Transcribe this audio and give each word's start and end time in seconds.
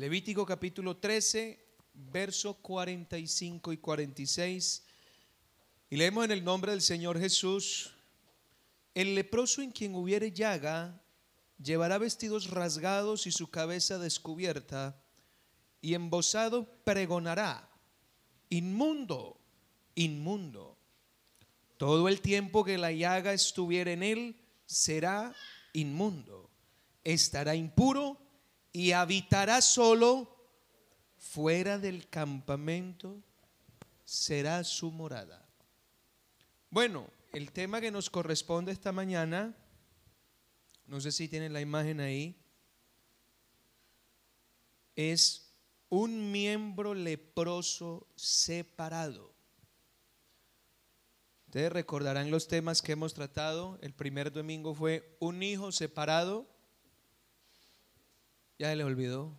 Levítico 0.00 0.46
capítulo 0.46 0.96
13, 0.96 1.62
versos 1.92 2.56
45 2.62 3.70
y 3.70 3.76
46. 3.76 4.82
Y 5.90 5.96
leemos 5.96 6.24
en 6.24 6.30
el 6.30 6.42
nombre 6.42 6.72
del 6.72 6.80
Señor 6.80 7.20
Jesús, 7.20 7.92
el 8.94 9.14
leproso 9.14 9.60
en 9.60 9.70
quien 9.70 9.94
hubiere 9.94 10.32
llaga 10.32 10.98
llevará 11.62 11.98
vestidos 11.98 12.48
rasgados 12.48 13.26
y 13.26 13.30
su 13.30 13.50
cabeza 13.50 13.98
descubierta, 13.98 14.98
y 15.82 15.92
embosado 15.92 16.66
pregonará, 16.82 17.68
inmundo, 18.48 19.38
inmundo. 19.96 20.78
Todo 21.76 22.08
el 22.08 22.22
tiempo 22.22 22.64
que 22.64 22.78
la 22.78 22.90
llaga 22.90 23.34
estuviera 23.34 23.92
en 23.92 24.02
él 24.02 24.36
será 24.64 25.34
inmundo, 25.74 26.48
estará 27.04 27.54
impuro 27.54 28.29
y 28.72 28.92
habitará 28.92 29.60
solo 29.60 30.36
fuera 31.16 31.78
del 31.78 32.08
campamento, 32.08 33.22
será 34.04 34.64
su 34.64 34.90
morada. 34.90 35.46
Bueno, 36.70 37.10
el 37.32 37.52
tema 37.52 37.80
que 37.80 37.90
nos 37.90 38.10
corresponde 38.10 38.72
esta 38.72 38.92
mañana, 38.92 39.54
no 40.86 41.00
sé 41.00 41.12
si 41.12 41.28
tienen 41.28 41.52
la 41.52 41.60
imagen 41.60 42.00
ahí, 42.00 42.36
es 44.96 45.52
un 45.88 46.30
miembro 46.30 46.94
leproso 46.94 48.06
separado. 48.16 49.34
Ustedes 51.46 51.72
recordarán 51.72 52.30
los 52.30 52.46
temas 52.46 52.80
que 52.80 52.92
hemos 52.92 53.12
tratado. 53.14 53.78
El 53.82 53.92
primer 53.92 54.30
domingo 54.30 54.72
fue 54.72 55.16
un 55.18 55.42
hijo 55.42 55.72
separado. 55.72 56.46
Ya 58.60 58.74
le 58.74 58.84
olvidó. 58.84 59.32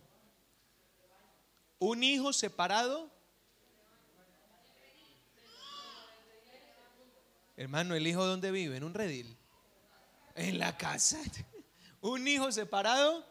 Un 1.78 2.02
hijo 2.02 2.32
separado. 2.32 3.08
Hermano, 7.56 7.94
¿el 7.94 8.04
hijo 8.04 8.26
dónde 8.26 8.50
vive? 8.50 8.76
En 8.76 8.82
un 8.82 8.94
redil. 8.94 9.36
En 10.34 10.58
la 10.58 10.76
casa. 10.76 11.20
Un 12.00 12.26
hijo 12.26 12.50
separado. 12.50 13.24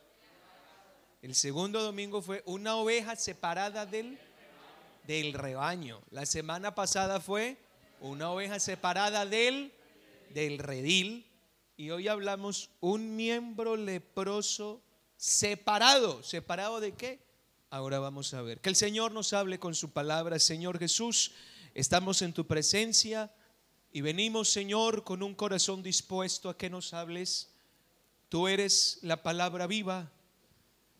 El 1.21 1.35
segundo 1.35 1.83
domingo 1.83 2.21
fue 2.21 2.41
una 2.45 2.77
oveja 2.77 3.17
separada 3.17 3.85
del, 3.85 4.17
del 5.05 5.33
rebaño. 5.33 6.01
La 6.09 6.25
semana 6.25 6.73
pasada 6.73 7.19
fue 7.19 7.57
una 7.99 8.31
oveja 8.31 8.61
separada 8.61 9.25
del, 9.25 9.73
del 10.29 10.57
redil. 10.57 11.29
Y 11.75 11.89
hoy 11.89 12.07
hablamos 12.07 12.69
un 12.79 13.17
miembro 13.17 13.75
leproso 13.75 14.81
separado. 15.21 16.23
¿Separado 16.23 16.79
de 16.79 16.93
qué? 16.93 17.19
Ahora 17.69 17.99
vamos 17.99 18.33
a 18.33 18.41
ver. 18.41 18.59
Que 18.59 18.69
el 18.69 18.75
Señor 18.75 19.11
nos 19.11 19.33
hable 19.33 19.59
con 19.59 19.75
su 19.75 19.91
palabra. 19.91 20.39
Señor 20.39 20.79
Jesús, 20.79 21.33
estamos 21.75 22.23
en 22.23 22.33
tu 22.33 22.47
presencia 22.47 23.31
y 23.93 24.01
venimos, 24.01 24.49
Señor, 24.49 25.03
con 25.03 25.21
un 25.21 25.35
corazón 25.35 25.83
dispuesto 25.83 26.49
a 26.49 26.57
que 26.57 26.71
nos 26.71 26.95
hables. 26.95 27.51
Tú 28.29 28.47
eres 28.47 28.97
la 29.03 29.21
palabra 29.21 29.67
viva. 29.67 30.11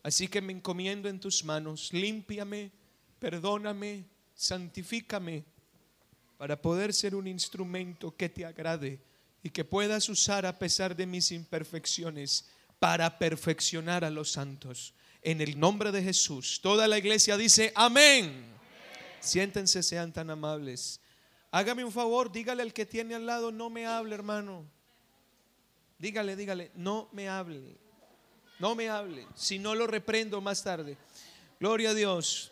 Así 0.04 0.28
que 0.28 0.40
me 0.40 0.52
encomiendo 0.52 1.08
en 1.08 1.18
tus 1.18 1.44
manos. 1.44 1.92
Límpiame, 1.92 2.70
perdóname, 3.18 4.04
santifícame 4.36 5.44
para 6.38 6.62
poder 6.62 6.94
ser 6.94 7.16
un 7.16 7.26
instrumento 7.26 8.16
que 8.16 8.28
te 8.28 8.46
agrade 8.46 9.00
y 9.42 9.50
que 9.50 9.64
puedas 9.64 10.08
usar 10.08 10.46
a 10.46 10.60
pesar 10.60 10.94
de 10.94 11.06
mis 11.06 11.32
imperfecciones 11.32 12.48
para 12.82 13.16
perfeccionar 13.16 14.04
a 14.04 14.10
los 14.10 14.32
santos. 14.32 14.92
En 15.22 15.40
el 15.40 15.56
nombre 15.56 15.92
de 15.92 16.02
Jesús. 16.02 16.58
Toda 16.60 16.88
la 16.88 16.98
iglesia 16.98 17.36
dice 17.36 17.70
amén. 17.76 18.44
Siéntense, 19.20 19.84
sean 19.84 20.12
tan 20.12 20.30
amables. 20.30 21.00
Hágame 21.52 21.84
un 21.84 21.92
favor, 21.92 22.32
dígale 22.32 22.60
al 22.60 22.72
que 22.72 22.84
tiene 22.84 23.14
al 23.14 23.24
lado, 23.24 23.52
no 23.52 23.70
me 23.70 23.86
hable, 23.86 24.16
hermano. 24.16 24.66
Dígale, 25.96 26.34
dígale, 26.34 26.72
no 26.74 27.08
me 27.12 27.28
hable. 27.28 27.78
No 28.58 28.74
me 28.74 28.88
hable. 28.88 29.28
Si 29.36 29.60
no 29.60 29.76
lo 29.76 29.86
reprendo 29.86 30.40
más 30.40 30.64
tarde. 30.64 30.98
Gloria 31.60 31.90
a 31.90 31.94
Dios. 31.94 32.50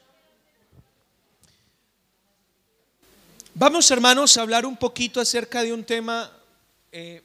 Vamos, 3.52 3.91
hermanos, 3.91 4.36
a 4.36 4.42
hablar 4.42 4.64
un 4.64 4.76
poquito 4.76 5.20
acerca 5.20 5.64
de 5.64 5.72
un 5.72 5.82
tema 5.82 6.30
eh, 6.92 7.20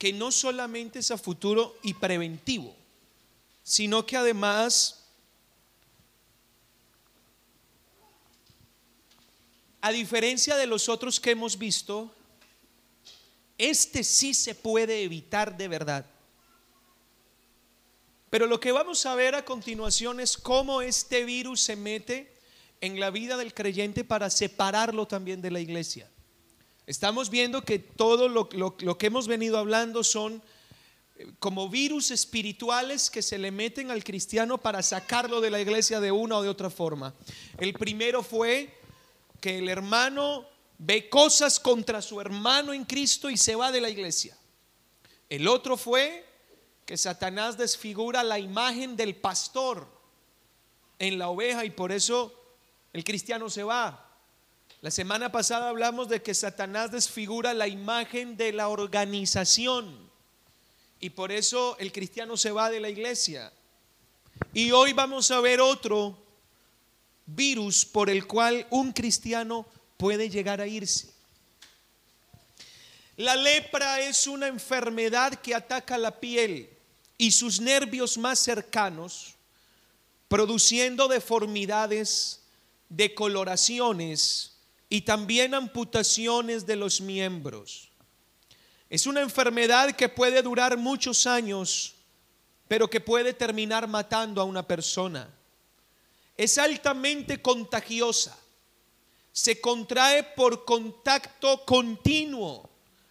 que 0.00 0.14
no 0.14 0.32
solamente 0.32 1.00
es 1.00 1.10
a 1.10 1.18
futuro 1.18 1.76
y 1.82 1.92
preventivo, 1.92 2.74
sino 3.62 4.06
que 4.06 4.16
además, 4.16 5.04
a 9.82 9.92
diferencia 9.92 10.56
de 10.56 10.66
los 10.66 10.88
otros 10.88 11.20
que 11.20 11.32
hemos 11.32 11.58
visto, 11.58 12.10
este 13.58 14.02
sí 14.02 14.32
se 14.32 14.54
puede 14.54 15.02
evitar 15.02 15.54
de 15.54 15.68
verdad. 15.68 16.06
Pero 18.30 18.46
lo 18.46 18.58
que 18.58 18.72
vamos 18.72 19.04
a 19.04 19.14
ver 19.14 19.34
a 19.34 19.44
continuación 19.44 20.18
es 20.18 20.38
cómo 20.38 20.80
este 20.80 21.26
virus 21.26 21.60
se 21.60 21.76
mete 21.76 22.38
en 22.80 22.98
la 22.98 23.10
vida 23.10 23.36
del 23.36 23.52
creyente 23.52 24.02
para 24.02 24.30
separarlo 24.30 25.06
también 25.06 25.42
de 25.42 25.50
la 25.50 25.60
iglesia. 25.60 26.08
Estamos 26.90 27.30
viendo 27.30 27.62
que 27.62 27.78
todo 27.78 28.28
lo, 28.28 28.48
que 28.48 29.06
hemos 29.06 29.28
venido 29.28 29.58
hablando 29.58 30.02
son 30.02 30.42
eh, 31.14 31.28
como 31.38 31.68
virus 31.68 32.10
espirituales 32.10 33.10
que 33.10 33.22
se 33.22 33.38
le 33.38 33.52
meten 33.52 33.92
al 33.92 34.02
cristiano 34.02 34.58
para 34.58 34.82
sacarlo 34.82 35.40
de 35.40 35.50
la 35.50 35.60
iglesia 35.60 36.00
de 36.00 36.10
una 36.10 36.38
o 36.38 36.42
de 36.42 36.48
otra 36.48 36.68
forma. 36.68 37.14
El 37.58 37.74
primero 37.74 38.24
fue 38.24 38.76
que 39.40 39.58
el 39.58 39.68
hermano 39.68 40.48
ve 40.78 41.08
cosas 41.08 41.60
contra 41.60 42.02
su 42.02 42.20
hermano 42.20 42.72
en 42.72 42.84
Cristo 42.84 43.30
y 43.30 43.36
se 43.36 43.54
va 43.54 43.70
de 43.70 43.80
la 43.80 43.88
iglesia. 43.88 44.36
El 45.28 45.46
otro 45.46 45.76
fue 45.76 46.26
que 46.86 46.96
Satanás 46.96 47.56
desfigura 47.56 48.24
la 48.24 48.40
imagen 48.40 48.96
del 48.96 49.14
pastor 49.14 49.86
en 50.98 51.20
la 51.20 51.28
oveja 51.28 51.64
y 51.64 51.70
por 51.70 51.92
eso 51.92 52.34
el 52.92 53.04
cristiano 53.04 53.48
se 53.48 53.62
va. 53.62 54.09
La 54.82 54.90
semana 54.90 55.30
pasada 55.30 55.68
hablamos 55.68 56.08
de 56.08 56.22
que 56.22 56.34
Satanás 56.34 56.90
desfigura 56.90 57.52
la 57.52 57.68
imagen 57.68 58.38
de 58.38 58.50
la 58.52 58.68
organización 58.68 60.10
y 61.00 61.10
por 61.10 61.32
eso 61.32 61.76
el 61.78 61.92
cristiano 61.92 62.38
se 62.38 62.50
va 62.50 62.70
de 62.70 62.80
la 62.80 62.88
iglesia. 62.88 63.52
Y 64.54 64.70
hoy 64.70 64.94
vamos 64.94 65.30
a 65.30 65.40
ver 65.40 65.60
otro 65.60 66.16
virus 67.26 67.84
por 67.84 68.08
el 68.08 68.26
cual 68.26 68.66
un 68.70 68.92
cristiano 68.92 69.66
puede 69.98 70.30
llegar 70.30 70.62
a 70.62 70.66
irse. 70.66 71.10
La 73.18 73.36
lepra 73.36 74.00
es 74.00 74.26
una 74.26 74.46
enfermedad 74.46 75.34
que 75.34 75.54
ataca 75.54 75.98
la 75.98 76.18
piel 76.20 76.70
y 77.18 77.32
sus 77.32 77.60
nervios 77.60 78.16
más 78.16 78.38
cercanos, 78.38 79.34
produciendo 80.26 81.06
deformidades 81.06 82.40
decoloraciones 82.88 84.50
y 84.92 85.02
también 85.02 85.54
amputaciones 85.54 86.66
de 86.66 86.76
los 86.76 87.00
miembros. 87.00 87.88
Es 88.90 89.06
una 89.06 89.20
enfermedad 89.20 89.92
que 89.92 90.08
puede 90.08 90.42
durar 90.42 90.76
muchos 90.76 91.28
años, 91.28 91.94
pero 92.66 92.90
que 92.90 93.00
puede 93.00 93.32
terminar 93.32 93.86
matando 93.86 94.40
a 94.40 94.44
una 94.44 94.66
persona. 94.66 95.32
Es 96.36 96.58
altamente 96.58 97.40
contagiosa. 97.40 98.36
Se 99.32 99.60
contrae 99.60 100.24
por 100.24 100.64
contacto 100.64 101.64
continuo 101.64 102.68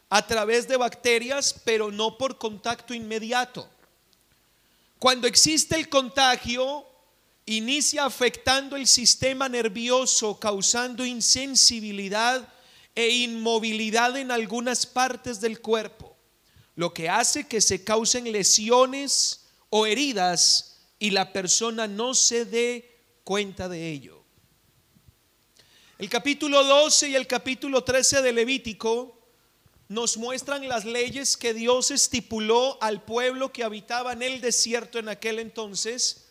a 0.10 0.28
través 0.28 0.68
de 0.68 0.76
bacterias, 0.76 1.56
pero 1.64 1.92
no 1.92 2.18
por 2.18 2.38
contacto 2.38 2.94
inmediato. 2.94 3.70
Cuando 4.98 5.28
existe 5.28 5.78
el 5.78 5.88
contagio, 5.88 6.86
inicia 7.56 8.06
afectando 8.06 8.76
el 8.76 8.86
sistema 8.86 9.50
nervioso, 9.50 10.40
causando 10.40 11.04
insensibilidad 11.04 12.48
e 12.94 13.10
inmovilidad 13.10 14.18
en 14.18 14.30
algunas 14.30 14.86
partes 14.86 15.42
del 15.42 15.60
cuerpo, 15.60 16.16
lo 16.76 16.94
que 16.94 17.10
hace 17.10 17.48
que 17.48 17.60
se 17.60 17.84
causen 17.84 18.32
lesiones 18.32 19.48
o 19.72 19.88
heridas 19.88 20.78
y 21.00 21.10
la 21.10 21.34
persona 21.34 21.88
no 21.88 22.14
se 22.14 22.46
dé 22.46 23.00
cuenta 23.24 23.68
de 23.68 23.90
ello. 23.90 24.24
El 25.98 26.08
capítulo 26.08 26.64
12 26.64 27.10
y 27.10 27.16
el 27.16 27.26
capítulo 27.26 27.84
13 27.84 28.22
de 28.22 28.32
Levítico 28.32 29.18
nos 29.88 30.18
muestran 30.18 30.68
las 30.68 30.86
leyes 30.86 31.36
que 31.36 31.56
Dios 31.56 31.90
estipuló 31.90 32.78
al 32.80 33.02
pueblo 33.02 33.52
que 33.52 33.64
habitaba 33.64 34.14
en 34.14 34.22
el 34.22 34.40
desierto 34.40 35.00
en 35.00 35.10
aquel 35.10 35.40
entonces 35.40 36.29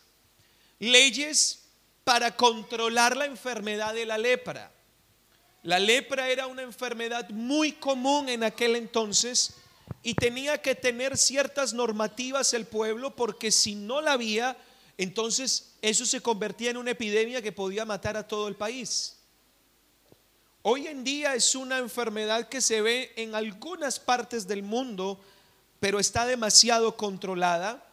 leyes 0.79 1.59
para 2.03 2.35
controlar 2.35 3.15
la 3.15 3.25
enfermedad 3.25 3.93
de 3.93 4.05
la 4.05 4.17
lepra. 4.17 4.71
La 5.61 5.77
lepra 5.77 6.29
era 6.29 6.47
una 6.47 6.61
enfermedad 6.61 7.29
muy 7.29 7.73
común 7.73 8.29
en 8.29 8.43
aquel 8.43 8.75
entonces 8.75 9.53
y 10.03 10.13
tenía 10.13 10.61
que 10.61 10.75
tener 10.75 11.17
ciertas 11.17 11.73
normativas 11.73 12.53
el 12.53 12.65
pueblo 12.65 13.15
porque 13.15 13.51
si 13.51 13.75
no 13.75 14.01
la 14.01 14.13
había, 14.13 14.57
entonces 14.97 15.73
eso 15.81 16.05
se 16.05 16.21
convertía 16.21 16.71
en 16.71 16.77
una 16.77 16.91
epidemia 16.91 17.41
que 17.41 17.51
podía 17.51 17.85
matar 17.85 18.15
a 18.15 18.27
todo 18.27 18.47
el 18.47 18.55
país. 18.55 19.17
Hoy 20.61 20.87
en 20.87 21.03
día 21.03 21.35
es 21.35 21.55
una 21.55 21.77
enfermedad 21.77 22.49
que 22.49 22.61
se 22.61 22.81
ve 22.81 23.13
en 23.15 23.35
algunas 23.35 23.99
partes 23.99 24.47
del 24.47 24.63
mundo, 24.63 25.19
pero 25.79 25.99
está 25.99 26.25
demasiado 26.25 26.97
controlada. 26.97 27.85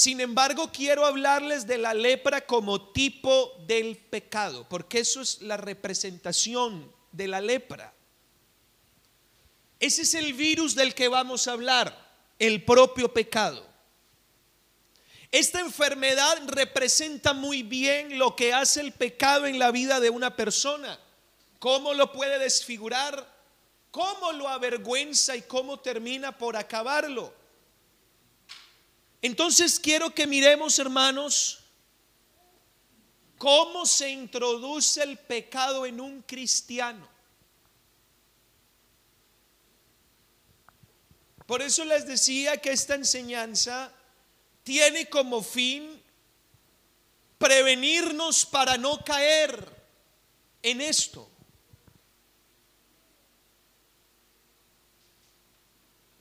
Sin 0.00 0.18
embargo, 0.22 0.70
quiero 0.72 1.04
hablarles 1.04 1.66
de 1.66 1.76
la 1.76 1.92
lepra 1.92 2.46
como 2.46 2.90
tipo 2.90 3.52
del 3.66 3.98
pecado, 3.98 4.66
porque 4.66 5.00
eso 5.00 5.20
es 5.20 5.42
la 5.42 5.58
representación 5.58 6.90
de 7.12 7.28
la 7.28 7.42
lepra. 7.42 7.92
Ese 9.78 10.00
es 10.00 10.14
el 10.14 10.32
virus 10.32 10.74
del 10.74 10.94
que 10.94 11.08
vamos 11.08 11.46
a 11.46 11.52
hablar, 11.52 11.94
el 12.38 12.64
propio 12.64 13.12
pecado. 13.12 13.62
Esta 15.30 15.60
enfermedad 15.60 16.44
representa 16.46 17.34
muy 17.34 17.62
bien 17.62 18.18
lo 18.18 18.34
que 18.34 18.54
hace 18.54 18.80
el 18.80 18.92
pecado 18.92 19.44
en 19.44 19.58
la 19.58 19.70
vida 19.70 20.00
de 20.00 20.08
una 20.08 20.34
persona, 20.34 20.98
cómo 21.58 21.92
lo 21.92 22.10
puede 22.10 22.38
desfigurar, 22.38 23.30
cómo 23.90 24.32
lo 24.32 24.48
avergüenza 24.48 25.36
y 25.36 25.42
cómo 25.42 25.78
termina 25.78 26.38
por 26.38 26.56
acabarlo. 26.56 27.38
Entonces 29.22 29.78
quiero 29.78 30.14
que 30.14 30.26
miremos, 30.26 30.78
hermanos, 30.78 31.60
cómo 33.36 33.86
se 33.86 34.10
introduce 34.10 35.02
el 35.02 35.18
pecado 35.18 35.84
en 35.84 36.00
un 36.00 36.22
cristiano. 36.22 37.08
Por 41.46 41.62
eso 41.62 41.84
les 41.84 42.06
decía 42.06 42.58
que 42.58 42.70
esta 42.70 42.94
enseñanza 42.94 43.92
tiene 44.62 45.08
como 45.08 45.42
fin 45.42 46.00
prevenirnos 47.38 48.46
para 48.46 48.76
no 48.76 49.02
caer 49.04 49.68
en 50.62 50.80
esto. 50.80 51.28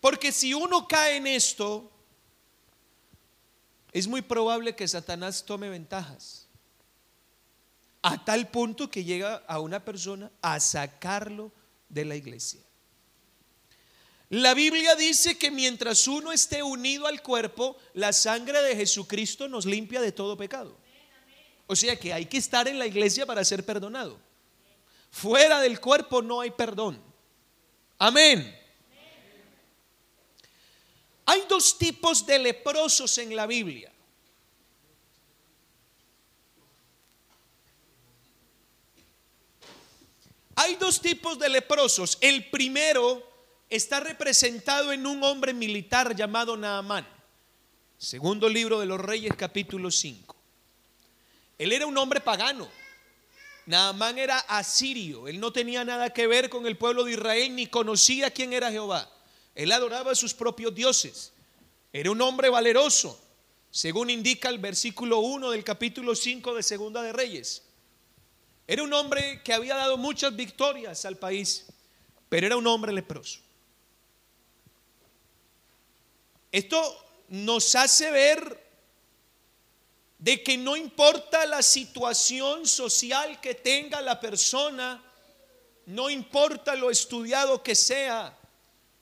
Porque 0.01 0.31
si 0.31 0.53
uno 0.53 0.87
cae 0.87 1.17
en 1.17 1.27
esto, 1.27 1.91
es 3.91 4.07
muy 4.07 4.21
probable 4.21 4.75
que 4.75 4.87
Satanás 4.87 5.45
tome 5.45 5.69
ventajas. 5.69 6.47
A 8.01 8.23
tal 8.23 8.47
punto 8.49 8.89
que 8.89 9.03
llega 9.03 9.43
a 9.47 9.59
una 9.59 9.83
persona 9.83 10.31
a 10.41 10.59
sacarlo 10.59 11.51
de 11.89 12.05
la 12.05 12.15
iglesia. 12.15 12.61
La 14.29 14.53
Biblia 14.53 14.95
dice 14.95 15.37
que 15.37 15.49
mientras 15.49 16.07
uno 16.07 16.31
esté 16.31 16.61
unido 16.61 17.07
al 17.07 17.23
cuerpo, 17.23 17.77
la 17.95 18.13
sangre 18.13 18.61
de 18.61 18.75
Jesucristo 18.75 19.47
nos 19.49 19.65
limpia 19.65 20.01
de 20.01 20.11
todo 20.11 20.37
pecado. 20.37 20.77
O 21.65 21.75
sea 21.75 21.95
que 21.99 22.13
hay 22.13 22.27
que 22.27 22.37
estar 22.37 22.67
en 22.67 22.77
la 22.77 22.85
iglesia 22.85 23.25
para 23.25 23.43
ser 23.43 23.65
perdonado. 23.65 24.19
Fuera 25.11 25.59
del 25.61 25.79
cuerpo 25.79 26.21
no 26.21 26.41
hay 26.41 26.51
perdón. 26.51 27.01
Amén. 27.97 28.55
Hay 31.29 31.43
dos 31.47 31.77
tipos 31.77 32.25
de 32.25 32.39
leprosos 32.39 33.19
en 33.19 33.35
la 33.35 33.45
Biblia. 33.45 33.91
Hay 40.55 40.73
dos 40.77 40.99
tipos 40.99 41.37
de 41.37 41.49
leprosos. 41.49 42.17
El 42.19 42.49
primero 42.49 43.21
está 43.69 43.99
representado 43.99 44.91
en 44.91 45.05
un 45.05 45.23
hombre 45.23 45.53
militar 45.53 46.15
llamado 46.15 46.57
Naamán. 46.57 47.07
Segundo 47.99 48.49
libro 48.49 48.79
de 48.79 48.87
los 48.87 48.99
Reyes, 48.99 49.35
capítulo 49.37 49.91
5. 49.91 50.35
Él 51.59 51.71
era 51.71 51.85
un 51.85 51.95
hombre 51.99 52.21
pagano. 52.21 52.67
Naamán 53.67 54.17
era 54.17 54.39
asirio. 54.39 55.27
Él 55.27 55.39
no 55.39 55.53
tenía 55.53 55.85
nada 55.85 56.09
que 56.09 56.25
ver 56.25 56.49
con 56.49 56.65
el 56.65 56.75
pueblo 56.75 57.03
de 57.03 57.11
Israel 57.11 57.55
ni 57.55 57.67
conocía 57.67 58.31
quién 58.31 58.51
era 58.51 58.71
Jehová. 58.71 59.18
Él 59.55 59.71
adoraba 59.71 60.11
a 60.11 60.15
sus 60.15 60.33
propios 60.33 60.73
dioses. 60.73 61.33
Era 61.91 62.11
un 62.11 62.21
hombre 62.21 62.49
valeroso, 62.49 63.19
según 63.71 64.09
indica 64.09 64.49
el 64.49 64.59
versículo 64.59 65.19
1 65.19 65.51
del 65.51 65.63
capítulo 65.63 66.15
5 66.15 66.55
de 66.55 66.63
Segunda 66.63 67.01
de 67.01 67.13
Reyes. 67.13 67.63
Era 68.67 68.83
un 68.83 68.93
hombre 68.93 69.41
que 69.43 69.53
había 69.53 69.75
dado 69.75 69.97
muchas 69.97 70.35
victorias 70.35 71.03
al 71.05 71.17
país, 71.17 71.65
pero 72.29 72.45
era 72.45 72.55
un 72.57 72.67
hombre 72.67 72.93
leproso. 72.93 73.39
Esto 76.51 77.05
nos 77.29 77.75
hace 77.75 78.11
ver 78.11 78.69
de 80.19 80.43
que 80.43 80.57
no 80.57 80.75
importa 80.75 81.45
la 81.45 81.63
situación 81.63 82.67
social 82.67 83.39
que 83.39 83.55
tenga 83.55 84.01
la 84.01 84.19
persona, 84.19 85.01
no 85.85 86.09
importa 86.09 86.75
lo 86.75 86.91
estudiado 86.91 87.63
que 87.63 87.73
sea, 87.73 88.37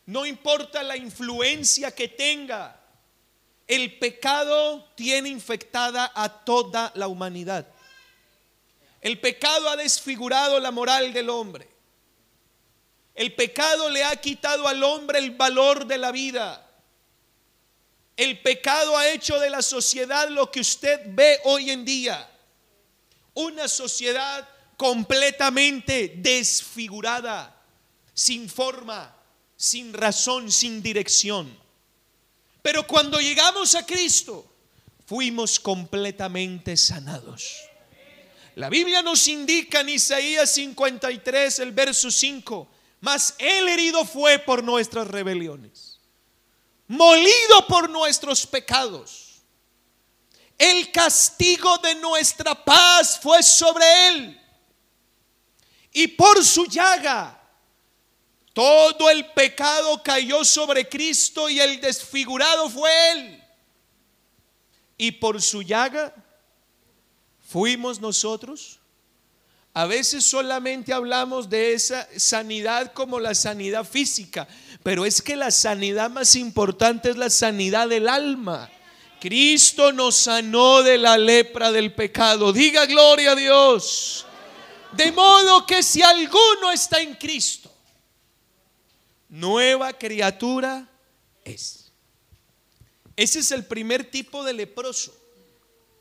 no 0.08 0.26
importa 0.26 0.84
la 0.84 0.96
influencia 0.96 1.94
que 1.94 2.08
tenga, 2.08 2.80
el 3.68 4.00
pecado 4.00 4.86
tiene 4.96 5.28
infectada 5.28 6.10
a 6.16 6.46
toda 6.46 6.94
la 6.96 7.10
humanidad. 7.10 7.68
El 9.02 9.20
pecado 9.20 9.70
ha 9.70 9.76
desfigurado 9.76 10.62
la 10.62 10.72
moral 10.72 11.12
del 11.12 11.30
hombre. 11.30 11.68
El 13.16 13.36
pecado 13.36 13.90
le 13.90 14.06
ha 14.06 14.16
quitado 14.16 14.70
al 14.70 14.82
hombre 14.82 15.20
el 15.20 15.32
valor 15.32 15.86
de 15.86 15.98
la 15.98 16.14
vida. 16.14 16.66
El 18.16 18.42
pecado 18.42 18.98
ha 18.98 19.10
hecho 19.10 19.38
de 19.40 19.50
la 19.50 19.62
sociedad 19.62 20.30
lo 20.30 20.50
que 20.50 20.62
usted 20.62 21.02
ve 21.08 21.42
hoy 21.44 21.70
en 21.70 21.84
día. 21.84 22.32
Una 23.34 23.68
sociedad 23.68 24.48
completamente 24.78 26.14
desfigurada, 26.16 27.62
sin 28.14 28.50
forma, 28.50 29.17
sin 29.58 29.92
razón, 29.92 30.50
sin 30.50 30.82
dirección. 30.82 31.54
Pero 32.62 32.88
cuando 32.88 33.20
llegamos 33.20 33.76
a 33.76 33.86
Cristo, 33.86 34.46
fuimos 35.06 35.60
completamente 35.60 36.78
sanados. 36.78 37.58
La 38.56 38.70
Biblia 38.70 39.02
nos 39.02 39.28
indica 39.28 39.82
en 39.82 39.90
Isaías 39.90 40.50
53, 40.52 41.60
el 41.60 41.74
verso 41.74 42.10
5, 42.10 42.70
mas 43.02 43.36
el 43.38 43.68
herido 43.68 44.06
fue 44.06 44.40
por 44.40 44.64
nuestras 44.64 45.08
rebeliones 45.08 45.98
molido 46.88 47.68
por 47.68 47.90
nuestros 47.90 48.46
pecados. 48.46 49.42
El 50.58 50.92
castigo 50.92 51.78
de 51.80 51.96
nuestra 51.96 52.56
paz 52.56 53.20
fue 53.22 53.44
sobre 53.44 53.86
él. 54.10 54.42
Y 55.92 56.08
por 56.08 56.44
su 56.44 56.66
llaga, 56.66 57.37
todo 58.58 59.12
el 59.12 59.24
pecado 59.34 60.02
cayó 60.02 60.44
sobre 60.44 60.90
Cristo 60.90 61.48
y 61.48 61.60
el 61.60 61.80
desfigurado 61.80 62.68
fue 62.72 62.90
él. 63.12 63.44
Y 64.98 65.12
por 65.12 65.40
su 65.44 65.62
llaga 65.62 66.12
fuimos 67.48 68.02
nosotros. 68.02 68.80
A 69.76 69.86
veces 69.86 70.26
solamente 70.26 70.92
hablamos 70.92 71.48
de 71.52 71.74
esa 71.74 72.08
sanidad 72.18 72.94
como 72.94 73.20
la 73.20 73.36
sanidad 73.36 73.86
física, 73.86 74.48
pero 74.82 75.06
es 75.06 75.22
que 75.22 75.36
la 75.36 75.52
sanidad 75.52 76.10
más 76.10 76.36
importante 76.36 77.12
es 77.12 77.16
la 77.18 77.30
sanidad 77.30 77.88
del 77.88 78.10
alma. 78.10 78.72
Cristo 79.22 79.92
nos 79.92 80.16
sanó 80.16 80.82
de 80.82 80.98
la 80.98 81.16
lepra 81.16 81.72
del 81.72 81.94
pecado. 81.94 82.52
Diga 82.52 82.88
gloria 82.88 83.34
a 83.34 83.36
Dios. 83.36 84.26
De 84.94 85.12
modo 85.12 85.64
que 85.68 85.84
si 85.84 86.02
alguno 86.02 86.72
está 86.74 87.00
en 87.02 87.14
Cristo, 87.14 87.67
nueva 89.30 89.94
criatura 89.94 90.90
es. 91.44 91.92
Ese 93.16 93.40
es 93.40 93.52
el 93.52 93.66
primer 93.66 94.10
tipo 94.10 94.44
de 94.44 94.54
leproso. 94.54 95.16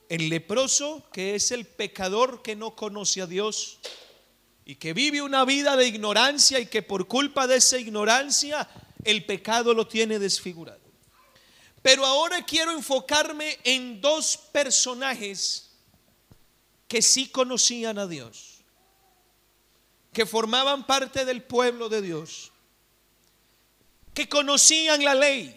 El 0.09 0.29
leproso 0.29 1.09
que 1.13 1.35
es 1.35 1.51
el 1.51 1.67
pecador 1.67 2.43
que 2.43 2.55
no 2.55 2.77
conoce 2.77 3.23
a 3.23 3.27
Dios 3.27 3.79
y 4.65 4.77
que 4.77 4.93
vive 4.93 5.23
una 5.23 5.45
vida 5.45 5.77
de 5.77 5.87
ignorancia 5.87 6.61
y 6.61 6.67
que 6.67 6.83
por 6.83 7.09
culpa 7.09 7.47
de 7.47 7.57
esa 7.57 7.79
ignorancia 7.79 8.69
el 9.05 9.25
pecado 9.25 9.75
lo 9.75 9.87
tiene 9.87 10.19
desfigurado. 10.19 10.81
Pero 11.83 12.05
ahora 12.05 12.45
quiero 12.45 12.73
enfocarme 12.73 13.59
en 13.63 14.01
dos 14.01 14.37
personajes 14.53 15.71
que 16.89 17.01
sí 17.01 17.29
conocían 17.29 17.99
a 17.99 18.07
Dios, 18.07 18.65
que 20.13 20.27
formaban 20.27 20.87
parte 20.87 21.25
del 21.25 21.43
pueblo 21.43 21.89
de 21.89 22.03
Dios, 22.03 22.53
que 24.17 24.31
conocían 24.31 25.05
la 25.05 25.15
ley, 25.15 25.55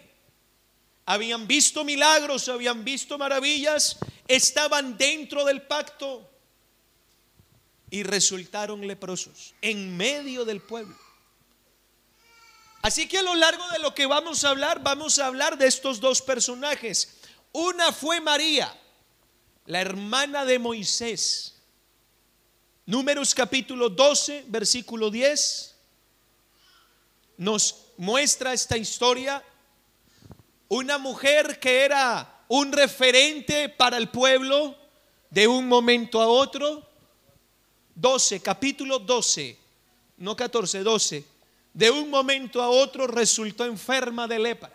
habían 1.06 1.46
visto 1.46 1.82
milagros, 1.82 2.46
habían 2.50 2.84
visto 2.84 3.16
maravillas, 3.16 3.96
estaban 4.28 4.98
dentro 4.98 5.46
del 5.46 5.62
pacto 5.62 6.30
y 7.88 8.02
resultaron 8.02 8.86
leprosos 8.86 9.54
en 9.62 9.96
medio 9.96 10.44
del 10.44 10.60
pueblo. 10.60 10.94
Así 12.82 13.08
que 13.08 13.16
a 13.16 13.22
lo 13.22 13.34
largo 13.34 13.66
de 13.70 13.78
lo 13.78 13.94
que 13.94 14.04
vamos 14.04 14.44
a 14.44 14.50
hablar, 14.50 14.82
vamos 14.82 15.18
a 15.18 15.24
hablar 15.24 15.56
de 15.56 15.66
estos 15.66 15.98
dos 15.98 16.20
personajes. 16.20 17.16
Una 17.52 17.92
fue 17.92 18.20
María, 18.20 18.78
la 19.64 19.80
hermana 19.80 20.44
de 20.44 20.58
Moisés. 20.58 21.54
Números 22.84 23.34
capítulo 23.34 23.88
12, 23.88 24.44
versículo 24.48 25.10
10, 25.10 25.76
nos 27.38 27.79
muestra 28.00 28.54
esta 28.54 28.78
historia. 28.78 29.44
Una 30.68 30.96
mujer 30.96 31.60
que 31.60 31.84
era 31.84 32.44
un 32.48 32.72
referente 32.72 33.68
para 33.68 33.98
el 33.98 34.08
pueblo 34.08 34.74
de 35.28 35.46
un 35.46 35.68
momento 35.68 36.20
a 36.20 36.26
otro. 36.26 36.88
12, 37.94 38.40
capítulo 38.40 38.98
12, 39.00 39.58
no 40.16 40.34
14, 40.34 40.82
12. 40.82 41.24
De 41.74 41.90
un 41.90 42.08
momento 42.08 42.62
a 42.62 42.70
otro 42.70 43.06
resultó 43.06 43.66
enferma 43.66 44.26
de 44.26 44.38
lepra. 44.38 44.72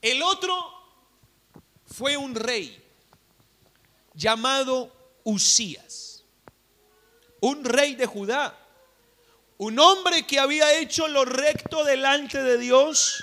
El 0.00 0.22
otro 0.22 0.54
fue 1.86 2.16
un 2.16 2.36
rey 2.36 2.80
llamado 4.14 5.18
Usías, 5.24 6.22
un 7.40 7.64
rey 7.64 7.96
de 7.96 8.06
Judá, 8.06 8.63
un 9.58 9.78
hombre 9.78 10.26
que 10.26 10.38
había 10.38 10.78
hecho 10.78 11.06
lo 11.08 11.24
recto 11.24 11.84
delante 11.84 12.42
de 12.42 12.58
Dios, 12.58 13.22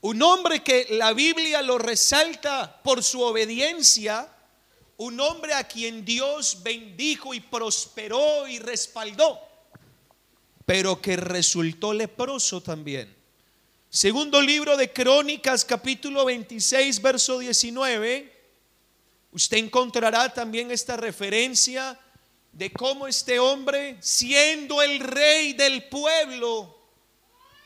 un 0.00 0.22
hombre 0.22 0.62
que 0.62 0.86
la 0.90 1.12
Biblia 1.12 1.62
lo 1.62 1.78
resalta 1.78 2.82
por 2.82 3.02
su 3.02 3.20
obediencia, 3.20 4.28
un 4.98 5.18
hombre 5.20 5.54
a 5.54 5.64
quien 5.64 6.04
Dios 6.04 6.62
bendijo 6.62 7.34
y 7.34 7.40
prosperó 7.40 8.46
y 8.46 8.58
respaldó, 8.58 9.40
pero 10.64 11.00
que 11.00 11.16
resultó 11.16 11.92
leproso 11.92 12.60
también. 12.60 13.14
Segundo 13.90 14.40
libro 14.40 14.76
de 14.76 14.92
Crónicas, 14.92 15.64
capítulo 15.64 16.24
26, 16.24 17.02
verso 17.02 17.38
19. 17.38 18.32
Usted 19.32 19.56
encontrará 19.58 20.32
también 20.32 20.70
esta 20.70 20.96
referencia 20.96 21.98
de 22.52 22.72
cómo 22.72 23.08
este 23.08 23.38
hombre, 23.38 23.96
siendo 24.00 24.82
el 24.82 25.00
rey 25.00 25.54
del 25.54 25.84
pueblo, 25.88 26.78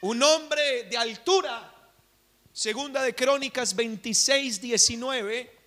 un 0.03 0.23
hombre 0.23 0.85
de 0.85 0.97
altura, 0.97 1.75
segunda 2.53 3.03
de 3.03 3.15
Crónicas 3.15 3.75
26, 3.75 4.61
19, 4.61 5.59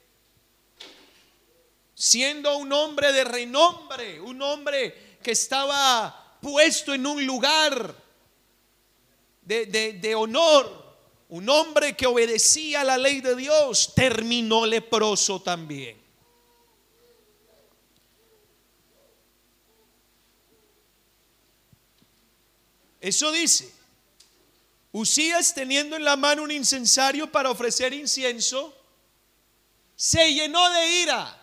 siendo 1.94 2.58
un 2.58 2.72
hombre 2.72 3.12
de 3.12 3.26
renombre, 3.26 4.22
un 4.22 4.42
hombre 4.42 5.18
que 5.22 5.32
estaba 5.32 6.38
puesto 6.42 6.94
en 6.94 7.06
un 7.06 7.26
lugar 7.26 7.94
de, 9.42 10.16
honor, 10.16 10.98
un 11.28 11.50
hombre 11.50 11.98
que 11.98 12.08
obedecía 12.08 12.84
la 12.84 12.98
ley 12.98 13.20
de 13.20 13.36
Dios, 13.36 13.94
terminó 13.96 14.66
leproso 14.66 15.42
también. 15.42 16.09
Eso 23.00 23.32
dice. 23.32 23.72
Usías 24.92 25.54
teniendo 25.54 25.96
en 25.96 26.04
la 26.04 26.16
mano 26.16 26.44
un 26.44 26.52
incensario 26.52 27.32
para 27.32 27.52
ofrecer 27.52 27.94
incienso, 27.94 28.76
se 29.96 30.34
llenó 30.34 30.70
de 30.72 31.02
ira. 31.02 31.36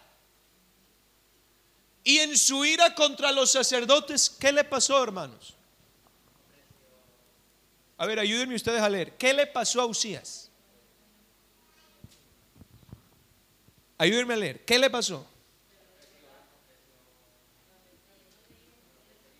Y 2.02 2.18
en 2.18 2.36
su 2.36 2.64
ira 2.64 2.94
contra 2.94 3.32
los 3.32 3.50
sacerdotes, 3.50 4.30
¿qué 4.30 4.52
le 4.52 4.64
pasó, 4.64 5.02
hermanos? 5.02 5.54
A 7.98 8.06
ver, 8.06 8.18
ayúdenme 8.18 8.54
ustedes 8.54 8.80
a 8.80 8.88
leer. 8.88 9.16
¿Qué 9.16 9.32
le 9.32 9.46
pasó 9.46 9.80
a 9.80 9.86
Usías? 9.86 10.50
Ayúdenme 13.98 14.34
a 14.34 14.36
leer. 14.36 14.64
¿Qué 14.64 14.78
le 14.78 14.90
pasó? 14.90 15.26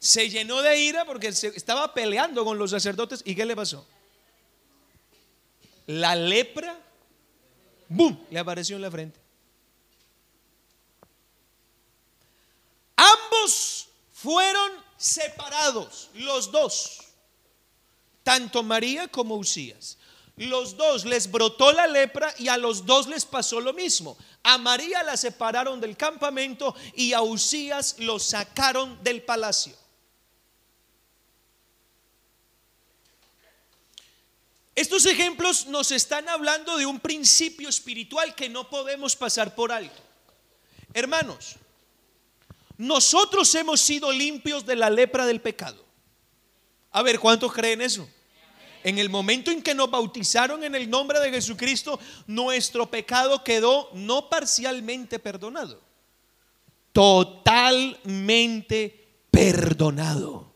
Se 0.06 0.30
llenó 0.30 0.62
de 0.62 0.78
ira 0.78 1.04
porque 1.04 1.26
estaba 1.26 1.92
peleando 1.92 2.44
con 2.44 2.56
los 2.56 2.70
sacerdotes. 2.70 3.22
¿Y 3.24 3.34
qué 3.34 3.44
le 3.44 3.56
pasó? 3.56 3.84
La 5.86 6.14
lepra, 6.14 6.78
¡boom!, 7.88 8.24
le 8.30 8.38
apareció 8.38 8.76
en 8.76 8.82
la 8.82 8.90
frente. 8.92 9.18
Ambos 12.94 13.88
fueron 14.12 14.70
separados, 14.96 16.08
los 16.14 16.52
dos 16.52 17.00
tanto 18.22 18.62
María 18.62 19.08
como 19.08 19.34
Usías. 19.34 19.98
Los 20.36 20.76
dos 20.76 21.04
les 21.04 21.28
brotó 21.32 21.72
la 21.72 21.88
lepra 21.88 22.32
y 22.38 22.46
a 22.46 22.56
los 22.56 22.86
dos 22.86 23.08
les 23.08 23.24
pasó 23.24 23.60
lo 23.60 23.72
mismo. 23.72 24.16
A 24.44 24.56
María 24.56 25.02
la 25.02 25.16
separaron 25.16 25.80
del 25.80 25.96
campamento 25.96 26.76
y 26.94 27.12
a 27.12 27.22
Usías 27.22 27.96
lo 27.98 28.20
sacaron 28.20 29.02
del 29.02 29.22
palacio. 29.22 29.85
Estos 34.76 35.06
ejemplos 35.06 35.66
nos 35.66 35.90
están 35.90 36.28
hablando 36.28 36.76
de 36.76 36.84
un 36.84 37.00
principio 37.00 37.70
espiritual 37.70 38.34
que 38.34 38.50
no 38.50 38.68
podemos 38.68 39.16
pasar 39.16 39.54
por 39.54 39.72
alto. 39.72 40.02
Hermanos, 40.92 41.56
nosotros 42.76 43.54
hemos 43.54 43.80
sido 43.80 44.12
limpios 44.12 44.66
de 44.66 44.76
la 44.76 44.90
lepra 44.90 45.24
del 45.24 45.40
pecado. 45.40 45.82
A 46.92 47.00
ver, 47.02 47.18
¿cuántos 47.18 47.54
creen 47.54 47.80
eso? 47.80 48.06
En 48.84 48.98
el 48.98 49.08
momento 49.08 49.50
en 49.50 49.62
que 49.62 49.74
nos 49.74 49.90
bautizaron 49.90 50.62
en 50.62 50.74
el 50.74 50.90
nombre 50.90 51.20
de 51.20 51.30
Jesucristo, 51.30 51.98
nuestro 52.26 52.90
pecado 52.90 53.42
quedó 53.42 53.88
no 53.94 54.28
parcialmente 54.28 55.18
perdonado, 55.18 55.80
totalmente 56.92 57.96
perdonado. 59.30 60.52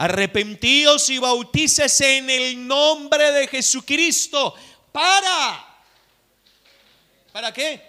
Arrepentíos 0.00 1.10
y 1.10 1.18
bautícese 1.18 2.16
en 2.16 2.30
el 2.30 2.66
nombre 2.66 3.32
de 3.32 3.46
Jesucristo. 3.46 4.54
¿Para? 4.90 5.76
¿Para 7.30 7.52
qué? 7.52 7.82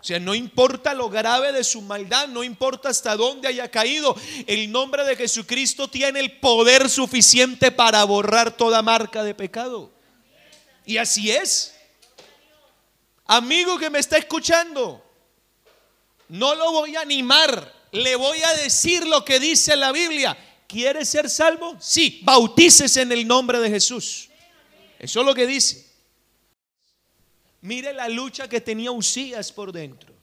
O 0.00 0.02
sea, 0.02 0.18
no 0.18 0.34
importa 0.34 0.92
lo 0.92 1.08
grave 1.08 1.52
de 1.52 1.62
su 1.62 1.82
maldad, 1.82 2.26
no 2.26 2.42
importa 2.42 2.88
hasta 2.88 3.14
dónde 3.14 3.46
haya 3.46 3.70
caído, 3.70 4.16
el 4.48 4.72
nombre 4.72 5.04
de 5.04 5.14
Jesucristo 5.14 5.86
tiene 5.86 6.18
el 6.18 6.40
poder 6.40 6.90
suficiente 6.90 7.70
para 7.70 8.02
borrar 8.02 8.56
toda 8.56 8.82
marca 8.82 9.22
de 9.22 9.36
pecado. 9.36 9.92
Y 10.84 10.96
así 10.96 11.30
es. 11.30 11.76
Amigo 13.26 13.78
que 13.78 13.88
me 13.88 14.00
está 14.00 14.16
escuchando, 14.16 15.00
no 16.28 16.56
lo 16.56 16.72
voy 16.72 16.96
a 16.96 17.02
animar, 17.02 17.72
le 17.92 18.16
voy 18.16 18.42
a 18.42 18.52
decir 18.54 19.06
lo 19.06 19.24
que 19.24 19.38
dice 19.38 19.76
la 19.76 19.92
Biblia. 19.92 20.36
¿Quiere 20.66 21.04
ser 21.04 21.30
salvo? 21.30 21.76
Sí, 21.80 22.20
bautícese 22.24 23.02
en 23.02 23.12
el 23.12 23.26
nombre 23.26 23.60
de 23.60 23.70
Jesús. 23.70 24.28
Eso 24.98 25.20
es 25.20 25.26
lo 25.26 25.34
que 25.34 25.46
dice. 25.46 25.86
Mire 27.60 27.92
la 27.92 28.08
lucha 28.08 28.48
que 28.48 28.60
tenía 28.60 28.90
Usías 28.90 29.52
por 29.52 29.72
dentro. 29.72 30.14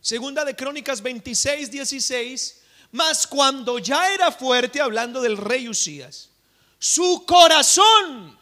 Segunda 0.00 0.44
de 0.44 0.54
Crónicas 0.54 1.02
26, 1.02 1.70
16. 1.70 2.62
Mas 2.92 3.26
cuando 3.26 3.78
ya 3.78 4.12
era 4.12 4.32
fuerte, 4.32 4.80
hablando 4.80 5.20
del 5.20 5.36
rey 5.36 5.68
Usías, 5.68 6.30
su 6.78 7.24
corazón, 7.26 8.38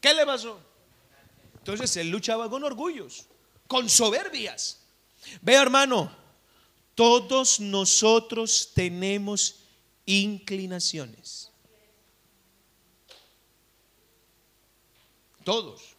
¿qué 0.00 0.14
le 0.14 0.24
pasó? 0.24 0.60
Entonces 1.58 1.96
él 1.96 2.10
luchaba 2.10 2.48
con 2.48 2.62
orgullos, 2.64 3.26
con 3.66 3.88
soberbias. 3.88 4.80
Vea 5.40 5.62
hermano, 5.62 6.16
todos 6.98 7.60
nosotros 7.60 8.72
tenemos 8.74 9.60
inclinaciones. 10.04 11.48
Todos. 15.44 15.94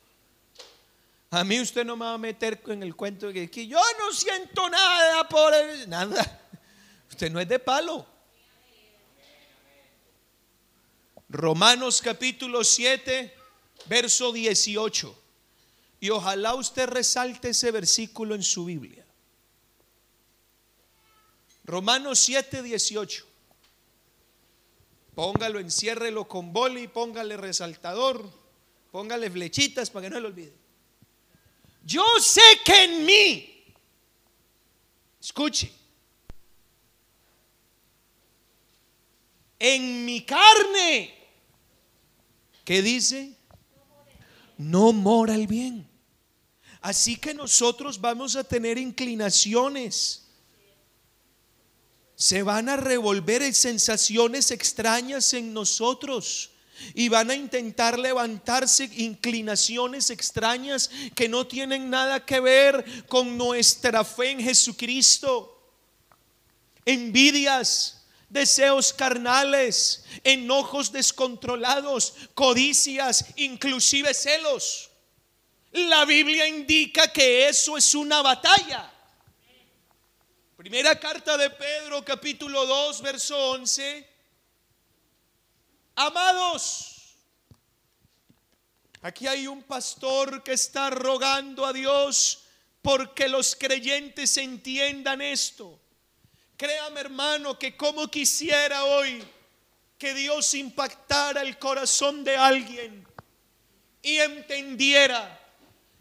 A 1.30 1.46
mí 1.46 1.62
usted 1.62 1.86
no 1.86 1.96
me 1.96 2.04
va 2.04 2.16
a 2.16 2.18
meter 2.18 2.62
en 2.68 2.84
el 2.84 2.98
cuento 2.98 3.32
de 3.32 3.50
que, 3.50 3.66
yo 3.66 3.80
no 3.98 4.12
siento 4.12 4.68
nada 4.70 5.26
por 5.30 5.54
él. 5.54 5.88
Nada. 5.88 6.42
Usted 7.10 7.32
no 7.32 7.40
es 7.40 7.48
de 7.48 7.60
palo. 7.60 8.06
Romanos 11.30 12.02
capítulo 12.02 12.62
7, 12.62 13.34
verso 13.86 14.34
18. 14.34 15.18
Y 16.02 16.10
ojalá 16.10 16.56
usted 16.56 16.90
resalte 16.90 17.52
ese 17.52 17.72
versículo 17.72 18.36
en 18.36 18.44
su 18.44 18.66
Biblia. 18.66 19.06
Romanos 21.70 22.18
7, 22.18 22.64
18. 22.64 23.26
Póngalo, 25.14 25.60
enciérrelo 25.60 26.28
con 26.28 26.52
boli, 26.52 26.88
póngale 26.88 27.38
resaltador, 27.38 28.28
póngale 28.92 29.30
flechitas 29.30 29.92
para 29.92 30.06
que 30.06 30.10
no 30.10 30.20
lo 30.20 30.30
olvide. 30.30 30.52
Yo 31.86 32.04
sé 32.20 32.42
que 32.66 32.86
en 32.86 33.06
mí, 33.06 33.64
escuche, 35.22 35.72
en 39.60 40.06
mi 40.06 40.26
carne, 40.26 41.14
¿qué 42.66 42.82
dice? 42.82 43.38
No 44.58 44.92
mora 44.92 45.36
el 45.36 45.46
bien. 45.46 45.88
Así 46.82 47.18
que 47.18 47.36
nosotros 47.36 48.02
vamos 48.02 48.36
a 48.36 48.44
tener 48.44 48.80
inclinaciones. 48.80 50.29
Se 52.20 52.44
van 52.44 52.68
a 52.68 52.76
revolver 52.76 53.54
sensaciones 53.54 54.52
extrañas 54.52 55.34
en 55.34 55.54
nosotros 55.54 56.50
y 56.94 57.08
van 57.08 57.32
a 57.32 57.36
intentar 57.36 57.98
levantarse 57.98 58.90
inclinaciones 58.98 60.10
extrañas 60.10 60.92
que 61.16 61.30
no 61.30 61.48
tienen 61.48 61.90
nada 61.90 62.26
que 62.26 62.42
ver 62.42 63.06
con 63.08 63.38
nuestra 63.38 64.04
fe 64.04 64.32
en 64.32 64.42
Jesucristo. 64.42 65.64
Envidias, 66.84 68.06
deseos 68.28 68.92
carnales, 68.92 70.04
enojos 70.26 70.92
descontrolados, 70.92 72.16
codicias, 72.34 73.28
inclusive 73.38 74.14
celos. 74.14 74.90
La 75.72 76.04
Biblia 76.04 76.50
indica 76.50 77.14
que 77.14 77.48
eso 77.48 77.78
es 77.78 77.96
una 77.96 78.22
batalla. 78.22 78.99
Primera 80.60 81.00
carta 81.00 81.38
de 81.38 81.50
Pedro, 81.52 82.04
capítulo 82.04 82.66
2, 82.66 83.02
verso 83.02 83.52
11. 83.52 84.06
Amados, 85.96 87.16
aquí 89.02 89.26
hay 89.26 89.48
un 89.48 89.64
pastor 89.64 90.44
que 90.44 90.52
está 90.52 90.90
rogando 90.90 91.66
a 91.66 91.72
Dios 91.72 92.44
porque 92.82 93.30
los 93.30 93.56
creyentes 93.56 94.36
entiendan 94.36 95.22
esto. 95.22 95.80
Créame 96.58 97.00
hermano 97.00 97.58
que 97.58 97.78
como 97.78 98.10
quisiera 98.10 98.84
hoy 98.84 99.24
que 99.98 100.14
Dios 100.14 100.54
impactara 100.56 101.42
el 101.42 101.58
corazón 101.58 102.26
de 102.26 102.36
alguien 102.36 103.08
y 104.02 104.18
entendiera 104.18 105.40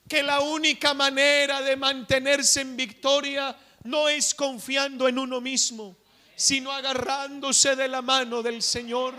que 0.08 0.20
la 0.24 0.40
única 0.40 0.94
manera 0.94 1.60
de 1.60 1.76
mantenerse 1.76 2.62
en 2.62 2.76
victoria 2.76 3.56
no 3.88 4.08
es 4.08 4.34
confiando 4.34 5.08
en 5.08 5.18
uno 5.18 5.40
mismo, 5.40 5.96
sino 6.36 6.70
agarrándose 6.70 7.74
de 7.76 7.88
la 7.88 8.02
mano 8.02 8.42
del 8.42 8.62
Señor 8.62 9.14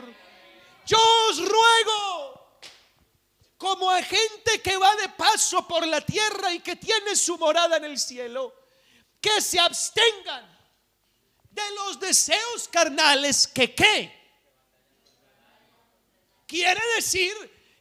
yo 0.89 0.97
os 1.29 1.37
ruego, 1.37 2.61
como 3.57 3.91
a 3.91 4.01
gente 4.01 4.59
que 4.63 4.75
va 4.75 4.95
de 4.95 5.09
paso 5.09 5.67
por 5.67 5.85
la 5.85 6.01
tierra 6.01 6.51
y 6.51 6.61
que 6.61 6.75
tiene 6.77 7.15
su 7.15 7.37
morada 7.37 7.77
en 7.77 7.83
el 7.83 7.99
cielo, 7.99 8.55
que 9.21 9.39
se 9.39 9.59
abstengan 9.59 10.57
de 11.51 11.71
los 11.75 11.99
deseos 11.99 12.67
carnales 12.69 13.47
que 13.47 13.75
qué. 13.75 14.17
Quiere 16.47 16.81
decir 16.95 17.33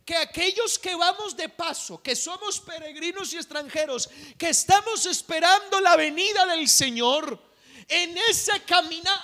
que 0.09 0.17
aquellos 0.17 0.79
que 0.79 0.95
vamos 0.95 1.37
de 1.37 1.51
paso, 1.51 2.03
que 2.03 2.17
somos 2.17 2.59
peregrinos 2.61 3.31
y 3.35 3.37
extranjeros, 3.37 4.09
que 4.39 4.49
estamos 4.49 5.05
esperando 5.05 5.83
la 5.83 5.97
venida 5.97 6.47
del 6.47 6.67
Señor, 6.67 7.39
en 7.87 8.17
ese 8.17 8.63
caminar 8.63 9.21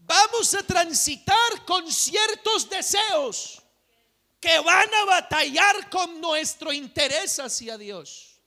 vamos 0.00 0.52
a 0.54 0.64
transitar 0.64 1.64
con 1.64 1.88
ciertos 1.92 2.68
deseos 2.68 3.62
que 4.40 4.58
van 4.58 4.92
a 4.92 5.04
batallar 5.04 5.88
con 5.88 6.20
nuestro 6.20 6.72
interés 6.72 7.38
hacia 7.38 7.78
Dios. 7.78 8.40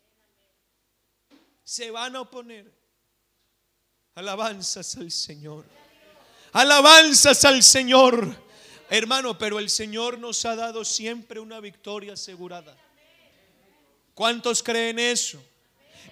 Se 1.64 1.92
van 1.92 2.18
a 2.18 2.22
oponer. 2.24 2.70
Alabanzas 4.16 4.98
al 4.98 5.12
Señor. 5.12 5.64
Alabanzas 6.52 7.46
al 7.46 7.64
Señor. 7.64 8.43
Hermano, 8.96 9.40
pero 9.40 9.58
el 9.58 9.72
Señor 9.72 10.20
nos 10.20 10.46
ha 10.46 10.56
dado 10.56 10.86
siempre 10.86 11.40
una 11.40 11.60
victoria 11.60 12.14
asegurada. 12.14 12.78
¿Cuántos 14.14 14.62
creen 14.62 15.00
eso? 15.00 15.44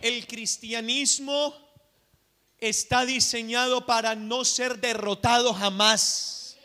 El 0.02 0.26
cristianismo 0.26 1.56
está 2.58 3.06
diseñado 3.06 3.86
para 3.86 4.16
no 4.16 4.44
ser 4.44 4.80
derrotado 4.80 5.54
jamás. 5.54 6.58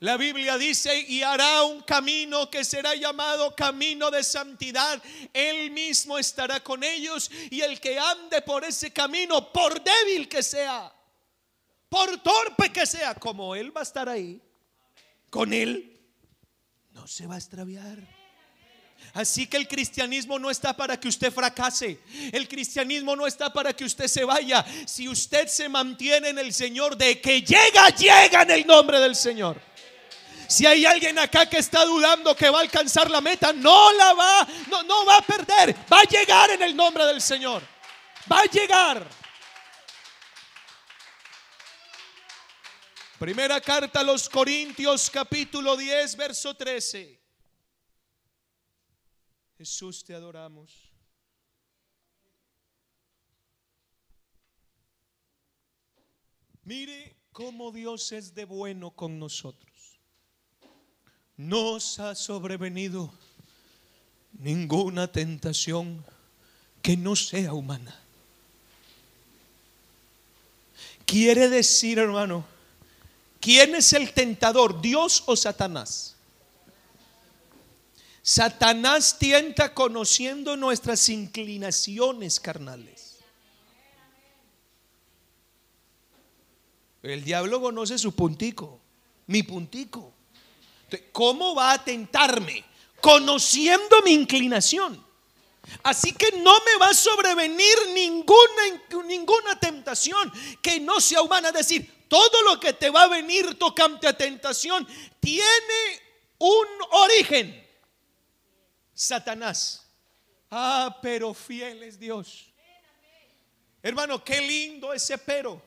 La 0.00 0.18
Biblia 0.18 0.58
dice, 0.58 0.94
y 1.08 1.22
hará 1.22 1.62
un 1.62 1.80
camino 1.80 2.50
que 2.50 2.62
será 2.62 2.94
llamado 2.94 3.56
camino 3.56 4.10
de 4.10 4.22
santidad. 4.24 5.02
Él 5.32 5.70
mismo 5.70 6.18
estará 6.18 6.62
con 6.62 6.84
ellos 6.84 7.30
y 7.48 7.62
el 7.62 7.80
que 7.80 7.98
ande 7.98 8.42
por 8.42 8.62
ese 8.62 8.92
camino, 8.92 9.50
por 9.54 9.82
débil 9.82 10.28
que 10.28 10.42
sea, 10.42 10.92
por 11.88 12.18
torpe 12.18 12.70
que 12.70 12.84
sea, 12.84 13.14
como 13.14 13.54
Él 13.54 13.74
va 13.74 13.80
a 13.80 13.84
estar 13.84 14.06
ahí, 14.06 14.42
con 15.30 15.52
Él, 15.52 16.00
no 16.92 17.06
se 17.06 17.26
va 17.26 17.34
a 17.34 17.38
extraviar. 17.38 17.98
Así 19.12 19.46
que 19.46 19.56
el 19.56 19.68
cristianismo 19.68 20.38
no 20.38 20.50
está 20.50 20.76
para 20.76 20.98
que 20.98 21.08
usted 21.08 21.32
fracase. 21.32 22.00
El 22.32 22.48
cristianismo 22.48 23.16
no 23.16 23.26
está 23.26 23.52
para 23.52 23.72
que 23.72 23.84
usted 23.84 24.08
se 24.08 24.24
vaya. 24.24 24.64
Si 24.86 25.08
usted 25.08 25.46
se 25.48 25.68
mantiene 25.68 26.30
en 26.30 26.38
el 26.38 26.52
Señor, 26.52 26.96
de 26.96 27.20
que 27.20 27.40
llega, 27.40 27.88
llega 27.90 28.42
en 28.42 28.50
el 28.50 28.66
nombre 28.66 29.00
del 29.00 29.16
Señor. 29.16 29.60
Si 30.48 30.66
hay 30.66 30.86
alguien 30.86 31.18
acá 31.18 31.46
que 31.46 31.58
está 31.58 31.84
dudando 31.84 32.36
que 32.36 32.50
va 32.50 32.58
a 32.58 32.62
alcanzar 32.62 33.10
la 33.10 33.20
meta, 33.20 33.52
no 33.52 33.92
la 33.92 34.12
va, 34.12 34.48
no, 34.68 34.82
no 34.84 35.04
va 35.04 35.18
a 35.18 35.22
perder. 35.22 35.74
Va 35.92 36.00
a 36.00 36.04
llegar 36.04 36.50
en 36.50 36.62
el 36.62 36.76
nombre 36.76 37.04
del 37.06 37.20
Señor. 37.20 37.62
Va 38.30 38.40
a 38.40 38.44
llegar. 38.44 39.06
Primera 43.18 43.62
carta 43.62 44.00
a 44.00 44.02
los 44.02 44.28
Corintios 44.28 45.08
capítulo 45.08 45.74
10, 45.74 46.16
verso 46.16 46.54
13. 46.54 47.18
Jesús, 49.56 50.04
te 50.04 50.14
adoramos. 50.14 50.92
Mire 56.64 57.16
cómo 57.32 57.72
Dios 57.72 58.12
es 58.12 58.34
de 58.34 58.44
bueno 58.44 58.90
con 58.90 59.18
nosotros. 59.18 59.98
Nos 61.38 61.98
ha 61.98 62.14
sobrevenido 62.14 63.14
ninguna 64.32 65.10
tentación 65.10 66.04
que 66.82 66.98
no 66.98 67.16
sea 67.16 67.54
humana. 67.54 67.98
Quiere 71.06 71.48
decir, 71.48 71.98
hermano, 71.98 72.55
¿quién 73.46 73.76
es 73.76 73.92
el 73.92 74.12
tentador, 74.12 74.80
Dios 74.80 75.22
o 75.26 75.36
Satanás? 75.36 76.16
Satanás 78.20 79.20
tienta 79.20 79.72
conociendo 79.72 80.56
nuestras 80.56 81.08
inclinaciones 81.08 82.40
carnales. 82.40 83.18
El 87.04 87.22
diablo 87.22 87.60
conoce 87.60 87.98
su 87.98 88.16
puntico, 88.16 88.80
mi 89.28 89.44
puntico. 89.44 90.12
¿Cómo 91.12 91.54
va 91.54 91.74
a 91.74 91.84
tentarme? 91.84 92.64
Conociendo 93.00 94.02
mi 94.04 94.10
inclinación. 94.10 95.06
Así 95.84 96.10
que 96.10 96.32
no 96.38 96.52
me 96.64 96.78
va 96.80 96.88
a 96.88 96.94
sobrevenir 96.94 97.76
ninguna, 97.94 99.06
ninguna 99.06 99.60
tentación 99.60 100.32
que 100.60 100.80
no 100.80 101.00
sea 101.00 101.22
humana. 101.22 101.52
Decir, 101.52 101.95
todo 102.08 102.42
lo 102.42 102.60
que 102.60 102.72
te 102.72 102.90
va 102.90 103.04
a 103.04 103.08
venir 103.08 103.58
tocante 103.58 104.06
a 104.06 104.16
tentación 104.16 104.86
tiene 105.20 106.02
un 106.38 106.66
origen 106.90 107.66
Satanás. 108.94 109.86
Ah, 110.50 110.98
pero 111.02 111.34
fiel 111.34 111.82
es 111.82 111.98
Dios. 111.98 112.46
Hermano, 113.82 114.24
qué 114.24 114.40
lindo 114.40 114.92
ese 114.92 115.18
pero. 115.18 115.62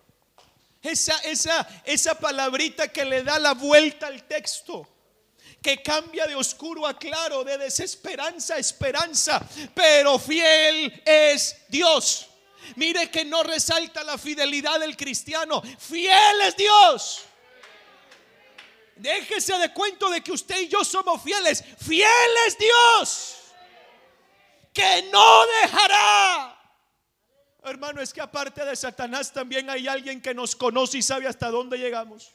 Esa, 0.81 1.17
esa, 1.19 1.67
esa 1.83 2.17
palabrita 2.17 2.87
que 2.87 3.03
le 3.03 3.23
da 3.23 3.37
la 3.37 3.53
vuelta 3.53 4.07
al 4.07 4.23
texto. 4.27 4.87
Que 5.61 5.83
cambia 5.83 6.25
de 6.25 6.35
oscuro 6.35 6.87
a 6.87 6.97
claro, 6.97 7.43
de 7.43 7.57
desesperanza 7.57 8.55
a 8.55 8.59
esperanza. 8.59 9.45
Pero 9.75 10.17
fiel 10.17 11.01
es 11.05 11.57
Dios. 11.67 12.28
Mire 12.75 13.09
que 13.09 13.25
no 13.25 13.43
resalta 13.43 14.03
la 14.03 14.17
fidelidad 14.17 14.79
del 14.79 14.95
cristiano. 14.95 15.61
Fiel 15.61 16.41
es 16.41 16.55
Dios. 16.55 17.25
Déjese 18.95 19.57
de 19.57 19.73
cuento 19.73 20.09
de 20.09 20.21
que 20.21 20.31
usted 20.31 20.61
y 20.61 20.67
yo 20.67 20.83
somos 20.83 21.21
fieles. 21.21 21.63
Fieles 21.77 22.57
Dios. 22.59 23.35
Que 24.73 25.09
no 25.11 25.45
dejará. 25.61 26.55
Hermano, 27.63 28.01
es 28.01 28.13
que 28.13 28.21
aparte 28.21 28.63
de 28.63 28.75
Satanás 28.75 29.31
también 29.31 29.69
hay 29.69 29.87
alguien 29.87 30.21
que 30.21 30.33
nos 30.33 30.55
conoce 30.55 30.97
y 30.97 31.01
sabe 31.01 31.27
hasta 31.27 31.49
dónde 31.49 31.77
llegamos. 31.77 32.31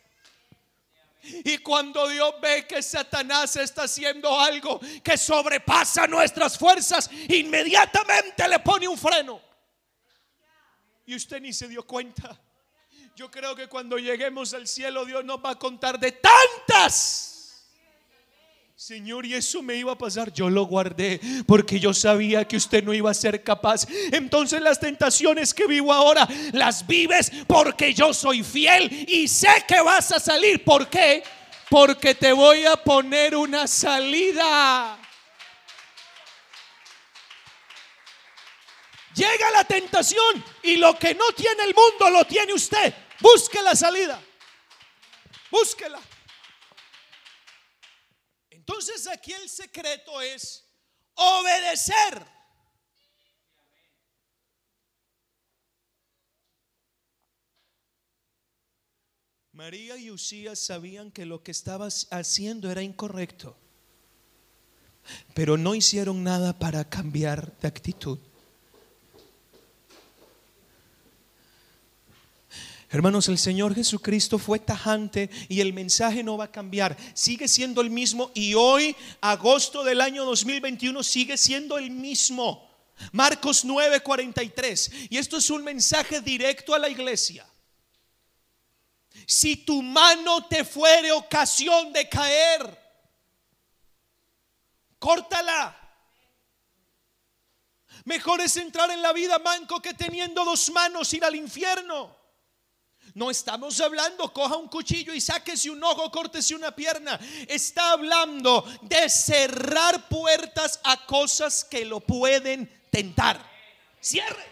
Y 1.23 1.59
cuando 1.59 2.07
Dios 2.09 2.35
ve 2.41 2.67
que 2.67 2.83
Satanás 2.83 3.57
está 3.57 3.85
haciendo 3.85 4.39
algo 4.39 4.79
que 5.03 5.17
sobrepasa 5.17 6.07
nuestras 6.07 6.59
fuerzas, 6.59 7.11
inmediatamente 7.29 8.47
le 8.47 8.59
pone 8.61 8.87
un 8.87 8.99
freno. 8.99 9.41
Y 11.07 11.15
usted 11.15 11.41
ni 11.41 11.53
se 11.53 11.69
dio 11.69 11.87
cuenta. 11.87 12.41
Yo 13.17 13.31
creo 13.31 13.55
que 13.55 13.69
cuando 13.69 13.99
lleguemos 13.99 14.55
al 14.55 14.67
cielo 14.67 15.05
Dios 15.05 15.25
nos 15.25 15.39
va 15.45 15.51
a 15.51 15.59
contar 15.59 16.01
de 16.01 16.13
tantas 16.13 17.35
Señor, 18.77 19.25
y 19.25 19.33
eso 19.33 19.63
me 19.63 19.77
iba 19.77 19.93
a 19.93 19.97
pasar. 19.97 20.33
Yo 20.33 20.51
lo 20.51 20.67
guardé 20.67 21.19
porque 21.47 21.79
yo 21.79 21.95
sabía 21.95 22.47
que 22.47 22.57
usted 22.57 22.83
no 22.83 22.93
iba 22.93 23.11
a 23.11 23.15
ser 23.15 23.43
capaz. 23.43 23.87
Entonces 24.13 24.61
las 24.61 24.81
tentaciones 24.81 25.55
que 25.55 25.67
vivo 25.67 25.93
ahora 25.93 26.29
las 26.53 26.87
vives 26.87 27.33
porque 27.47 27.95
yo 27.95 28.13
soy 28.13 28.43
fiel 28.43 29.07
y 29.09 29.29
sé 29.29 29.65
que 29.67 29.81
vas 29.81 30.11
a 30.11 30.19
salir. 30.19 30.65
¿Por 30.65 30.89
qué? 30.89 31.23
Porque 31.71 32.15
te 32.17 32.33
voy 32.33 32.67
a 32.67 32.77
poner 32.77 33.37
una 33.37 33.69
salida. 33.69 34.99
Llega 39.15 39.51
la 39.53 39.65
tentación 39.65 40.45
y 40.63 40.77
lo 40.77 40.99
que 40.99 41.15
no 41.15 41.31
tiene 41.37 41.65
el 41.65 41.75
mundo 41.75 42.11
lo 42.11 42.25
tiene 42.25 42.53
usted. 42.53 42.93
Busque 43.21 43.63
la 43.63 43.77
salida. 43.77 44.21
Búsquela. 45.51 46.01
Entonces 48.51 49.07
aquí 49.07 49.33
el 49.33 49.49
secreto 49.49 50.21
es 50.21 50.65
obedecer. 51.15 52.27
María 59.53 59.97
y 59.97 60.11
Usías 60.11 60.59
sabían 60.59 61.13
que 61.13 61.25
lo 61.25 61.45
que 61.45 61.53
estaba 61.53 61.87
haciendo 62.11 62.73
era 62.73 62.83
incorrecto, 62.83 63.57
pero 65.33 65.57
no 65.57 65.77
hicieron 65.77 66.25
nada 66.25 66.59
para 66.59 66.91
cambiar 66.91 67.57
de 67.59 67.69
actitud. 67.69 68.19
Hermanos, 72.95 73.27
el 73.29 73.39
Señor 73.39 73.75
Jesucristo 73.75 74.39
fue 74.39 74.61
tajante 74.61 75.29
y 75.49 75.61
el 75.61 75.73
mensaje 75.73 76.23
no 76.23 76.37
va 76.37 76.45
a 76.45 76.53
cambiar. 76.53 76.97
Sigue 77.13 77.49
siendo 77.49 77.81
el 77.81 77.91
mismo 77.91 78.31
y 78.35 78.55
hoy, 78.55 78.95
agosto 79.21 79.83
del 79.83 80.01
año 80.01 80.25
2021, 80.25 81.03
sigue 81.03 81.37
siendo 81.37 81.77
el 81.77 81.91
mismo. 81.91 82.71
Marcos 83.11 83.65
9:43. 83.65 85.09
Y 85.11 85.19
esto 85.19 85.39
es 85.39 85.51
un 85.51 85.65
mensaje 85.65 86.21
directo 86.21 86.73
a 86.73 86.79
la 86.79 86.89
iglesia. 86.89 87.45
Si 89.27 89.57
tu 89.57 89.83
mano 89.83 90.47
te 90.47 90.65
fuere 90.65 91.11
ocasión 91.11 91.93
de 91.93 92.09
caer, 92.09 92.81
córtala. 95.01 95.77
Mejor 98.05 98.41
es 98.41 98.57
entrar 98.57 98.89
en 98.93 99.03
la 99.03 99.13
vida 99.13 99.41
manco 99.41 99.83
que 99.83 99.95
teniendo 99.95 100.45
dos 100.45 100.71
manos 100.71 101.13
ir 101.13 101.25
al 101.25 101.35
infierno. 101.35 102.23
No 103.15 103.31
estamos 103.31 103.81
hablando, 103.81 104.33
coja 104.33 104.57
un 104.57 104.69
cuchillo 104.69 105.15
y 105.15 105.21
sáquese 105.21 105.71
un 105.71 105.83
ojo, 105.85 106.11
córtese 106.11 106.55
una 106.57 106.75
pierna. 106.75 107.19
Está 107.47 107.93
hablando 107.93 108.65
de 108.83 109.09
cerrar 109.09 110.09
puertas 110.09 110.81
a 110.83 111.07
cosas 111.07 111.65
que 111.65 111.85
lo 111.85 112.01
pueden 112.01 112.69
tentar. 112.91 113.41
Cierre. 114.01 114.45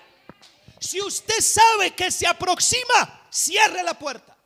Si 0.79 1.01
usted 1.01 1.41
sabe 1.41 1.91
que 1.91 2.13
se 2.13 2.27
aproxima, 2.27 3.27
cierre 3.31 3.83
la 3.83 3.99
puerta. 3.99 4.37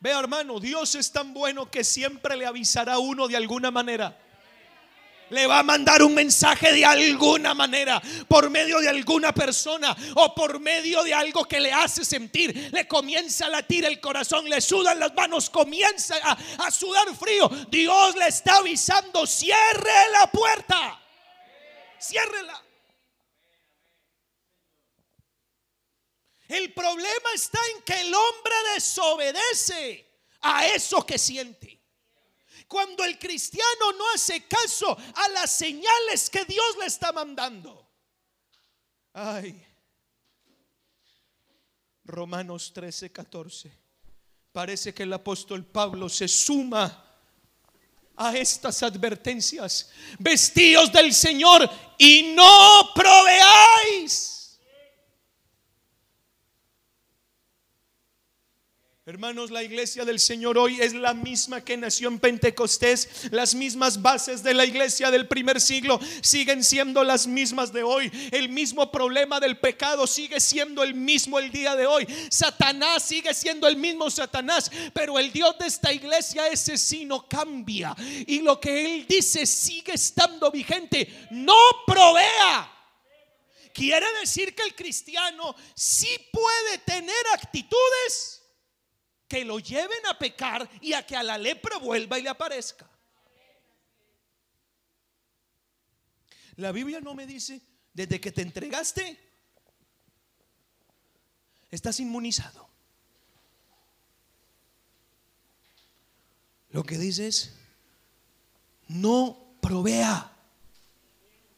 Vea 0.00 0.18
hermano, 0.18 0.58
Dios 0.58 0.94
es 0.94 1.12
tan 1.12 1.34
bueno 1.34 1.70
que 1.70 1.84
siempre 1.84 2.36
le 2.36 2.46
avisará 2.46 2.94
a 2.94 2.98
uno 2.98 3.28
de 3.28 3.36
alguna 3.36 3.70
manera 3.70 4.18
le 5.32 5.46
va 5.46 5.60
a 5.60 5.62
mandar 5.62 6.02
un 6.02 6.14
mensaje 6.14 6.72
de 6.72 6.84
alguna 6.84 7.54
manera, 7.54 8.00
por 8.28 8.50
medio 8.50 8.80
de 8.80 8.88
alguna 8.88 9.32
persona 9.32 9.96
o 10.14 10.34
por 10.34 10.60
medio 10.60 11.02
de 11.02 11.14
algo 11.14 11.46
que 11.46 11.58
le 11.58 11.72
hace 11.72 12.04
sentir. 12.04 12.70
Le 12.70 12.86
comienza 12.86 13.46
a 13.46 13.48
latir 13.48 13.84
el 13.84 13.98
corazón, 13.98 14.48
le 14.48 14.60
sudan 14.60 15.00
las 15.00 15.14
manos, 15.14 15.48
comienza 15.48 16.16
a, 16.58 16.70
sudar 16.70 17.14
frío. 17.16 17.48
Dios 17.68 18.14
le 18.16 18.28
está 18.28 18.56
avisando, 18.56 19.26
cierre 19.26 20.10
la 20.12 20.30
puerta. 20.30 21.00
Ciérrela. 22.00 22.62
El 26.48 26.74
problema 26.74 27.30
está 27.34 27.58
en 27.74 27.82
que 27.82 28.00
el 28.02 28.14
hombre 28.14 28.54
desobedece 28.74 30.06
a 30.42 30.66
eso 30.66 31.06
que 31.06 31.18
siente 31.18 31.81
cuando 32.72 33.04
el 33.04 33.18
cristiano 33.18 33.92
no 33.98 34.04
hace 34.14 34.46
caso 34.46 34.96
a 35.14 35.28
las 35.28 35.50
señales 35.50 36.30
que 36.30 36.42
Dios 36.46 36.78
le 36.80 36.86
está 36.86 37.12
mandando. 37.12 37.86
Ay. 39.12 39.62
Romanos 42.02 42.72
13, 42.72 43.12
14. 43.12 43.70
Parece 44.52 44.94
que 44.94 45.02
el 45.02 45.12
apóstol 45.12 45.66
Pablo 45.66 46.08
se 46.08 46.26
suma 46.26 47.04
a 48.16 48.34
estas 48.38 48.82
advertencias. 48.82 49.90
Vestíos 50.18 50.90
del 50.90 51.12
Señor 51.12 51.68
y 51.98 52.32
no 52.34 52.90
proveáis 52.94 54.41
Hermanos, 59.04 59.50
la 59.50 59.64
iglesia 59.64 60.04
del 60.04 60.20
Señor 60.20 60.56
hoy 60.56 60.80
es 60.80 60.94
la 60.94 61.12
misma 61.12 61.60
que 61.60 61.76
nació 61.76 62.06
en 62.06 62.20
Pentecostés. 62.20 63.32
Las 63.32 63.52
mismas 63.52 64.00
bases 64.00 64.44
de 64.44 64.54
la 64.54 64.64
iglesia 64.64 65.10
del 65.10 65.26
primer 65.26 65.60
siglo 65.60 65.98
siguen 66.20 66.62
siendo 66.62 67.02
las 67.02 67.26
mismas 67.26 67.72
de 67.72 67.82
hoy. 67.82 68.12
El 68.30 68.48
mismo 68.48 68.92
problema 68.92 69.40
del 69.40 69.58
pecado 69.58 70.06
sigue 70.06 70.38
siendo 70.38 70.84
el 70.84 70.94
mismo 70.94 71.40
el 71.40 71.50
día 71.50 71.74
de 71.74 71.84
hoy. 71.84 72.06
Satanás 72.30 73.02
sigue 73.02 73.34
siendo 73.34 73.66
el 73.66 73.76
mismo 73.76 74.08
Satanás, 74.08 74.70
pero 74.94 75.18
el 75.18 75.32
Dios 75.32 75.58
de 75.58 75.66
esta 75.66 75.92
iglesia 75.92 76.46
ese 76.46 76.78
sí 76.78 77.04
no 77.04 77.26
cambia. 77.26 77.96
Y 77.98 78.38
lo 78.38 78.60
que 78.60 78.84
él 78.84 79.06
dice 79.08 79.46
sigue 79.46 79.94
estando 79.94 80.48
vigente. 80.52 81.26
No 81.32 81.58
provea. 81.88 82.72
Quiere 83.74 84.06
decir 84.20 84.54
que 84.54 84.62
el 84.62 84.76
cristiano 84.76 85.56
sí 85.74 86.08
puede 86.30 86.78
tener 86.86 87.26
actitudes 87.34 88.41
que 89.32 89.46
lo 89.46 89.58
lleven 89.58 90.04
a 90.10 90.18
pecar 90.18 90.68
y 90.82 90.92
a 90.92 91.06
que 91.06 91.16
a 91.16 91.22
la 91.22 91.38
lepra 91.38 91.78
vuelva 91.78 92.18
y 92.18 92.22
le 92.22 92.28
aparezca. 92.28 92.86
La 96.56 96.70
Biblia 96.70 97.00
no 97.00 97.14
me 97.14 97.26
dice, 97.26 97.62
desde 97.94 98.20
que 98.20 98.30
te 98.30 98.42
entregaste, 98.42 99.18
estás 101.70 101.98
inmunizado. 101.98 102.68
Lo 106.68 106.82
que 106.82 106.98
dice 106.98 107.26
es, 107.26 107.54
no 108.88 109.56
provea, 109.62 110.30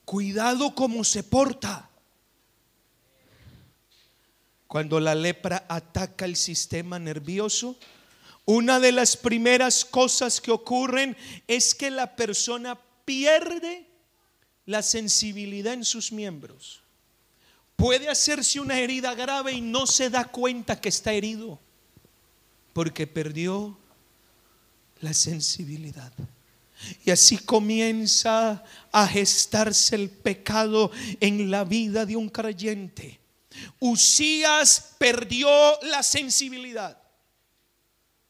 cuidado 0.05 0.77
como 0.77 1.03
se 1.03 1.25
porta. 1.25 1.91
Cuando 4.75 4.99
la 4.99 5.15
lepra 5.15 5.67
ataca 5.69 6.25
el 6.25 6.35
sistema 6.35 6.99
nervioso, 6.99 7.77
una 8.45 8.81
de 8.81 8.91
las 8.91 9.17
primeras 9.17 9.85
cosas 9.85 10.41
que 10.41 10.51
ocurren 10.51 11.17
es 11.47 11.77
que 11.77 11.93
la 11.93 12.17
persona 12.17 12.77
pierde 13.05 13.87
la 14.67 14.83
sensibilidad 14.83 15.75
en 15.75 15.85
sus 15.85 16.11
miembros. 16.11 16.83
Puede 17.77 18.09
hacerse 18.09 18.59
una 18.59 18.81
herida 18.81 19.15
grave 19.15 19.53
y 19.53 19.61
no 19.61 19.87
se 19.87 20.11
da 20.11 20.25
cuenta 20.25 20.81
que 20.81 20.89
está 20.89 21.13
herido 21.13 21.61
porque 22.73 23.07
perdió 23.07 23.79
la 24.99 25.15
sensibilidad. 25.15 26.13
Y 27.05 27.13
así 27.13 27.39
comienza 27.39 28.65
a 28.91 29.07
gestarse 29.07 29.95
el 29.95 30.11
pecado 30.11 30.91
en 31.21 31.49
la 31.49 31.63
vida 31.63 32.05
de 32.05 32.17
un 32.17 32.29
creyente. 32.29 33.21
Usías 33.79 34.95
perdió 34.99 35.49
la 35.83 36.03
sensibilidad. 36.03 37.01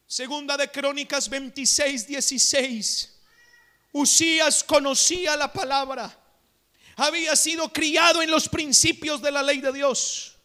Segunda 0.06 0.56
de 0.56 0.70
Crónicas 0.70 1.28
26, 1.28 2.06
16. 2.06 3.20
Usías 3.92 4.62
conocía 4.62 5.37
la 5.37 5.52
palabra. 5.52 6.20
Había 6.96 7.34
sido 7.34 7.72
criado 7.72 8.22
en 8.22 8.30
los 8.30 8.48
principios 8.48 9.20
de 9.20 9.32
la 9.32 9.42
ley 9.42 9.60
de 9.60 9.72
Dios. 9.72 10.37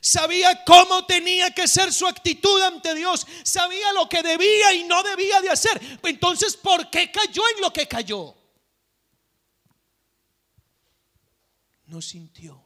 Sabía 0.00 0.64
cómo 0.64 1.06
tenía 1.06 1.50
que 1.50 1.66
ser 1.66 1.92
su 1.92 2.06
actitud 2.06 2.60
ante 2.62 2.94
Dios. 2.94 3.26
Sabía 3.42 3.92
lo 3.92 4.08
que 4.08 4.22
debía 4.22 4.74
y 4.74 4.84
no 4.84 5.02
debía 5.02 5.40
de 5.40 5.50
hacer. 5.50 5.98
Entonces, 6.02 6.56
¿por 6.56 6.90
qué 6.90 7.10
cayó 7.10 7.42
en 7.54 7.62
lo 7.62 7.72
que 7.72 7.88
cayó? 7.88 8.34
No 11.86 12.00
sintió 12.00 12.63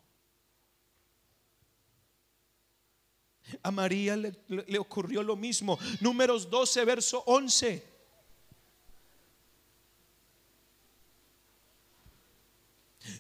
A 3.62 3.71
María 3.71 4.16
le, 4.16 4.79
ocurrió 4.79 5.23
lo 5.23 5.37
mismo. 5.37 5.79
Números 6.01 6.49
12, 6.49 6.85
verso 6.85 7.23
11. 7.27 7.99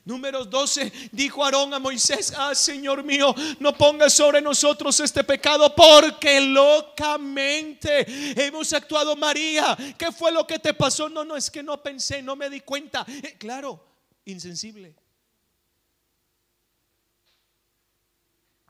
Números 0.04 0.48
12 0.50 0.92
dijo 1.12 1.44
Aarón 1.44 1.72
a 1.72 1.78
Moisés, 1.78 2.32
ah 2.36 2.54
Señor 2.54 3.02
mío, 3.04 3.34
no 3.58 3.76
pongas 3.76 4.12
sobre 4.12 4.40
nosotros 4.40 4.98
este 5.00 5.24
pecado 5.24 5.74
porque 5.74 6.40
locamente 6.40 8.06
hemos 8.46 8.72
actuado 8.72 9.16
María. 9.16 9.76
¿Qué 9.96 10.12
fue 10.12 10.32
lo 10.32 10.46
que 10.46 10.58
te 10.58 10.74
pasó? 10.74 11.08
No, 11.08 11.24
no, 11.24 11.36
es 11.36 11.50
que 11.50 11.62
no 11.62 11.82
pensé, 11.82 12.22
no 12.22 12.36
me 12.36 12.50
di 12.50 12.60
cuenta. 12.60 13.04
Eh, 13.08 13.36
claro, 13.38 13.82
insensible. 14.24 14.94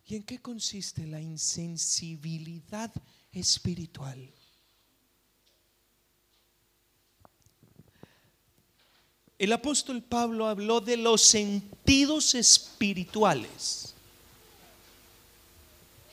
¿Y 0.09 0.17
en 0.17 0.23
qué 0.23 0.39
consiste 0.39 1.07
la 1.07 1.21
insensibilidad 1.21 2.91
espiritual? 3.31 4.33
El 9.39 9.53
apóstol 9.53 10.03
Pablo 10.03 10.47
habló 10.47 10.81
de 10.81 10.97
los 10.97 11.21
sentidos 11.21 12.35
espirituales. 12.35 13.95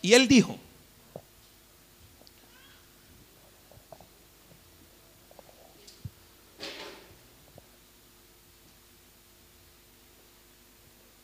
Y 0.02 0.12
él 0.12 0.28
dijo, 0.28 0.60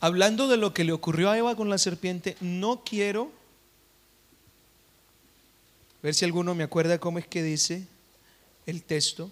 hablando 0.01 0.47
de 0.47 0.57
lo 0.57 0.73
que 0.73 0.83
le 0.83 0.91
ocurrió 0.91 1.29
a 1.29 1.37
Eva 1.37 1.55
con 1.55 1.69
la 1.69 1.77
serpiente, 1.77 2.35
no 2.41 2.83
quiero 2.83 3.31
ver 6.01 6.15
si 6.15 6.25
alguno 6.25 6.55
me 6.55 6.63
acuerda 6.63 6.99
cómo 6.99 7.19
es 7.19 7.27
que 7.27 7.43
dice 7.43 7.87
el 8.65 8.81
texto, 8.81 9.31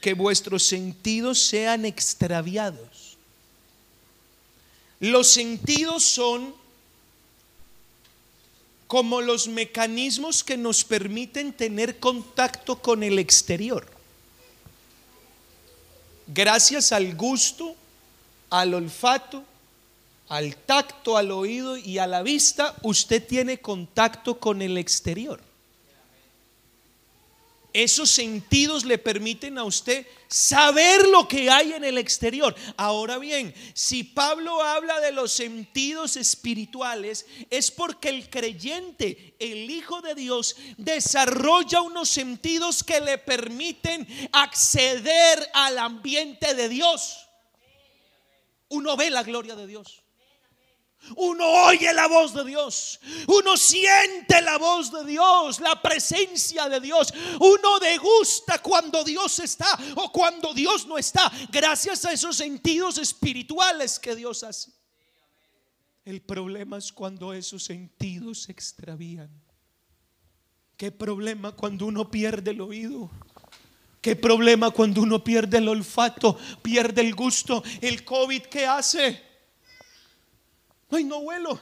que 0.00 0.12
vuestros 0.12 0.64
sentidos 0.64 1.40
sean 1.40 1.86
extraviados. 1.86 3.16
Los 5.00 5.28
sentidos 5.28 6.04
son 6.04 6.54
como 8.86 9.22
los 9.22 9.48
mecanismos 9.48 10.44
que 10.44 10.58
nos 10.58 10.84
permiten 10.84 11.54
tener 11.54 11.98
contacto 11.98 12.80
con 12.80 13.02
el 13.02 13.18
exterior. 13.18 13.86
Gracias 16.26 16.92
al 16.92 17.14
gusto, 17.14 17.74
al 18.50 18.74
olfato, 18.74 19.42
al 20.28 20.56
tacto, 20.56 21.16
al 21.16 21.30
oído 21.30 21.76
y 21.76 21.98
a 21.98 22.06
la 22.06 22.22
vista, 22.22 22.74
usted 22.82 23.26
tiene 23.26 23.58
contacto 23.58 24.38
con 24.38 24.62
el 24.62 24.78
exterior. 24.78 25.40
Esos 27.76 28.08
sentidos 28.08 28.86
le 28.86 28.96
permiten 28.96 29.58
a 29.58 29.64
usted 29.64 30.06
saber 30.28 31.06
lo 31.08 31.28
que 31.28 31.50
hay 31.50 31.74
en 31.74 31.84
el 31.84 31.98
exterior. 31.98 32.56
Ahora 32.78 33.18
bien, 33.18 33.54
si 33.74 34.02
Pablo 34.02 34.62
habla 34.62 34.98
de 35.00 35.12
los 35.12 35.30
sentidos 35.32 36.16
espirituales, 36.16 37.26
es 37.50 37.70
porque 37.70 38.08
el 38.08 38.30
creyente, 38.30 39.34
el 39.38 39.70
Hijo 39.70 40.00
de 40.00 40.14
Dios, 40.14 40.56
desarrolla 40.78 41.82
unos 41.82 42.08
sentidos 42.08 42.82
que 42.82 42.98
le 42.98 43.18
permiten 43.18 44.08
acceder 44.32 45.46
al 45.52 45.78
ambiente 45.78 46.54
de 46.54 46.70
Dios. 46.70 47.26
Uno 48.70 48.96
ve 48.96 49.10
la 49.10 49.22
gloria 49.22 49.54
de 49.54 49.66
Dios. 49.66 50.02
Uno 51.14 51.46
oye 51.66 51.92
la 51.92 52.08
voz 52.08 52.34
de 52.34 52.44
Dios. 52.44 52.98
Uno 53.28 53.56
siente 53.56 54.40
la 54.42 54.58
voz 54.58 54.90
de 54.90 55.04
Dios, 55.04 55.60
la 55.60 55.80
presencia 55.80 56.68
de 56.68 56.80
Dios. 56.80 57.12
Uno 57.38 57.78
degusta 57.78 58.60
cuando 58.60 59.04
Dios 59.04 59.38
está 59.38 59.78
o 59.94 60.10
cuando 60.10 60.52
Dios 60.52 60.86
no 60.86 60.98
está. 60.98 61.30
Gracias 61.50 62.04
a 62.04 62.12
esos 62.12 62.36
sentidos 62.36 62.98
espirituales 62.98 63.98
que 63.98 64.16
Dios 64.16 64.42
hace. 64.42 64.72
El 66.04 66.22
problema 66.22 66.78
es 66.78 66.92
cuando 66.92 67.32
esos 67.32 67.64
sentidos 67.64 68.42
se 68.42 68.52
extravían. 68.52 69.30
¿Qué 70.76 70.92
problema 70.92 71.52
cuando 71.52 71.86
uno 71.86 72.10
pierde 72.10 72.50
el 72.50 72.60
oído? 72.60 73.10
¿Qué 74.00 74.14
problema 74.14 74.70
cuando 74.70 75.02
uno 75.02 75.24
pierde 75.24 75.58
el 75.58 75.68
olfato, 75.68 76.38
pierde 76.62 77.00
el 77.00 77.14
gusto? 77.14 77.64
¿El 77.80 78.04
COVID 78.04 78.42
qué 78.42 78.66
hace? 78.66 79.25
Ay, 80.90 81.04
no 81.04 81.18
huelo. 81.18 81.60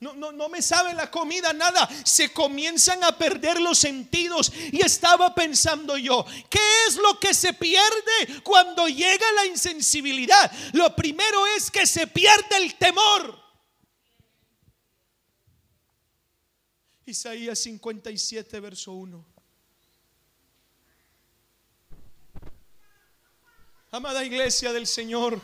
No, 0.00 0.14
no, 0.14 0.32
no, 0.32 0.48
me 0.48 0.60
sabe 0.60 0.94
la 0.94 1.08
comida, 1.10 1.52
nada. 1.52 1.88
Se 2.04 2.32
comienzan 2.32 3.04
a 3.04 3.16
perder 3.16 3.60
los 3.60 3.78
sentidos. 3.78 4.52
Y 4.72 4.84
estaba 4.84 5.32
pensando 5.32 5.96
yo, 5.96 6.26
¿qué 6.50 6.58
es 6.88 6.96
lo 6.96 7.20
que 7.20 7.32
se 7.32 7.52
pierde 7.52 8.42
cuando 8.42 8.88
llega 8.88 9.24
la 9.36 9.46
insensibilidad? 9.46 10.50
Lo 10.72 10.96
primero 10.96 11.46
es 11.56 11.70
que 11.70 11.86
se 11.86 12.08
pierde 12.08 12.56
el 12.56 12.74
temor. 12.74 13.40
Isaías 17.06 17.60
57, 17.60 18.58
verso 18.58 18.92
1. 18.94 19.24
Amada 23.92 24.24
iglesia 24.24 24.72
del 24.72 24.88
Señor. 24.88 25.40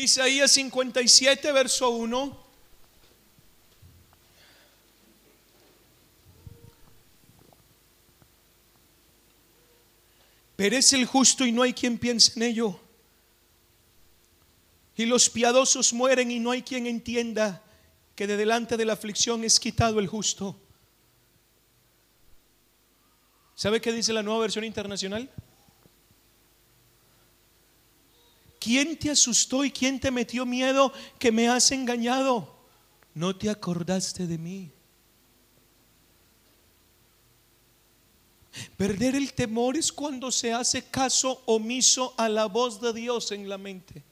Isaías 0.00 0.50
57, 0.52 1.52
verso 1.52 1.90
1. 1.90 2.50
Perece 10.56 10.96
el 10.96 11.06
justo 11.06 11.44
y 11.44 11.52
no 11.52 11.62
hay 11.62 11.72
quien 11.72 11.98
piense 11.98 12.32
en 12.36 12.42
ello. 12.42 12.80
Y 14.96 15.06
los 15.06 15.30
piadosos 15.30 15.92
mueren 15.92 16.30
y 16.30 16.38
no 16.38 16.50
hay 16.50 16.62
quien 16.62 16.86
entienda 16.86 17.62
que 18.14 18.26
de 18.26 18.36
delante 18.36 18.76
de 18.76 18.84
la 18.84 18.94
aflicción 18.94 19.44
es 19.44 19.58
quitado 19.60 20.00
el 20.00 20.06
justo. 20.06 20.58
¿Sabe 23.54 23.80
qué 23.80 23.92
dice 23.92 24.12
la 24.12 24.22
nueva 24.22 24.40
versión 24.40 24.64
internacional? 24.64 25.30
¿Quién 28.60 28.98
te 28.98 29.10
asustó 29.10 29.64
y 29.64 29.70
quién 29.70 29.98
te 29.98 30.10
metió 30.10 30.44
miedo 30.44 30.92
que 31.18 31.32
me 31.32 31.48
has 31.48 31.72
engañado? 31.72 32.54
No 33.14 33.34
te 33.34 33.48
acordaste 33.48 34.26
de 34.26 34.36
mí. 34.36 34.70
Perder 38.76 39.14
el 39.14 39.32
temor 39.32 39.78
es 39.78 39.90
cuando 39.90 40.30
se 40.30 40.52
hace 40.52 40.84
caso 40.84 41.42
omiso 41.46 42.14
a 42.18 42.28
la 42.28 42.44
voz 42.44 42.80
de 42.82 42.92
Dios 42.92 43.32
en 43.32 43.48
la 43.48 43.56
mente. 43.56 44.02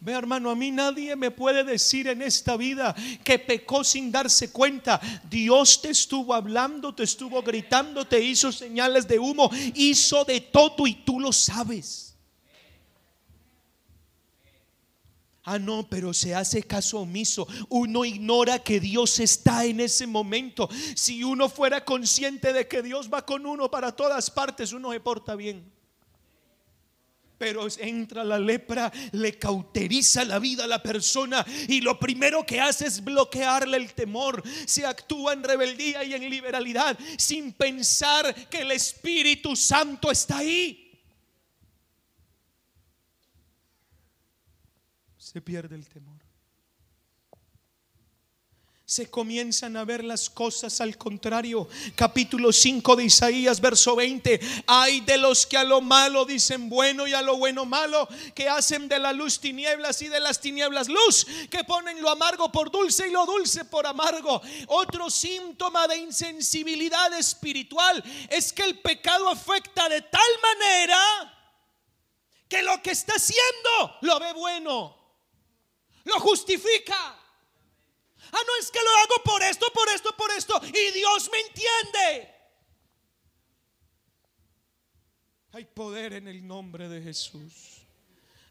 Ve 0.00 0.12
hermano, 0.12 0.50
a 0.50 0.54
mí 0.54 0.70
nadie 0.70 1.16
me 1.16 1.30
puede 1.30 1.64
decir 1.64 2.08
en 2.08 2.20
esta 2.20 2.58
vida 2.58 2.94
que 3.24 3.38
pecó 3.38 3.84
sin 3.84 4.12
darse 4.12 4.50
cuenta. 4.50 5.00
Dios 5.30 5.80
te 5.80 5.90
estuvo 5.90 6.34
hablando, 6.34 6.94
te 6.94 7.04
estuvo 7.04 7.42
gritando, 7.42 8.06
te 8.06 8.20
hizo 8.20 8.52
señales 8.52 9.08
de 9.08 9.18
humo, 9.18 9.50
hizo 9.74 10.24
de 10.24 10.40
todo 10.40 10.86
y 10.86 10.94
tú 10.94 11.20
lo 11.20 11.32
sabes. 11.32 12.05
Ah, 15.48 15.60
no, 15.60 15.86
pero 15.88 16.12
se 16.12 16.34
hace 16.34 16.64
caso 16.64 16.98
omiso. 16.98 17.46
Uno 17.68 18.04
ignora 18.04 18.58
que 18.58 18.80
Dios 18.80 19.20
está 19.20 19.64
en 19.64 19.78
ese 19.78 20.04
momento. 20.04 20.68
Si 20.96 21.22
uno 21.22 21.48
fuera 21.48 21.84
consciente 21.84 22.52
de 22.52 22.66
que 22.66 22.82
Dios 22.82 23.08
va 23.08 23.24
con 23.24 23.46
uno 23.46 23.70
para 23.70 23.92
todas 23.92 24.28
partes, 24.28 24.72
uno 24.72 24.90
se 24.90 24.98
porta 24.98 25.36
bien. 25.36 25.72
Pero 27.38 27.68
entra 27.78 28.24
la 28.24 28.40
lepra, 28.40 28.92
le 29.12 29.38
cauteriza 29.38 30.24
la 30.24 30.40
vida 30.40 30.64
a 30.64 30.66
la 30.66 30.82
persona 30.82 31.46
y 31.68 31.80
lo 31.80 31.96
primero 31.96 32.44
que 32.44 32.60
hace 32.60 32.88
es 32.88 33.04
bloquearle 33.04 33.76
el 33.76 33.94
temor. 33.94 34.42
Se 34.66 34.84
actúa 34.84 35.32
en 35.32 35.44
rebeldía 35.44 36.02
y 36.02 36.14
en 36.14 36.28
liberalidad 36.28 36.98
sin 37.18 37.52
pensar 37.52 38.34
que 38.48 38.62
el 38.62 38.72
Espíritu 38.72 39.54
Santo 39.54 40.10
está 40.10 40.38
ahí. 40.38 40.85
Se 45.36 45.42
pierde 45.42 45.74
el 45.74 45.86
temor. 45.86 46.16
Se 48.86 49.10
comienzan 49.10 49.76
a 49.76 49.84
ver 49.84 50.02
las 50.02 50.30
cosas 50.30 50.80
al 50.80 50.96
contrario. 50.96 51.68
Capítulo 51.94 52.54
5 52.54 52.96
de 52.96 53.04
Isaías, 53.04 53.60
verso 53.60 53.96
20. 53.96 54.40
Hay 54.66 55.02
de 55.02 55.18
los 55.18 55.44
que 55.44 55.58
a 55.58 55.64
lo 55.64 55.82
malo 55.82 56.24
dicen 56.24 56.70
bueno 56.70 57.06
y 57.06 57.12
a 57.12 57.20
lo 57.20 57.36
bueno 57.36 57.66
malo, 57.66 58.08
que 58.34 58.48
hacen 58.48 58.88
de 58.88 58.98
la 58.98 59.12
luz 59.12 59.38
tinieblas 59.38 60.00
y 60.00 60.08
de 60.08 60.20
las 60.20 60.40
tinieblas 60.40 60.88
luz, 60.88 61.26
que 61.50 61.64
ponen 61.64 62.00
lo 62.00 62.08
amargo 62.08 62.50
por 62.50 62.70
dulce 62.70 63.08
y 63.08 63.10
lo 63.10 63.26
dulce 63.26 63.66
por 63.66 63.86
amargo. 63.86 64.40
Otro 64.68 65.10
síntoma 65.10 65.86
de 65.86 65.98
insensibilidad 65.98 67.12
espiritual 67.12 68.02
es 68.30 68.54
que 68.54 68.62
el 68.62 68.78
pecado 68.78 69.28
afecta 69.28 69.86
de 69.90 70.00
tal 70.00 70.30
manera 70.40 70.98
que 72.48 72.62
lo 72.62 72.80
que 72.80 72.92
está 72.92 73.16
haciendo 73.16 73.98
lo 74.00 74.18
ve 74.18 74.32
bueno 74.32 75.05
lo 76.06 76.20
justifica. 76.20 76.96
Ah, 78.32 78.40
no 78.46 78.56
es 78.60 78.70
que 78.70 78.78
lo 78.82 78.90
hago 78.90 79.22
por 79.24 79.42
esto, 79.42 79.66
por 79.74 79.88
esto, 79.88 80.16
por 80.16 80.30
esto. 80.30 80.60
Y 80.68 80.92
Dios 80.92 81.30
me 81.30 81.40
entiende. 81.40 82.34
Hay 85.52 85.64
poder 85.64 86.14
en 86.14 86.28
el 86.28 86.46
nombre 86.46 86.88
de 86.88 87.02
Jesús. 87.02 87.82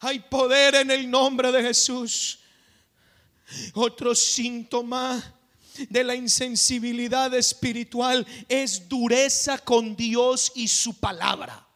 Hay 0.01 0.19
poder 0.19 0.75
en 0.75 0.91
el 0.91 1.09
nombre 1.09 1.51
de 1.51 1.61
Jesús. 1.61 2.39
Otro 3.73 4.13
síntoma 4.15 5.33
de 5.89 6.03
la 6.03 6.15
insensibilidad 6.15 7.33
espiritual 7.33 8.25
es 8.49 8.87
dureza 8.89 9.57
con 9.59 9.95
Dios 9.95 10.51
y 10.55 10.67
su 10.67 10.99
palabra. 10.99 11.67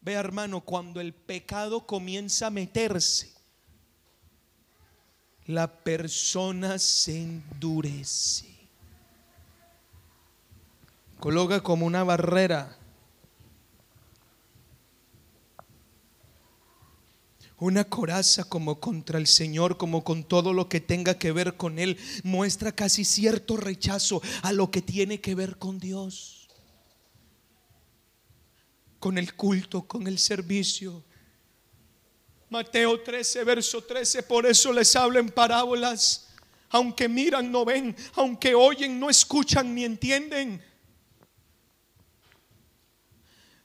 Ve 0.00 0.12
hermano, 0.12 0.60
cuando 0.62 1.00
el 1.00 1.14
pecado 1.14 1.86
comienza 1.86 2.48
a 2.48 2.50
meterse, 2.50 3.33
la 5.46 5.70
persona 5.82 6.78
se 6.78 7.22
endurece. 7.22 8.46
Coloca 11.20 11.62
como 11.62 11.86
una 11.86 12.04
barrera 12.04 12.78
una 17.58 17.84
coraza 17.84 18.44
como 18.44 18.78
contra 18.80 19.18
el 19.18 19.26
Señor, 19.26 19.78
como 19.78 20.04
con 20.04 20.24
todo 20.24 20.52
lo 20.52 20.68
que 20.68 20.80
tenga 20.80 21.18
que 21.18 21.32
ver 21.32 21.56
con 21.56 21.78
Él, 21.78 21.98
muestra 22.22 22.72
casi 22.72 23.04
cierto 23.04 23.56
rechazo 23.56 24.20
a 24.42 24.52
lo 24.52 24.70
que 24.70 24.82
tiene 24.82 25.20
que 25.20 25.34
ver 25.34 25.56
con 25.56 25.78
Dios, 25.78 26.48
con 28.98 29.18
el 29.18 29.34
culto, 29.34 29.86
con 29.86 30.06
el 30.06 30.18
servicio. 30.18 31.04
Mateo 32.54 33.00
13, 33.00 33.42
verso 33.42 33.82
13, 33.82 34.22
por 34.22 34.46
eso 34.46 34.72
les 34.72 34.94
hablo 34.94 35.18
en 35.18 35.28
parábolas, 35.28 36.28
aunque 36.70 37.08
miran 37.08 37.50
no 37.50 37.64
ven, 37.64 37.96
aunque 38.14 38.54
oyen 38.54 39.00
no 39.00 39.10
escuchan 39.10 39.74
ni 39.74 39.84
entienden. 39.84 40.62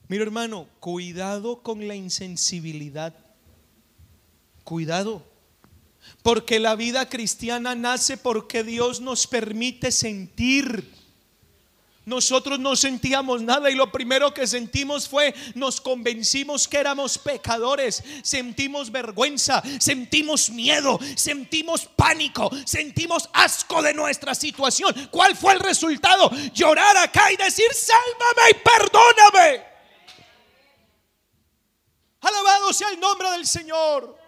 Mira 0.08 0.24
hermano, 0.24 0.68
cuidado 0.80 1.62
con 1.62 1.88
la 1.88 1.94
insensibilidad 1.94 3.14
Cuidado. 4.64 5.24
Porque 6.24 6.60
la 6.60 6.76
vida 6.76 7.10
cristiana 7.10 7.76
nace 7.76 8.18
porque 8.18 8.64
Dios 8.64 9.02
nos 9.02 9.28
permite 9.28 9.92
sentir. 9.92 10.92
Nosotros 12.10 12.58
no 12.58 12.76
sentíamos 12.76 13.44
nada 13.44 13.70
y 13.70 13.76
lo 13.76 13.92
primero 13.92 14.34
que 14.34 14.48
sentimos 14.48 15.08
fue, 15.08 15.32
nos 15.54 15.80
convencimos 15.80 16.68
que 16.68 16.78
éramos 16.78 17.20
pecadores, 17.20 18.04
sentimos 18.24 18.92
vergüenza, 18.92 19.62
sentimos 19.80 20.50
miedo, 20.50 21.00
sentimos 21.16 21.86
pánico, 21.86 22.50
sentimos 22.66 23.30
asco 23.32 23.84
de 23.84 23.94
nuestra 23.94 24.34
situación. 24.34 24.92
¿Cuál 25.12 25.38
fue 25.38 25.54
el 25.54 25.60
resultado? 25.60 26.32
Llorar 26.52 26.98
acá 26.98 27.32
y 27.32 27.38
decir, 27.38 27.68
sálvame 27.72 28.50
y 28.50 28.54
perdóname. 28.56 29.64
Alabado 32.22 32.74
sea 32.74 32.90
el 32.90 33.00
nombre 33.00 33.30
del 33.34 33.46
Señor. 33.46 34.19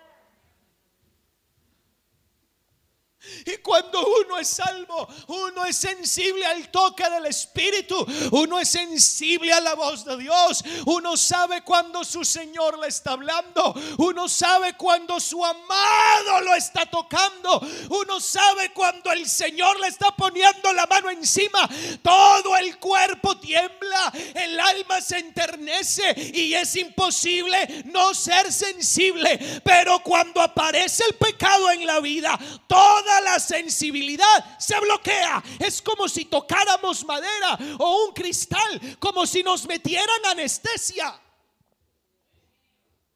Y 3.46 3.58
cuando 3.58 4.04
uno 4.04 4.40
es 4.40 4.48
salvo, 4.48 5.08
uno 5.28 5.66
es 5.66 5.76
sensible 5.76 6.44
al 6.44 6.70
toque 6.72 7.08
del 7.08 7.28
Espíritu, 7.28 8.04
uno 8.32 8.58
es 8.60 8.70
sensible 8.70 9.54
a 9.54 9.62
la 9.62 9.76
voz 9.76 10.04
de 10.06 10.18
Dios, 10.18 10.64
uno 10.88 11.16
sabe 11.16 11.62
cuando 11.62 12.04
su 12.04 12.26
Señor 12.26 12.80
le 12.80 12.88
está 12.88 13.12
hablando, 13.12 13.76
uno 14.00 14.28
sabe 14.28 14.76
cuando 14.76 15.20
su 15.20 15.46
amado 15.46 16.42
lo 16.42 16.56
está 16.56 16.88
tocando, 16.88 17.62
uno 17.90 18.20
sabe 18.20 18.74
cuando 18.74 19.12
el 19.12 19.30
Señor 19.30 19.80
le 19.80 19.88
está 19.88 20.16
poniendo 20.16 20.74
la 20.74 20.88
mano 20.88 21.12
encima, 21.12 21.70
todo 22.02 22.58
el 22.58 22.80
cuerpo 22.80 23.38
tiembla, 23.38 24.12
el 24.34 24.60
alma 24.60 25.00
se 25.00 25.20
enternece 25.20 26.16
y 26.34 26.56
es 26.56 26.76
imposible 26.76 27.84
no 27.86 28.16
ser 28.16 28.52
sensible, 28.52 29.62
pero 29.64 30.00
cuando 30.00 30.42
aparece 30.42 31.04
el 31.08 31.16
pecado 31.16 31.70
en 31.70 31.86
la 31.86 32.00
vida, 32.00 32.40
toda 32.66 33.11
la 33.20 33.40
sensibilidad 33.40 34.58
se 34.58 34.80
bloquea. 34.80 35.44
Es 35.60 35.82
como 35.82 36.08
si 36.08 36.26
tocáramos 36.26 37.04
madera 37.06 37.58
o 37.80 38.06
un 38.06 38.14
cristal, 38.14 38.98
como 39.00 39.26
si 39.26 39.44
nos 39.44 39.68
metieran 39.68 40.26
anestesia. 40.28 41.20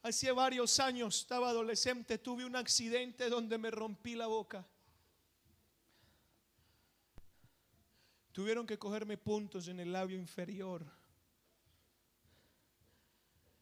Hace 0.04 0.32
varios 0.32 0.80
años, 0.80 1.22
estaba 1.22 1.50
adolescente, 1.50 2.18
tuve 2.18 2.46
un 2.46 2.56
accidente 2.56 3.30
donde 3.30 3.58
me 3.58 3.72
rompí 3.72 4.16
la 4.16 4.28
boca. 4.28 4.68
Tuvieron 8.32 8.68
que 8.68 8.78
cogerme 8.78 9.18
puntos 9.18 9.70
en 9.70 9.80
el 9.80 9.94
labio 9.94 10.18
inferior. 10.18 10.86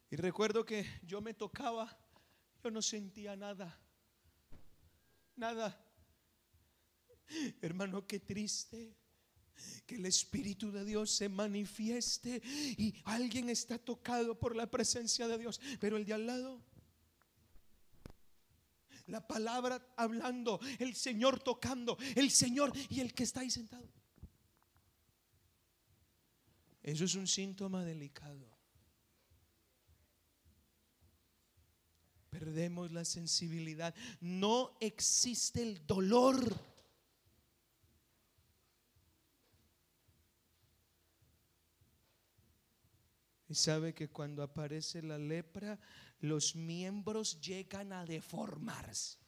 Y 0.09 0.15
recuerdo 0.15 0.65
que 0.65 0.85
yo 1.03 1.21
me 1.21 1.33
tocaba, 1.33 1.95
yo 2.63 2.71
no 2.71 2.81
sentía 2.81 3.35
nada. 3.35 3.79
Nada. 5.35 5.82
Hermano, 7.61 8.05
qué 8.07 8.19
triste 8.19 8.95
que 9.85 9.95
el 9.95 10.05
Espíritu 10.05 10.71
de 10.71 10.85
Dios 10.85 11.11
se 11.11 11.29
manifieste 11.29 12.41
y 12.77 12.93
alguien 13.05 13.49
está 13.49 13.77
tocado 13.77 14.39
por 14.39 14.55
la 14.55 14.69
presencia 14.69 15.27
de 15.27 15.37
Dios, 15.37 15.59
pero 15.79 15.97
el 15.97 16.05
de 16.05 16.13
al 16.13 16.25
lado, 16.25 16.61
la 19.07 19.27
palabra 19.27 19.93
hablando, 19.97 20.59
el 20.79 20.95
Señor 20.95 21.41
tocando, 21.41 21.97
el 22.15 22.31
Señor 22.31 22.71
y 22.89 22.99
el 22.99 23.13
que 23.13 23.23
está 23.23 23.41
ahí 23.41 23.51
sentado. 23.51 23.87
Eso 26.81 27.05
es 27.05 27.15
un 27.15 27.27
síntoma 27.27 27.85
delicado. 27.85 28.51
Perdemos 32.29 32.91
la 32.91 33.05
sensibilidad. 33.05 33.93
No 34.19 34.75
existe 34.81 35.61
el 35.61 35.85
dolor 35.85 36.72
Y 43.53 43.55
sabe 43.55 43.93
que 43.93 44.09
cuando 44.09 44.41
aparece 44.41 45.03
la 45.03 45.19
lepra, 45.19 45.79
los 46.21 46.55
miembros 46.55 47.39
llegan 47.39 47.93
a 47.93 48.03
deformarse. 48.03 49.19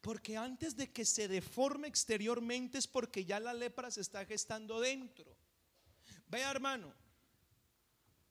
Porque 0.00 0.36
antes 0.36 0.76
de 0.76 0.92
que 0.92 1.04
se 1.04 1.26
deforme 1.26 1.88
exteriormente 1.88 2.78
es 2.78 2.86
porque 2.86 3.24
ya 3.24 3.40
la 3.40 3.52
lepra 3.52 3.90
se 3.90 4.02
está 4.02 4.24
gestando 4.24 4.78
dentro. 4.78 5.36
Vea 6.28 6.48
hermano, 6.48 6.94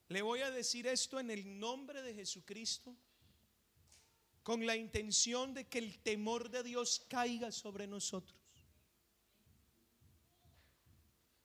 le 0.08 0.22
voy 0.22 0.40
a 0.40 0.50
decir 0.50 0.86
esto 0.86 1.20
en 1.20 1.30
el 1.30 1.58
nombre 1.58 2.00
de 2.00 2.14
Jesucristo 2.14 2.96
con 4.42 4.64
la 4.64 4.74
intención 4.74 5.52
de 5.52 5.68
que 5.68 5.80
el 5.80 5.98
temor 5.98 6.48
de 6.48 6.62
Dios 6.62 7.04
caiga 7.10 7.52
sobre 7.52 7.86
nosotros. 7.86 8.40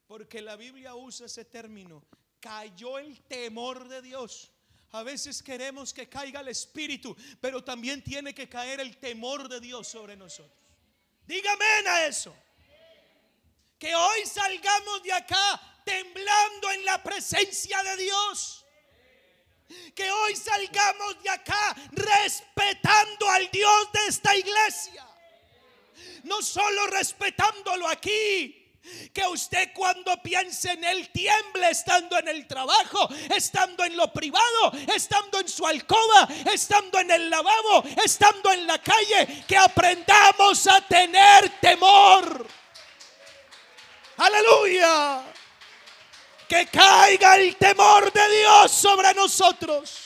Porque 0.07 0.41
la 0.41 0.55
Biblia 0.55 0.95
usa 0.95 1.25
ese 1.25 1.43
término, 1.43 2.05
cayó 2.39 2.99
el 2.99 3.21
temor 3.23 3.87
de 3.87 4.01
Dios. 4.01 4.51
A 4.91 5.03
veces 5.03 5.43
queremos 5.43 5.93
que 5.93 6.07
caiga 6.07 6.39
el 6.39 6.47
Espíritu, 6.47 7.15
pero 7.41 7.63
también 7.63 8.03
tiene 8.03 8.33
que 8.33 8.47
caer 8.47 8.79
el 8.79 8.97
temor 8.97 9.49
de 9.49 9.59
Dios 9.59 9.87
sobre 9.87 10.15
nosotros. 10.15 10.57
Dígame 11.25 11.65
a 11.65 12.07
eso. 12.07 12.35
Que 13.77 13.93
hoy 13.93 14.25
salgamos 14.25 15.03
de 15.03 15.13
acá 15.13 15.81
temblando 15.83 16.71
en 16.71 16.85
la 16.85 17.03
presencia 17.03 17.83
de 17.83 17.97
Dios. 17.97 18.65
Que 19.93 20.09
hoy 20.09 20.35
salgamos 20.35 21.21
de 21.21 21.29
acá 21.29 21.75
respetando 21.91 23.29
al 23.29 23.51
Dios 23.51 23.91
de 23.91 24.07
esta 24.07 24.35
iglesia. 24.35 25.05
No 26.23 26.41
solo 26.41 26.87
respetándolo 26.87 27.87
aquí, 27.87 28.66
que 29.13 29.25
usted 29.27 29.71
cuando 29.73 30.21
piense 30.21 30.71
en 30.71 30.83
Él 30.83 31.09
tiemble 31.09 31.69
estando 31.69 32.17
en 32.17 32.27
el 32.27 32.47
trabajo, 32.47 33.09
estando 33.35 33.83
en 33.83 33.97
lo 33.97 34.11
privado, 34.11 34.71
estando 34.93 35.39
en 35.39 35.47
su 35.47 35.65
alcoba, 35.65 36.27
estando 36.53 36.99
en 36.99 37.11
el 37.11 37.29
lavabo, 37.29 37.83
estando 38.03 38.51
en 38.51 38.67
la 38.67 38.81
calle. 38.81 39.43
Que 39.47 39.57
aprendamos 39.57 40.67
a 40.67 40.81
tener 40.81 41.59
temor. 41.59 42.47
Aleluya. 44.17 45.23
Que 46.47 46.67
caiga 46.67 47.35
el 47.35 47.55
temor 47.57 48.11
de 48.11 48.37
Dios 48.39 48.71
sobre 48.71 49.13
nosotros. 49.13 49.99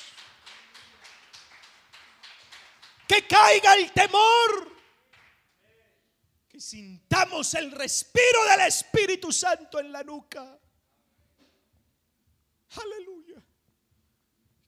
Que 3.08 3.28
caiga 3.28 3.74
el 3.76 3.91
temor 3.91 4.70
sintamos 6.62 7.53
el 7.55 7.72
respiro 7.72 8.45
del 8.49 8.68
Espíritu 8.68 9.32
Santo 9.32 9.80
en 9.80 9.91
la 9.91 10.03
nuca. 10.03 10.59
Aleluya. 12.82 13.43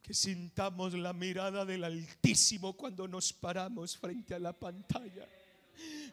Que 0.01 0.13
sintamos 0.13 0.93
la 0.95 1.13
mirada 1.13 1.63
del 1.63 1.83
Altísimo 1.85 2.75
cuando 2.75 3.07
nos 3.07 3.31
paramos 3.31 3.97
frente 3.97 4.33
a 4.33 4.39
la 4.39 4.51
pantalla. 4.51 5.25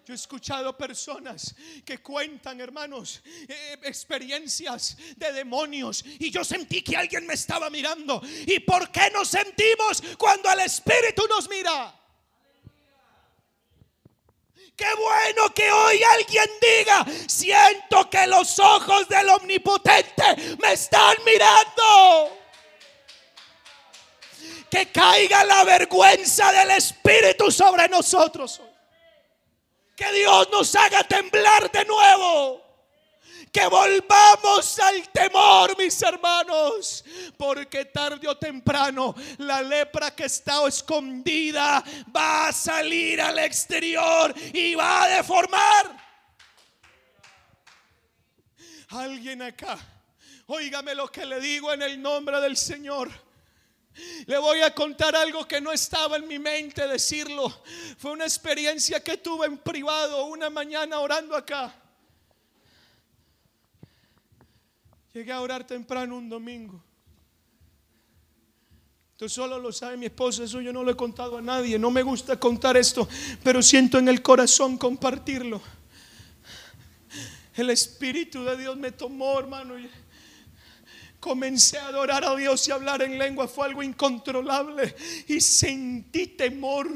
Yo 0.06 0.14
he 0.14 0.16
escuchado 0.16 0.76
personas 0.76 1.54
que 1.84 1.98
cuentan, 1.98 2.60
hermanos, 2.60 3.20
eh, 3.48 3.78
experiencias 3.82 4.96
de 5.16 5.32
demonios 5.32 6.04
y 6.18 6.30
yo 6.30 6.44
sentí 6.44 6.82
que 6.82 6.96
alguien 6.96 7.26
me 7.26 7.34
estaba 7.34 7.68
mirando. 7.68 8.22
¿Y 8.46 8.60
por 8.60 8.90
qué 8.90 9.10
nos 9.12 9.28
sentimos 9.28 10.02
cuando 10.18 10.50
el 10.52 10.60
Espíritu 10.60 11.26
nos 11.28 11.48
mira? 11.48 11.99
Qué 14.80 14.94
bueno 14.94 15.52
que 15.54 15.70
hoy 15.70 16.02
alguien 16.02 16.48
diga, 16.58 17.04
siento 17.28 18.08
que 18.08 18.26
los 18.26 18.58
ojos 18.58 19.06
del 19.08 19.28
omnipotente 19.28 20.56
me 20.58 20.72
están 20.72 21.16
mirando. 21.22 22.38
Que 24.70 24.90
caiga 24.90 25.44
la 25.44 25.64
vergüenza 25.64 26.50
del 26.52 26.70
Espíritu 26.70 27.52
sobre 27.52 27.90
nosotros. 27.90 28.62
Que 29.94 30.10
Dios 30.12 30.48
nos 30.50 30.74
haga 30.74 31.04
temblar 31.04 31.70
de 31.70 31.84
nuevo. 31.84 32.69
Que 33.52 33.66
volvamos 33.66 34.78
al 34.78 35.08
temor, 35.10 35.76
mis 35.76 36.00
hermanos. 36.02 37.04
Porque 37.36 37.86
tarde 37.86 38.28
o 38.28 38.36
temprano 38.36 39.14
la 39.38 39.60
lepra 39.62 40.14
que 40.14 40.24
está 40.24 40.66
escondida 40.68 41.82
va 42.14 42.48
a 42.48 42.52
salir 42.52 43.20
al 43.20 43.38
exterior 43.40 44.34
y 44.52 44.74
va 44.74 45.02
a 45.02 45.08
deformar. 45.08 46.00
Alguien 48.90 49.42
acá, 49.42 49.78
óigame 50.46 50.94
lo 50.94 51.08
que 51.08 51.24
le 51.24 51.40
digo 51.40 51.72
en 51.72 51.82
el 51.82 52.00
nombre 52.00 52.40
del 52.40 52.56
Señor. 52.56 53.10
Le 54.26 54.38
voy 54.38 54.60
a 54.62 54.74
contar 54.74 55.14
algo 55.14 55.46
que 55.46 55.60
no 55.60 55.72
estaba 55.72 56.16
en 56.16 56.26
mi 56.26 56.38
mente 56.38 56.86
decirlo. 56.86 57.62
Fue 57.98 58.12
una 58.12 58.24
experiencia 58.24 59.02
que 59.02 59.18
tuve 59.18 59.46
en 59.46 59.58
privado 59.58 60.24
una 60.26 60.50
mañana 60.50 61.00
orando 61.00 61.36
acá. 61.36 61.79
Llegué 65.12 65.32
a 65.32 65.40
orar 65.40 65.66
temprano 65.66 66.16
un 66.16 66.28
domingo. 66.28 66.82
Esto 69.12 69.28
solo 69.28 69.58
lo 69.58 69.70
sabe 69.70 69.98
mi 69.98 70.06
esposa, 70.06 70.44
eso 70.44 70.62
yo 70.62 70.72
no 70.72 70.82
lo 70.82 70.92
he 70.92 70.96
contado 70.96 71.36
a 71.36 71.42
nadie. 71.42 71.78
No 71.78 71.90
me 71.90 72.02
gusta 72.02 72.40
contar 72.40 72.76
esto, 72.76 73.06
pero 73.42 73.62
siento 73.62 73.98
en 73.98 74.08
el 74.08 74.22
corazón 74.22 74.78
compartirlo. 74.78 75.60
El 77.54 77.68
Espíritu 77.68 78.44
de 78.44 78.56
Dios 78.56 78.76
me 78.78 78.92
tomó, 78.92 79.38
hermano. 79.38 79.78
Y 79.78 79.90
comencé 81.18 81.78
a 81.78 81.88
adorar 81.88 82.24
a 82.24 82.34
Dios 82.34 82.66
y 82.68 82.70
hablar 82.70 83.02
en 83.02 83.18
lengua. 83.18 83.46
Fue 83.46 83.66
algo 83.66 83.82
incontrolable 83.82 84.94
y 85.28 85.40
sentí 85.40 86.28
temor. 86.28 86.88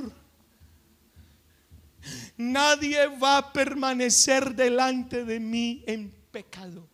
Nadie 2.37 3.07
va 3.09 3.39
a 3.39 3.53
permanecer 3.53 4.55
delante 4.55 5.25
de 5.25 5.41
mí 5.41 5.85
en 5.87 6.11
pecado. 6.31 6.94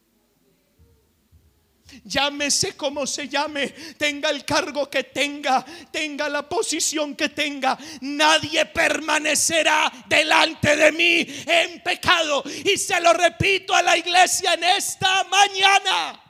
Llámese 2.05 2.77
como 2.77 3.07
se 3.07 3.29
llame, 3.29 3.69
tenga 3.97 4.31
el 4.31 4.45
cargo 4.45 4.89
que 4.89 5.05
tenga, 5.05 5.65
tenga 5.91 6.29
la 6.29 6.49
posición 6.49 7.15
que 7.15 7.29
tenga, 7.29 7.79
nadie 8.01 8.67
permanecerá 8.67 9.91
delante 10.07 10.77
de 10.77 10.93
mí 10.93 11.27
en 11.47 11.83
pecado. 11.83 12.43
Y 12.65 12.77
se 12.77 13.01
lo 13.01 13.13
repito 13.13 13.75
a 13.75 13.83
la 13.83 13.97
iglesia 13.97 14.55
en 14.55 14.65
esta 14.65 15.25
mañana. 15.25 16.21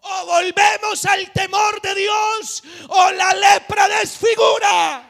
O 0.00 0.26
volvemos 0.26 1.04
al 1.04 1.30
temor 1.32 1.80
de 1.82 1.94
Dios 1.94 2.62
o 2.88 3.10
la 3.12 3.32
lepra 3.32 3.88
desfigura. 3.88 5.04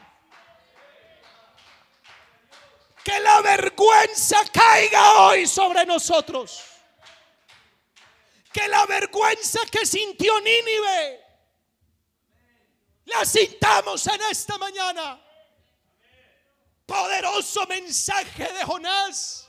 Que 3.04 3.20
la 3.20 3.40
vergüenza 3.40 4.38
caiga 4.52 5.20
hoy 5.20 5.46
sobre 5.46 5.86
nosotros 5.86 6.67
que 8.58 8.68
la 8.68 8.86
vergüenza 8.86 9.60
que 9.70 9.86
sintió 9.86 10.40
Nínive 10.40 11.24
la 13.04 13.24
sintamos 13.24 14.06
en 14.06 14.20
esta 14.30 14.58
mañana. 14.58 15.22
Poderoso 16.84 17.66
mensaje 17.66 18.52
de 18.52 18.64
Jonás 18.64 19.47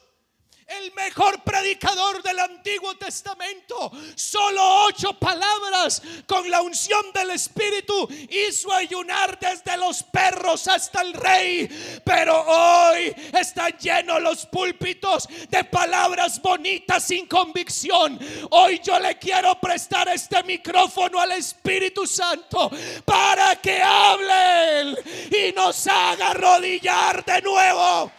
el 0.70 0.94
mejor 0.94 1.42
predicador 1.44 2.22
del 2.22 2.40
Antiguo 2.40 2.96
Testamento, 2.96 3.92
solo 4.16 4.86
ocho 4.86 5.14
palabras 5.14 6.02
con 6.28 6.50
la 6.50 6.62
unción 6.62 7.12
del 7.14 7.32
Espíritu 7.32 8.08
hizo 8.30 8.72
ayunar 8.72 9.40
desde 9.40 9.78
los 9.78 10.04
perros 10.04 10.68
hasta 10.68 11.02
el 11.02 11.14
rey. 11.14 12.02
Pero 12.04 12.40
hoy 12.42 13.14
están 13.40 13.76
llenos 13.80 14.22
los 14.22 14.46
púlpitos 14.46 15.28
de 15.50 15.64
palabras 15.64 16.42
bonitas 16.42 17.04
sin 17.04 17.26
convicción. 17.26 18.20
Hoy 18.52 18.80
yo 18.84 19.00
le 19.00 19.18
quiero 19.18 19.60
prestar 19.60 20.08
este 20.10 20.44
micrófono 20.44 21.20
al 21.20 21.32
Espíritu 21.32 22.06
Santo 22.06 22.70
para 23.06 23.56
que 23.56 23.82
hable 23.82 24.96
y 25.32 25.52
nos 25.54 25.88
haga 25.88 26.30
arrodillar 26.30 27.26
de 27.26 27.42
nuevo. 27.42 28.19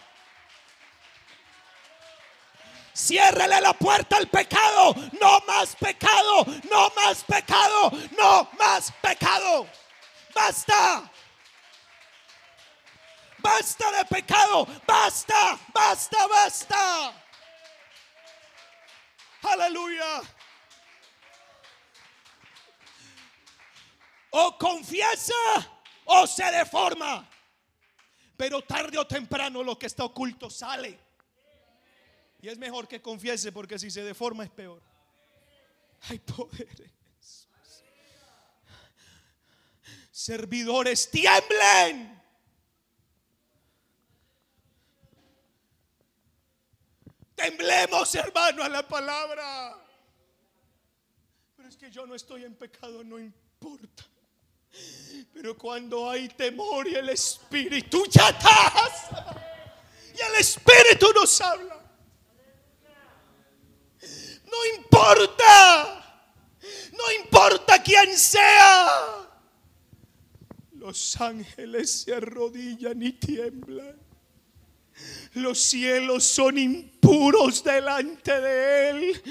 Ciérrele 2.93 3.61
la 3.61 3.73
puerta 3.73 4.17
al 4.17 4.27
pecado. 4.27 4.93
No 5.19 5.39
más 5.47 5.75
pecado. 5.75 6.45
No 6.69 6.91
más 6.95 7.23
pecado. 7.23 7.91
No 8.17 8.49
más 8.59 8.91
pecado. 9.01 9.67
Basta. 10.33 11.09
Basta 13.37 13.91
de 13.91 14.05
pecado. 14.05 14.67
Basta. 14.85 15.57
Basta. 15.73 16.27
Basta. 16.27 17.13
Aleluya. 19.43 20.21
O 24.31 24.57
confiesa 24.57 25.33
o 26.05 26.27
se 26.27 26.45
deforma. 26.51 27.27
Pero 28.37 28.61
tarde 28.61 28.97
o 28.97 29.05
temprano 29.05 29.63
lo 29.63 29.77
que 29.77 29.87
está 29.87 30.03
oculto 30.03 30.49
sale. 30.49 31.10
Y 32.41 32.49
es 32.49 32.57
mejor 32.57 32.87
que 32.87 33.01
confiese 33.01 33.51
porque 33.51 33.77
si 33.77 33.91
se 33.91 34.03
deforma 34.03 34.43
es 34.43 34.49
peor. 34.49 34.81
Hay 36.09 36.19
poder. 36.19 36.91
Servidores, 40.11 41.09
tiemblen. 41.09 42.19
Temblemos, 47.35 48.15
hermano, 48.15 48.63
a 48.63 48.69
la 48.69 48.87
palabra. 48.87 49.77
Pero 51.55 51.69
es 51.69 51.77
que 51.77 51.89
yo 51.91 52.05
no 52.05 52.15
estoy 52.15 52.43
en 52.43 52.55
pecado, 52.55 53.03
no 53.03 53.19
importa. 53.19 54.03
Pero 55.33 55.57
cuando 55.57 56.09
hay 56.09 56.27
temor 56.29 56.87
y 56.87 56.95
el 56.95 57.09
Espíritu 57.09 58.05
ya 58.09 58.29
está. 58.29 59.35
Y 60.15 60.21
el 60.21 60.35
Espíritu 60.39 61.11
nos 61.13 61.39
habla. 61.41 61.90
No 64.51 64.75
importa. 64.77 66.03
No 66.91 67.23
importa 67.23 67.81
quién 67.81 68.17
sea. 68.17 68.87
Los 70.73 71.19
ángeles 71.21 72.01
se 72.01 72.13
arrodillan 72.13 73.01
y 73.01 73.13
tiemblan. 73.13 74.00
Los 75.33 75.61
cielos 75.61 76.25
son 76.25 76.57
impuros 76.57 77.63
delante 77.63 78.41
de 78.41 78.89
Él. 78.89 79.23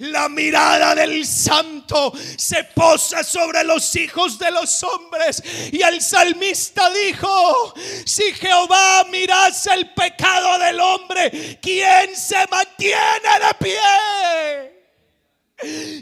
La 0.00 0.28
mirada 0.28 0.96
del 0.96 1.24
santo 1.24 2.12
se 2.36 2.64
posa 2.64 3.22
sobre 3.22 3.62
los 3.62 3.94
hijos 3.94 4.36
de 4.36 4.50
los 4.50 4.82
hombres. 4.82 5.40
Y 5.70 5.80
el 5.80 6.02
salmista 6.02 6.90
dijo, 6.90 7.72
si 8.04 8.32
Jehová 8.32 9.06
mirase 9.12 9.72
el 9.74 9.94
pecado 9.94 10.58
del 10.58 10.80
hombre, 10.80 11.60
¿quién 11.62 12.16
se 12.16 12.44
mantiene 12.50 13.38
de 13.38 13.54
pie? 13.60 13.78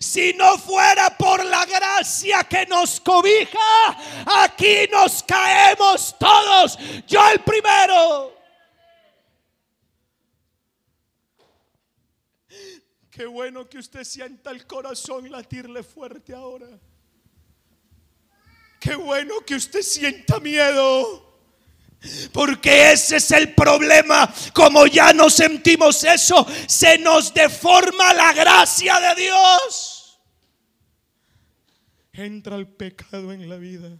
Si 0.00 0.32
no 0.32 0.56
fuera 0.56 1.10
por 1.18 1.44
la 1.44 1.66
gracia 1.66 2.42
que 2.44 2.64
nos 2.64 3.00
cobija, 3.00 3.98
aquí 4.44 4.88
nos 4.90 5.22
caemos 5.22 6.16
todos. 6.18 6.78
Yo 7.06 7.20
el 7.28 7.40
primero. 7.40 8.41
Qué 13.12 13.26
bueno 13.26 13.68
que 13.68 13.76
usted 13.76 14.04
sienta 14.04 14.50
el 14.50 14.66
corazón 14.66 15.30
latirle 15.30 15.82
fuerte 15.82 16.32
ahora. 16.34 16.66
Qué 18.80 18.94
bueno 18.94 19.34
que 19.46 19.54
usted 19.54 19.82
sienta 19.82 20.40
miedo. 20.40 21.30
Porque 22.32 22.92
ese 22.92 23.16
es 23.16 23.30
el 23.32 23.54
problema. 23.54 24.32
Como 24.54 24.86
ya 24.86 25.12
no 25.12 25.28
sentimos 25.28 26.02
eso, 26.04 26.46
se 26.66 26.96
nos 26.96 27.34
deforma 27.34 28.14
la 28.14 28.32
gracia 28.32 28.98
de 28.98 29.22
Dios. 29.22 30.18
Entra 32.14 32.56
el 32.56 32.66
pecado 32.66 33.30
en 33.30 33.46
la 33.46 33.56
vida. 33.56 33.90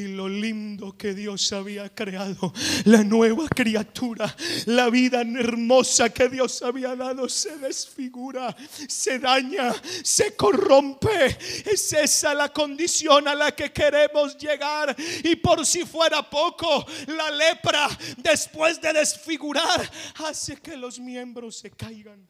Y 0.00 0.08
lo 0.08 0.30
lindo 0.30 0.96
que 0.96 1.12
Dios 1.12 1.52
había 1.52 1.94
creado, 1.94 2.54
la 2.86 3.04
nueva 3.04 3.46
criatura, 3.50 4.34
la 4.64 4.88
vida 4.88 5.20
hermosa 5.20 6.08
que 6.08 6.30
Dios 6.30 6.62
había 6.62 6.96
dado, 6.96 7.28
se 7.28 7.58
desfigura, 7.58 8.56
se 8.88 9.18
daña, 9.18 9.74
se 10.02 10.34
corrompe. 10.36 11.36
Es 11.70 11.92
esa 11.92 12.32
la 12.32 12.50
condición 12.50 13.28
a 13.28 13.34
la 13.34 13.54
que 13.54 13.70
queremos 13.70 14.38
llegar. 14.38 14.96
Y 15.22 15.36
por 15.36 15.66
si 15.66 15.84
fuera 15.84 16.28
poco, 16.30 16.86
la 17.08 17.30
lepra, 17.30 17.86
después 18.16 18.80
de 18.80 18.94
desfigurar, 18.94 19.90
hace 20.14 20.56
que 20.56 20.78
los 20.78 20.98
miembros 20.98 21.58
se 21.58 21.70
caigan. 21.72 22.26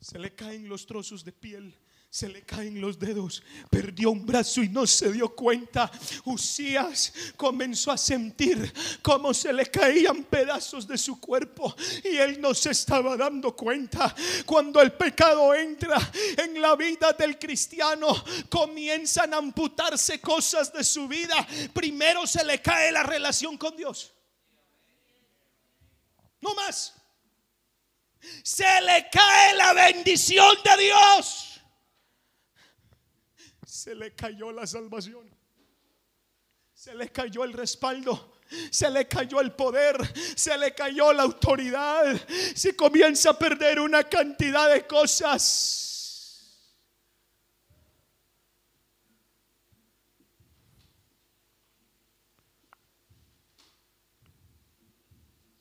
Se 0.00 0.18
le 0.18 0.34
caen 0.34 0.66
los 0.66 0.86
trozos 0.86 1.22
de 1.26 1.32
piel 1.32 1.76
se 2.12 2.28
le 2.28 2.42
caen 2.42 2.80
los 2.80 2.98
dedos, 2.98 3.40
perdió 3.70 4.10
un 4.10 4.26
brazo 4.26 4.64
y 4.64 4.68
no 4.68 4.84
se 4.84 5.12
dio 5.12 5.32
cuenta. 5.32 5.88
Usías 6.24 7.12
comenzó 7.36 7.92
a 7.92 7.96
sentir 7.96 8.72
cómo 9.00 9.32
se 9.32 9.52
le 9.52 9.66
caían 9.66 10.24
pedazos 10.24 10.88
de 10.88 10.98
su 10.98 11.20
cuerpo 11.20 11.72
y 12.02 12.16
él 12.16 12.40
no 12.40 12.52
se 12.52 12.72
estaba 12.72 13.16
dando 13.16 13.54
cuenta. 13.54 14.12
Cuando 14.44 14.82
el 14.82 14.92
pecado 14.92 15.54
entra 15.54 15.98
en 16.36 16.60
la 16.60 16.74
vida 16.74 17.12
del 17.12 17.38
cristiano, 17.38 18.08
comienzan 18.48 19.32
a 19.32 19.36
amputarse 19.36 20.20
cosas 20.20 20.72
de 20.72 20.82
su 20.82 21.06
vida. 21.06 21.46
Primero 21.72 22.26
se 22.26 22.44
le 22.44 22.60
cae 22.60 22.90
la 22.90 23.04
relación 23.04 23.56
con 23.56 23.76
Dios. 23.76 24.12
No 26.40 26.56
más. 26.56 26.92
Se 28.42 28.80
le 28.80 29.08
cae 29.12 29.54
la 29.54 29.72
bendición 29.74 30.56
de 30.64 30.82
Dios 30.82 31.49
se 33.70 33.94
le 33.94 34.12
cayó 34.14 34.50
la 34.50 34.66
salvación. 34.66 35.30
Se 36.74 36.92
le 36.94 37.10
cayó 37.10 37.44
el 37.44 37.52
respaldo. 37.52 38.34
Se 38.72 38.90
le 38.90 39.06
cayó 39.06 39.40
el 39.40 39.52
poder, 39.52 39.96
se 40.36 40.58
le 40.58 40.74
cayó 40.74 41.12
la 41.12 41.22
autoridad, 41.22 42.20
se 42.52 42.74
comienza 42.74 43.30
a 43.30 43.38
perder 43.38 43.78
una 43.78 44.02
cantidad 44.02 44.68
de 44.72 44.84
cosas. 44.88 45.86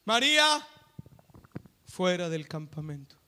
María 0.04 0.68
fuera 1.86 2.28
del 2.28 2.48
campamento. 2.48 3.19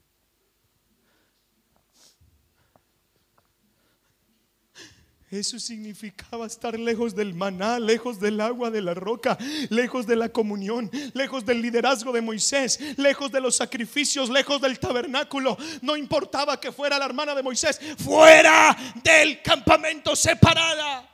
Eso 5.31 5.57
significaba 5.59 6.45
estar 6.45 6.77
lejos 6.77 7.15
del 7.15 7.33
maná, 7.33 7.79
lejos 7.79 8.19
del 8.19 8.41
agua 8.41 8.69
de 8.69 8.81
la 8.81 8.93
roca, 8.93 9.37
lejos 9.69 10.05
de 10.05 10.17
la 10.17 10.27
comunión, 10.27 10.91
lejos 11.13 11.45
del 11.45 11.61
liderazgo 11.61 12.11
de 12.11 12.19
Moisés, 12.19 12.77
lejos 12.97 13.31
de 13.31 13.39
los 13.39 13.55
sacrificios, 13.55 14.29
lejos 14.29 14.59
del 14.59 14.77
tabernáculo. 14.77 15.57
No 15.81 15.95
importaba 15.95 16.59
que 16.59 16.73
fuera 16.73 16.99
la 16.99 17.05
hermana 17.05 17.33
de 17.33 17.43
Moisés, 17.43 17.79
fuera 17.97 18.75
del 19.01 19.41
campamento 19.41 20.17
separada. 20.17 21.07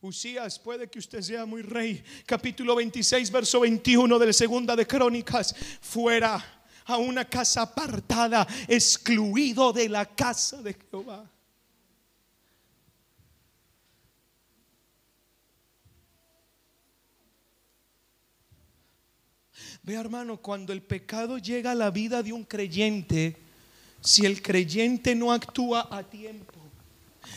Usías, 0.00 0.58
puede 0.58 0.88
que 0.88 1.00
usted 1.00 1.20
sea 1.20 1.44
muy 1.44 1.60
rey. 1.60 2.02
Capítulo 2.24 2.74
26, 2.76 3.30
verso 3.30 3.60
21 3.60 4.18
de 4.18 4.26
la 4.26 4.32
segunda 4.32 4.74
de 4.74 4.86
Crónicas. 4.86 5.54
Fuera 5.82 6.57
a 6.88 6.96
una 6.96 7.24
casa 7.24 7.62
apartada, 7.62 8.46
excluido 8.66 9.72
de 9.74 9.88
la 9.90 10.06
casa 10.06 10.62
de 10.62 10.74
Jehová. 10.74 11.30
Ve 19.82 19.94
hermano, 19.94 20.38
cuando 20.38 20.72
el 20.72 20.82
pecado 20.82 21.38
llega 21.38 21.72
a 21.72 21.74
la 21.74 21.90
vida 21.90 22.22
de 22.22 22.32
un 22.32 22.44
creyente, 22.44 23.36
si 24.00 24.24
el 24.24 24.40
creyente 24.40 25.14
no 25.14 25.30
actúa 25.30 25.88
a 25.90 26.02
tiempo, 26.02 26.57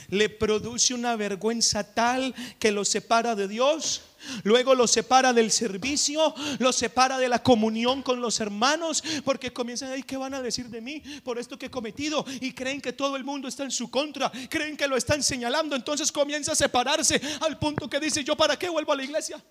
le 0.10 0.30
produce 0.30 0.94
una 0.94 1.16
vergüenza 1.16 1.94
tal 1.94 2.34
que 2.60 2.72
lo 2.72 2.86
separa 2.86 3.36
de 3.36 3.48
Dios 3.48 4.02
Luego 4.44 4.76
lo 4.76 4.88
separa 4.88 5.34
del 5.34 5.52
servicio, 5.52 6.34
lo 6.60 6.72
separa 6.72 7.18
de 7.18 7.30
la 7.30 7.42
comunión 7.42 8.02
con 8.02 8.22
los 8.22 8.40
hermanos, 8.40 9.04
porque 9.24 9.52
comienzan 9.52 9.92
ahí, 9.92 10.04
¿qué 10.04 10.18
van 10.18 10.34
a 10.34 10.42
decir 10.42 10.70
de 10.70 10.82
mí 10.82 11.02
por 11.24 11.40
esto 11.40 11.58
que 11.58 11.68
he 11.68 11.72
cometido? 11.72 12.24
Y 12.40 12.54
creen 12.54 12.82
que 12.82 12.94
todo 12.94 13.16
el 13.16 13.24
mundo 13.24 13.48
está 13.48 13.64
en 13.64 13.72
su 13.72 13.90
contra, 13.90 14.32
creen 14.50 14.78
que 14.78 14.88
lo 14.88 14.96
están 14.96 15.24
señalando, 15.24 15.76
entonces 15.76 16.12
comienza 16.12 16.52
a 16.52 16.56
separarse 16.56 17.20
al 17.42 17.58
punto 17.58 17.90
que 17.90 18.00
dice, 18.00 18.24
¿yo 18.24 18.36
para 18.36 18.58
qué 18.58 18.70
vuelvo 18.70 18.94
a 18.94 18.96
la 18.96 19.04
iglesia? 19.04 19.44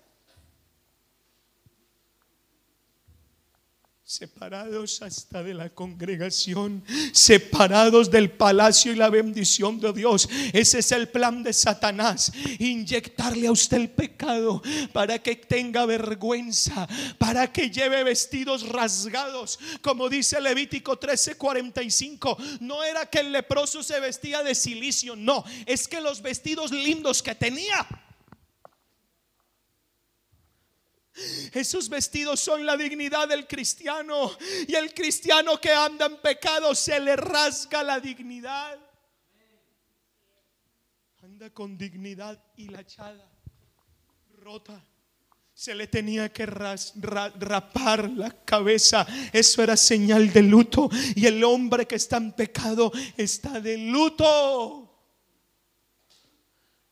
Separados 4.11 5.01
hasta 5.01 5.41
de 5.41 5.53
la 5.53 5.69
congregación, 5.69 6.83
separados 7.13 8.11
del 8.11 8.29
palacio 8.29 8.91
y 8.91 8.97
la 8.97 9.09
bendición 9.09 9.79
de 9.79 9.93
Dios. 9.93 10.27
Ese 10.51 10.79
es 10.79 10.91
el 10.91 11.07
plan 11.07 11.43
de 11.43 11.53
Satanás, 11.53 12.29
inyectarle 12.59 13.47
a 13.47 13.53
usted 13.53 13.77
el 13.77 13.89
pecado 13.89 14.61
para 14.91 15.19
que 15.19 15.37
tenga 15.37 15.85
vergüenza, 15.85 16.89
para 17.17 17.53
que 17.53 17.69
lleve 17.69 18.03
vestidos 18.03 18.67
rasgados, 18.67 19.57
como 19.81 20.09
dice 20.09 20.41
Levítico 20.41 20.99
13:45. 20.99 22.59
No 22.59 22.83
era 22.83 23.05
que 23.05 23.19
el 23.19 23.31
leproso 23.31 23.81
se 23.81 24.01
vestía 24.01 24.43
de 24.43 24.55
silicio, 24.55 25.15
no, 25.15 25.45
es 25.65 25.87
que 25.87 26.01
los 26.01 26.21
vestidos 26.21 26.71
lindos 26.71 27.23
que 27.23 27.33
tenía 27.33 27.87
esos 31.51 31.89
vestidos 31.89 32.39
son 32.39 32.65
la 32.65 32.77
dignidad 32.77 33.27
del 33.27 33.47
cristiano. 33.47 34.31
Y 34.67 34.75
el 34.75 34.93
cristiano 34.93 35.59
que 35.59 35.71
anda 35.71 36.05
en 36.05 36.17
pecado 36.17 36.73
se 36.73 36.99
le 36.99 37.15
rasga 37.15 37.83
la 37.83 37.99
dignidad. 37.99 38.79
Anda 41.21 41.49
con 41.51 41.77
dignidad 41.77 42.41
hilachada, 42.55 43.29
rota. 44.39 44.83
Se 45.53 45.75
le 45.75 45.85
tenía 45.85 46.31
que 46.33 46.45
rapar 46.47 48.09
la 48.09 48.31
cabeza. 48.43 49.05
Eso 49.31 49.61
era 49.61 49.77
señal 49.77 50.33
de 50.33 50.41
luto. 50.41 50.89
Y 51.15 51.27
el 51.27 51.43
hombre 51.43 51.85
que 51.85 51.95
está 51.95 52.17
en 52.17 52.31
pecado 52.31 52.91
está 53.15 53.59
de 53.59 53.77
luto 53.77 54.80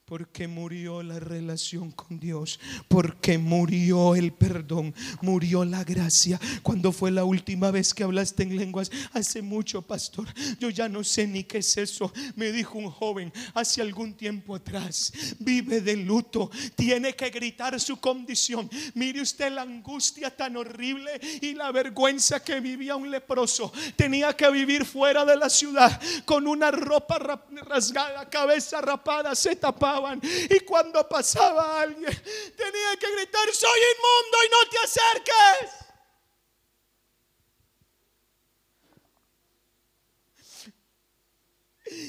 porque 0.10 0.48
murió 0.48 1.04
la 1.04 1.20
relación 1.20 1.92
con 1.92 2.20
Dios, 2.20 2.60
porque 2.88 3.38
murió 3.38 4.16
el 4.16 4.34
perdón, 4.34 4.96
murió 5.22 5.64
la 5.64 5.84
gracia. 5.84 6.40
Cuando 6.64 6.92
fue 6.92 7.12
la 7.12 7.26
última 7.26 7.70
vez 7.70 7.94
que 7.94 8.04
hablaste 8.04 8.42
en 8.42 8.58
lenguas? 8.58 8.90
Hace 9.14 9.44
mucho, 9.44 9.84
pastor. 9.84 10.28
Yo 10.60 10.72
ya 10.72 10.90
no 10.90 11.04
sé 11.04 11.28
ni 11.28 11.44
qué 11.44 11.60
es 11.60 11.78
eso. 11.78 12.12
Me 12.36 12.52
dijo 12.52 12.80
un 12.80 12.90
joven 12.90 13.32
hace 13.54 13.84
algún 13.84 14.16
tiempo 14.16 14.56
atrás. 14.56 15.14
Vive 15.38 15.80
de 15.80 15.98
luto, 15.98 16.50
tiene 16.76 17.16
que 17.16 17.30
gritar 17.30 17.80
su 17.80 17.98
condición. 17.98 18.68
Mire 18.96 19.22
usted 19.22 19.52
la 19.52 19.62
angustia 19.62 20.36
tan 20.36 20.58
horrible 20.58 21.22
y 21.40 21.54
la 21.54 21.72
vergüenza 21.72 22.44
que 22.44 22.60
vivía 22.60 22.96
un 22.96 23.12
leproso. 23.12 23.72
Tenía 23.96 24.36
que 24.36 24.50
vivir 24.50 24.86
fuera 24.86 25.24
de 25.24 25.38
la 25.38 25.52
ciudad 25.52 26.02
con 26.26 26.48
una 26.48 26.72
ropa 26.72 27.20
rasgada, 27.68 28.28
cabeza 28.28 28.82
rapada, 28.82 29.36
se 29.36 29.56
tapaba 29.56 29.99
y 30.50 30.60
cuando 30.62 31.08
pasaba 31.08 31.82
alguien, 31.82 32.06
tenía 32.56 32.98
que 33.00 33.12
gritar, 33.12 33.54
soy 33.54 33.80
inmundo 33.96 34.38
y 34.46 34.50
no 34.50 34.70
te 34.70 34.78
acerques. 34.78 35.90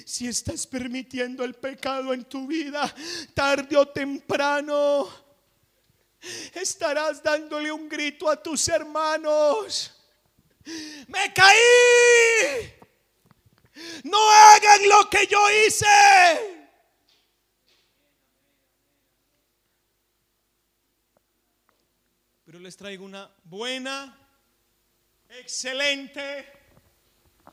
Si 0.04 0.28
estás 0.28 0.66
permitiendo 0.66 1.42
el 1.42 1.54
pecado 1.54 2.12
en 2.12 2.24
tu 2.24 2.46
vida, 2.46 2.94
tarde 3.34 3.76
o 3.76 3.88
temprano, 3.88 5.08
estarás 6.52 7.22
dándole 7.22 7.72
un 7.72 7.88
grito 7.88 8.28
a 8.28 8.42
tus 8.42 8.68
hermanos. 8.68 9.90
Me 11.08 11.32
caí. 11.32 12.74
No 14.04 14.30
hagan 14.30 14.88
lo 14.88 15.08
que 15.08 15.26
yo 15.26 15.38
hice. 15.66 16.59
pero 22.50 22.58
les 22.58 22.76
traigo 22.76 23.04
una 23.04 23.30
buena, 23.44 24.12
excelente, 25.28 26.44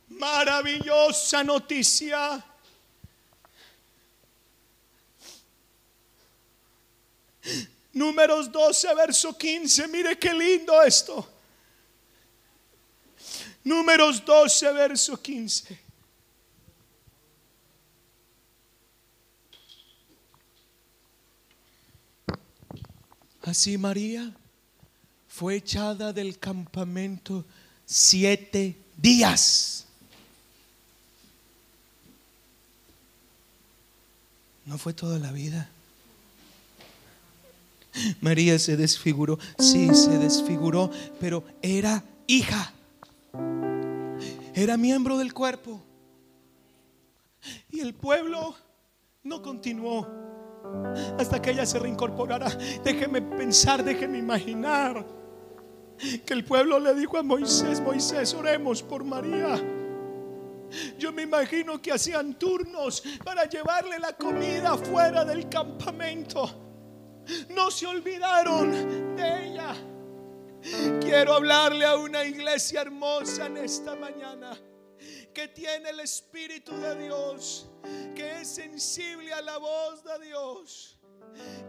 maravillosa 0.08 1.44
noticia. 1.44 2.44
Números 7.94 8.52
12, 8.52 8.96
verso 8.96 9.38
15. 9.38 9.88
Mire 9.88 10.18
qué 10.18 10.34
lindo 10.34 10.82
esto. 10.82 11.32
Números 13.64 14.26
12, 14.26 14.72
verso 14.72 15.22
15. 15.22 15.80
Así 23.44 23.78
María 23.78 24.34
fue 25.38 25.58
echada 25.58 26.14
del 26.14 26.40
campamento 26.40 27.46
siete 27.86 28.76
días. 28.98 29.86
No 34.66 34.80
fue 34.80 34.96
toda 34.96 35.20
la 35.20 35.32
vida. 35.32 35.70
María 38.20 38.58
se 38.58 38.78
desfiguró, 38.78 39.38
sí, 39.60 39.94
se 39.94 40.18
desfiguró, 40.18 40.90
pero 41.20 41.44
era 41.62 42.04
hija. 42.26 42.74
Era 44.56 44.76
miembro 44.76 45.20
del 45.20 45.36
cuerpo. 45.36 45.80
Y 47.70 47.82
el 47.82 47.94
pueblo 47.94 48.56
no 49.22 49.44
continuó 49.44 50.08
hasta 51.20 51.40
que 51.40 51.52
ella 51.52 51.68
se 51.68 51.78
reincorporara. 51.78 52.50
Déjeme 52.84 53.22
pensar, 53.22 53.84
déjeme 53.84 54.18
imaginar 54.18 55.27
que 56.26 56.34
el 56.34 56.44
pueblo 56.44 56.80
le 56.80 56.94
dijo 56.94 57.18
a 57.18 57.24
Moisés, 57.24 57.82
Moisés, 57.82 58.34
oremos 58.34 58.84
por 58.84 59.04
María. 59.04 59.60
Yo 60.98 61.12
me 61.12 61.24
imagino 61.24 61.82
que 61.82 61.92
hacían 61.92 62.38
turnos 62.38 63.04
para 63.24 63.46
llevarle 63.46 64.00
la 64.00 64.14
comida 64.14 64.78
fuera 64.78 65.24
del 65.24 65.48
campamento. 65.50 66.64
No 67.50 67.72
se 67.72 67.88
olvidaron 67.88 69.16
de 69.16 69.46
ella. 69.48 69.76
Quiero 71.00 71.34
hablarle 71.34 71.86
a 71.86 71.96
una 71.96 72.24
iglesia 72.24 72.82
hermosa 72.82 73.46
en 73.46 73.58
esta 73.58 73.96
mañana 73.96 74.58
que 75.34 75.48
tiene 75.50 75.92
el 75.92 76.00
Espíritu 76.00 76.76
de 76.78 77.04
Dios, 77.04 77.70
que 78.16 78.42
es 78.42 78.48
sensible 78.48 79.32
a 79.32 79.42
la 79.42 79.58
voz 79.58 80.04
de 80.04 80.26
Dios, 80.26 80.97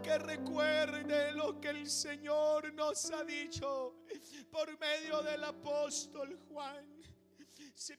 que 0.03 0.17
recuerde 0.17 1.31
lo 1.33 1.59
que 1.59 1.69
el 1.69 1.89
Señor 1.89 2.73
nos 2.73 3.11
ha 3.11 3.23
dicho 3.23 3.95
por 4.51 4.77
medio 4.79 5.21
del 5.21 5.43
apóstol 5.43 6.37
Juan. 6.47 6.99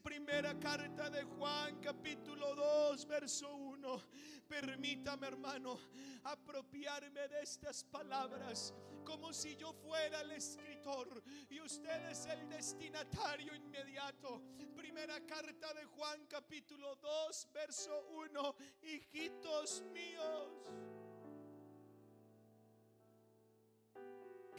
Primera 0.03 0.59
carta 0.59 1.09
de 1.09 1.23
Juan, 1.23 1.81
capítulo 1.81 2.55
2, 2.55 3.07
verso 3.07 3.55
1. 3.55 4.03
Permítame, 4.47 5.27
hermano, 5.27 5.79
apropiarme 6.25 7.29
de 7.29 7.43
estas 7.43 7.85
palabras 7.85 8.75
como 9.05 9.33
si 9.33 9.57
yo 9.57 9.73
fuera 9.73 10.21
el 10.21 10.33
escritor 10.33 11.23
y 11.49 11.61
usted 11.61 12.11
es 12.11 12.27
el 12.27 12.49
destinatario 12.49 13.55
inmediato. 13.55 14.43
Primera 14.77 15.19
carta 15.27 15.73
de 15.75 15.85
Juan, 15.85 16.27
capítulo 16.27 16.97
2, 16.97 17.49
verso 17.53 18.07
1. 18.11 18.55
Hijitos 18.83 19.83
míos. 19.93 20.51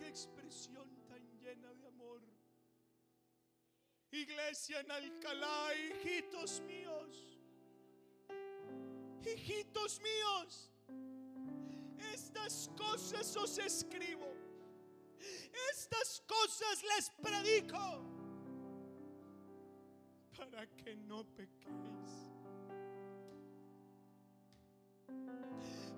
Qué 0.02 0.08
expresión 0.08 0.90
tan 1.08 1.22
llena 1.40 1.72
de 1.76 1.86
amor. 1.86 2.22
Iglesia 4.12 4.80
en 4.80 4.90
Alcalá, 4.90 5.76
hijitos 5.76 6.60
míos, 6.62 7.38
hijitos 9.24 10.02
míos, 10.02 10.72
estas 12.12 12.72
cosas 12.76 13.36
os 13.38 13.60
escribo, 13.60 14.34
estas 15.70 16.24
cosas 16.28 16.84
les 16.84 17.12
predico, 17.22 18.04
para 20.36 20.66
que 20.66 20.96
no 20.96 21.24
pequéis. 21.26 22.41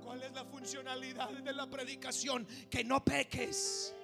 ¿Cuál 0.04 0.22
es 0.24 0.34
la 0.34 0.46
funcionalidad 0.46 1.30
de 1.30 1.54
la 1.54 1.68
predicación? 1.68 2.46
Que 2.70 2.84
no 2.84 3.04
peques. 3.04 3.96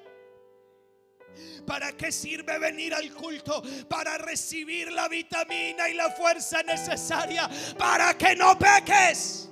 ¿Para 1.65 1.91
qué 1.95 2.11
sirve 2.11 2.57
venir 2.57 2.93
al 2.93 3.13
culto? 3.13 3.61
Para 3.87 4.17
recibir 4.17 4.91
la 4.91 5.07
vitamina 5.07 5.89
y 5.89 5.93
la 5.93 6.09
fuerza 6.09 6.63
necesaria 6.63 7.49
para 7.77 8.17
que 8.17 8.35
no 8.35 8.57
peques. 8.57 9.48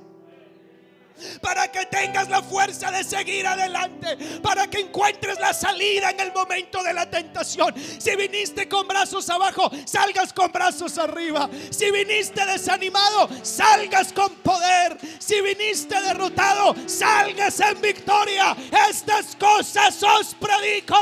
Para 1.42 1.72
que 1.72 1.86
tengas 1.86 2.30
la 2.30 2.42
fuerza 2.42 2.92
de 2.92 3.04
seguir 3.04 3.46
adelante. 3.48 4.18
Para 4.42 4.68
que 4.68 4.82
encuentres 4.82 5.40
la 5.40 5.54
salida 5.54 6.12
en 6.12 6.20
el 6.20 6.34
momento 6.34 6.84
de 6.84 6.94
la 6.94 7.10
tentación. 7.10 7.74
Si 8.00 8.16
viniste 8.16 8.68
con 8.68 8.88
brazos 8.88 9.30
abajo, 9.30 9.70
salgas 9.86 10.34
con 10.34 10.52
brazos 10.52 10.98
arriba. 10.98 11.50
Si 11.70 11.92
viniste 11.92 12.46
desanimado, 12.46 13.30
salgas 13.44 14.14
con 14.14 14.36
poder. 14.36 14.98
Si 15.20 15.42
viniste 15.42 16.00
derrotado, 16.02 16.76
salgas 16.86 17.60
en 17.60 17.82
victoria. 17.82 18.56
Estas 18.90 19.36
cosas 19.36 20.02
os 20.04 20.36
predico. 20.36 20.98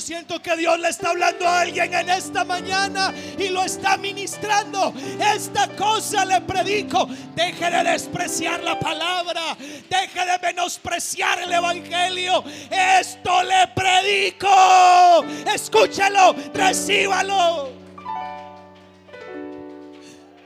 Siento 0.00 0.40
que 0.40 0.56
Dios 0.56 0.78
le 0.78 0.90
está 0.90 1.10
hablando 1.10 1.46
a 1.46 1.60
alguien 1.60 1.92
en 1.92 2.08
esta 2.08 2.44
mañana 2.44 3.12
y 3.36 3.48
lo 3.48 3.64
está 3.64 3.96
ministrando. 3.96 4.94
Esta 5.18 5.68
cosa 5.70 6.24
le 6.24 6.40
predico. 6.42 7.08
Deje 7.34 7.70
de 7.70 7.82
despreciar 7.82 8.62
la 8.62 8.78
palabra. 8.78 9.56
Deje 9.58 10.24
de 10.24 10.38
menospreciar 10.40 11.42
el 11.42 11.52
evangelio. 11.52 12.44
Esto 12.70 13.42
le 13.42 13.66
predico. 13.74 15.24
Escúchelo, 15.52 16.34
recíbalo. 16.54 17.72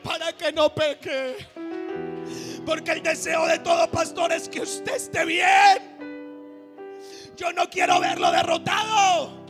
Para 0.02 0.32
que 0.32 0.50
no 0.50 0.74
peque. 0.74 1.36
Porque 2.64 2.92
el 2.92 3.02
deseo 3.02 3.46
de 3.46 3.58
todo 3.58 3.90
pastor 3.90 4.32
es 4.32 4.48
que 4.48 4.62
usted 4.62 4.94
esté 4.94 5.26
bien. 5.26 5.92
Yo 7.36 7.52
no 7.52 7.68
quiero 7.68 8.00
verlo 8.00 8.30
derrotado. 8.30 9.41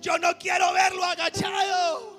Yo 0.00 0.18
no 0.18 0.36
quiero 0.38 0.72
verlo 0.72 1.04
agachado. 1.04 2.18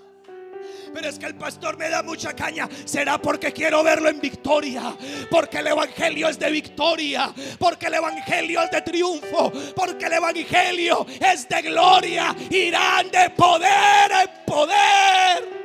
Pero 0.94 1.08
es 1.08 1.18
que 1.18 1.26
el 1.26 1.36
pastor 1.36 1.78
me 1.78 1.90
da 1.90 2.04
mucha 2.04 2.34
caña. 2.34 2.68
Será 2.86 3.18
porque 3.18 3.52
quiero 3.52 3.84
verlo 3.84 4.10
en 4.10 4.20
victoria. 4.20 4.96
Porque 5.30 5.60
el 5.60 5.68
evangelio 5.68 6.28
es 6.28 6.38
de 6.38 6.52
victoria. 6.52 7.34
Porque 7.58 7.88
el 7.88 7.96
evangelio 7.96 8.62
es 8.62 8.72
de 8.72 8.82
triunfo. 8.82 9.52
Porque 9.76 10.06
el 10.06 10.14
evangelio 10.14 11.06
es 11.20 11.48
de 11.48 11.62
gloria. 11.62 12.36
Irán 12.50 13.10
de 13.10 13.30
poder 13.32 14.12
en 14.22 14.46
poder. 14.46 15.62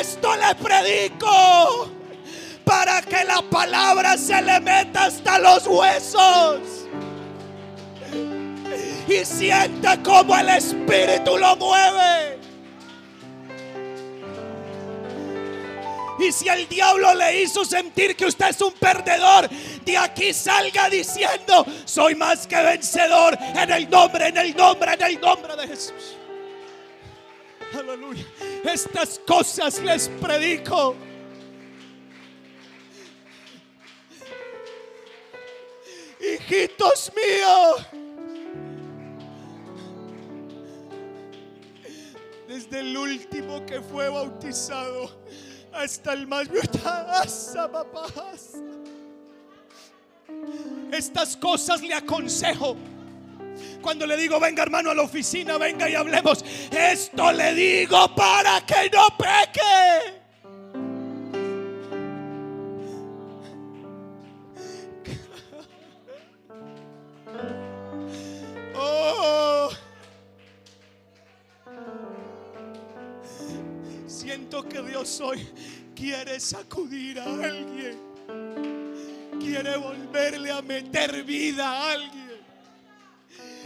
Esto 0.00 0.36
le 0.36 0.54
predico 0.56 1.90
para 2.64 3.02
que 3.02 3.24
la 3.24 3.42
palabra 3.42 4.16
se 4.16 4.40
le 4.42 4.58
meta 4.60 5.04
hasta 5.04 5.38
los 5.38 5.66
huesos 5.66 6.84
y 9.06 9.24
sienta 9.24 10.02
como 10.02 10.36
el 10.36 10.48
Espíritu 10.48 11.36
lo 11.36 11.56
mueve. 11.56 12.38
Y 16.18 16.30
si 16.30 16.48
el 16.48 16.68
diablo 16.68 17.14
le 17.14 17.42
hizo 17.42 17.64
sentir 17.64 18.14
que 18.16 18.26
usted 18.26 18.48
es 18.48 18.60
un 18.60 18.72
perdedor, 18.72 19.48
de 19.84 19.98
aquí 19.98 20.32
salga 20.32 20.88
diciendo, 20.88 21.66
soy 21.84 22.14
más 22.14 22.46
que 22.46 22.56
vencedor 22.56 23.36
en 23.40 23.70
el 23.70 23.90
nombre, 23.90 24.28
en 24.28 24.36
el 24.36 24.56
nombre, 24.56 24.94
en 24.94 25.02
el 25.02 25.20
nombre 25.20 25.56
de 25.56 25.68
Jesús. 25.68 26.16
Aleluya. 27.76 28.24
Estas 28.64 29.20
cosas 29.26 29.80
les 29.80 30.08
predico. 30.08 30.94
hijitos 36.20 37.12
míos. 37.14 38.03
El 42.74 42.96
último 42.96 43.64
que 43.64 43.80
fue 43.80 44.08
bautizado 44.08 45.08
hasta 45.72 46.12
el 46.12 46.26
más 46.26 46.48
Estas 50.90 51.36
cosas 51.36 51.82
le 51.82 51.94
aconsejo. 51.94 52.76
Cuando 53.80 54.06
le 54.06 54.16
digo, 54.16 54.40
venga 54.40 54.64
hermano 54.64 54.90
a 54.90 54.94
la 54.94 55.02
oficina, 55.02 55.56
venga 55.56 55.88
y 55.88 55.94
hablemos. 55.94 56.44
Esto 56.70 57.30
le 57.30 57.54
digo 57.54 58.12
para 58.14 58.60
que 58.66 58.90
no 58.90 59.06
peque. 59.16 60.13
Hoy 75.20 75.46
quiere 75.94 76.40
sacudir 76.40 77.20
a 77.20 77.24
alguien. 77.24 77.98
Quiere 79.38 79.76
volverle 79.76 80.50
a 80.50 80.62
meter 80.62 81.22
vida 81.22 81.68
a 81.68 81.92
alguien. 81.92 82.40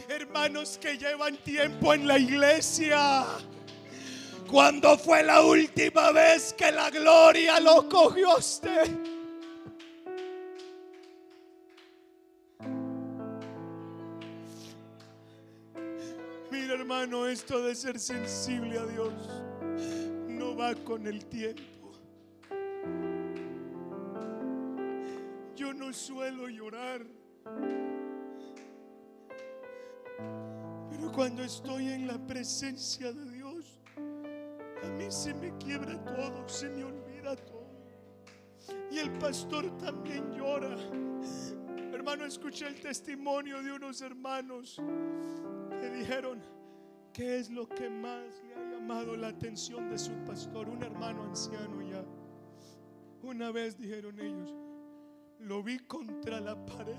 Hermanos 0.08 0.78
que 0.80 0.98
llevan 0.98 1.36
tiempo 1.38 1.94
en 1.94 2.06
la 2.06 2.18
iglesia. 2.18 3.24
¿Cuándo 4.50 4.98
fue 4.98 5.22
la 5.22 5.42
última 5.42 6.10
vez 6.12 6.54
que 6.54 6.72
la 6.72 6.90
gloria 6.90 7.60
lo 7.60 7.88
cogió 7.88 8.36
usted? 8.36 8.88
Mira 16.50 16.74
hermano, 16.74 17.26
esto 17.26 17.62
de 17.62 17.74
ser 17.74 17.98
sensible 18.00 18.78
a 18.78 18.86
Dios 18.86 19.12
va 20.58 20.74
con 20.74 21.06
el 21.06 21.24
tiempo. 21.26 21.92
Yo 25.54 25.72
no 25.72 25.92
suelo 25.92 26.48
llorar. 26.48 27.06
Pero 30.90 31.12
cuando 31.12 31.44
estoy 31.44 31.88
en 31.88 32.06
la 32.06 32.18
presencia 32.26 33.12
de 33.12 33.30
Dios, 33.30 33.80
a 34.82 34.88
mí 34.88 35.06
se 35.10 35.32
me 35.34 35.56
quiebra 35.58 36.02
todo, 36.04 36.48
se 36.48 36.68
me 36.70 36.84
olvida 36.84 37.36
todo. 37.36 37.68
Y 38.90 38.98
el 38.98 39.12
pastor 39.12 39.76
también 39.78 40.32
llora. 40.32 40.76
Hermano, 41.92 42.24
escuché 42.24 42.66
el 42.66 42.80
testimonio 42.80 43.62
de 43.62 43.72
unos 43.72 44.00
hermanos 44.00 44.80
que 45.80 45.90
dijeron, 45.90 46.42
¿qué 47.12 47.38
es 47.38 47.50
lo 47.50 47.68
que 47.68 47.88
más 47.88 48.42
le 48.44 48.54
ha 48.54 48.67
la 48.88 49.28
atención 49.28 49.90
de 49.90 49.98
su 49.98 50.12
pastor? 50.24 50.68
Un 50.68 50.82
hermano 50.82 51.24
anciano 51.24 51.82
ya. 51.82 52.02
Una 53.22 53.50
vez 53.50 53.76
dijeron 53.76 54.18
ellos, 54.18 54.54
lo 55.40 55.62
vi 55.62 55.78
contra 55.80 56.40
la 56.40 56.56
pared, 56.64 56.96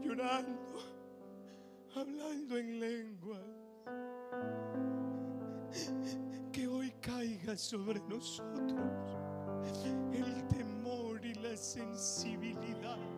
llorando, 0.00 0.78
hablando 1.94 2.56
en 2.56 2.80
lengua. 2.80 3.40
Que 6.50 6.66
hoy 6.66 6.90
caiga 7.02 7.56
sobre 7.56 8.00
nosotros 8.08 8.80
el 10.12 10.46
temor 10.48 11.24
y 11.26 11.34
la 11.34 11.54
sensibilidad. 11.56 13.13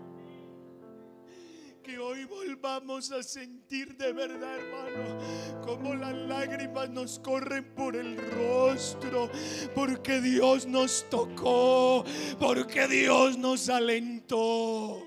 Que 1.86 2.00
hoy 2.00 2.24
volvamos 2.24 3.12
a 3.12 3.22
sentir 3.22 3.96
de 3.96 4.12
verdad, 4.12 4.56
hermano, 4.58 5.64
como 5.64 5.94
las 5.94 6.14
lágrimas 6.14 6.90
nos 6.90 7.20
corren 7.20 7.62
por 7.76 7.94
el 7.94 8.16
rostro, 8.32 9.30
porque 9.72 10.20
Dios 10.20 10.66
nos 10.66 11.08
tocó, 11.08 12.04
porque 12.40 12.88
Dios 12.88 13.38
nos 13.38 13.68
alentó. 13.68 15.06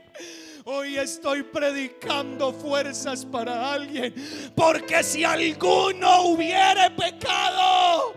Hoy 0.64 0.96
estoy 0.96 1.44
predicando 1.44 2.54
fuerzas 2.54 3.26
para 3.26 3.74
alguien, 3.74 4.16
porque 4.56 5.04
si 5.04 5.26
alguno 5.26 6.28
hubiere 6.28 6.92
pecado, 6.92 8.14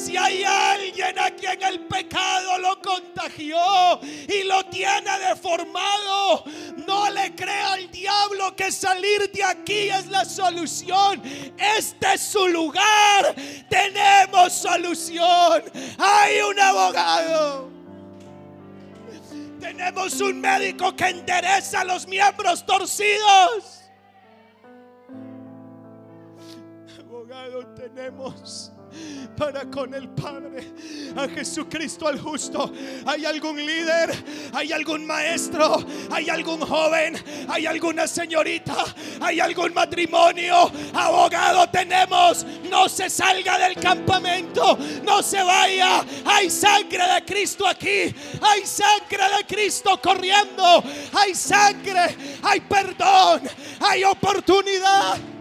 si 0.00 0.16
hay 0.16 0.44
alguien 0.44 1.18
a 1.18 1.30
quien 1.30 1.62
el 1.62 1.80
pecado 1.80 2.58
lo 2.58 2.80
contagió 2.80 4.00
y 4.02 4.44
lo 4.44 4.64
tiene 4.66 5.18
deformado, 5.28 6.44
no 6.86 7.10
le 7.10 7.34
crea 7.34 7.74
al 7.74 7.90
diablo 7.90 8.56
que 8.56 8.72
salir 8.72 9.30
de 9.30 9.44
aquí 9.44 9.90
es 9.90 10.06
la 10.06 10.24
solución. 10.24 11.22
Este 11.56 12.14
es 12.14 12.22
su 12.22 12.48
lugar. 12.48 13.34
Tenemos 13.68 14.52
solución. 14.52 15.62
Hay 15.98 16.40
un 16.40 16.58
abogado. 16.58 17.70
Tenemos 19.60 20.20
un 20.20 20.40
médico 20.40 20.96
que 20.96 21.08
endereza 21.08 21.84
los 21.84 22.06
miembros 22.06 22.64
torcidos. 22.64 23.82
Abogado 26.98 27.66
tenemos 27.74 28.72
para 29.40 29.64
con 29.70 29.94
el 29.94 30.06
Padre, 30.10 30.74
a 31.16 31.26
Jesucristo 31.26 32.06
al 32.06 32.20
justo. 32.20 32.70
¿Hay 33.06 33.24
algún 33.24 33.56
líder? 33.56 34.12
¿Hay 34.52 34.70
algún 34.70 35.06
maestro? 35.06 35.82
¿Hay 36.10 36.28
algún 36.28 36.60
joven? 36.60 37.16
¿Hay 37.48 37.64
alguna 37.64 38.06
señorita? 38.06 38.76
¿Hay 39.18 39.40
algún 39.40 39.72
matrimonio? 39.72 40.70
Abogado 40.92 41.66
tenemos. 41.70 42.44
No 42.70 42.86
se 42.88 43.08
salga 43.08 43.58
del 43.58 43.76
campamento. 43.76 44.78
No 45.04 45.22
se 45.22 45.42
vaya. 45.42 46.04
Hay 46.26 46.50
sangre 46.50 47.06
de 47.14 47.24
Cristo 47.24 47.66
aquí. 47.66 48.14
Hay 48.42 48.66
sangre 48.66 49.24
de 49.38 49.46
Cristo 49.48 49.98
corriendo. 50.02 50.84
Hay 51.14 51.34
sangre. 51.34 52.14
Hay 52.42 52.60
perdón. 52.60 53.48
Hay 53.80 54.04
oportunidad. 54.04 55.39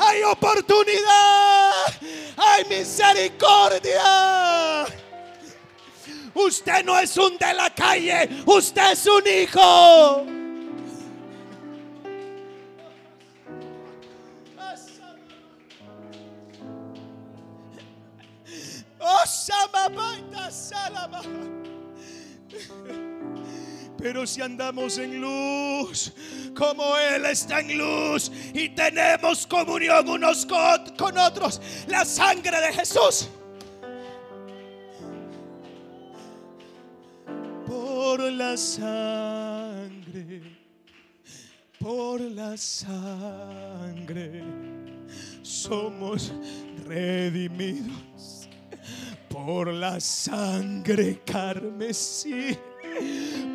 Hay 0.00 0.22
oportunidad, 0.22 1.72
hay 2.36 2.64
misericordia. 2.64 4.86
Usted 6.32 6.84
no 6.84 6.98
es 6.98 7.16
un 7.16 7.36
de 7.36 7.54
la 7.54 7.74
calle, 7.74 8.28
usted 8.46 8.92
es 8.92 9.06
un 9.06 9.22
hijo. 9.26 10.26
Pero 24.00 24.26
si 24.26 24.40
andamos 24.40 24.96
en 24.98 25.20
luz, 25.20 26.12
como 26.56 26.96
Él 26.96 27.26
está 27.26 27.60
en 27.60 27.76
luz 27.76 28.32
y 28.54 28.70
tenemos 28.70 29.46
comunión 29.46 30.08
unos 30.08 30.46
con 30.46 31.18
otros, 31.18 31.60
la 31.86 32.06
sangre 32.06 32.60
de 32.60 32.72
Jesús. 32.72 33.28
Por 37.66 38.20
la 38.20 38.56
sangre, 38.56 40.42
por 41.78 42.20
la 42.20 42.56
sangre, 42.56 44.42
somos 45.42 46.32
redimidos. 46.86 48.48
Por 49.28 49.68
la 49.72 50.00
sangre 50.00 51.20
carmesí 51.24 52.58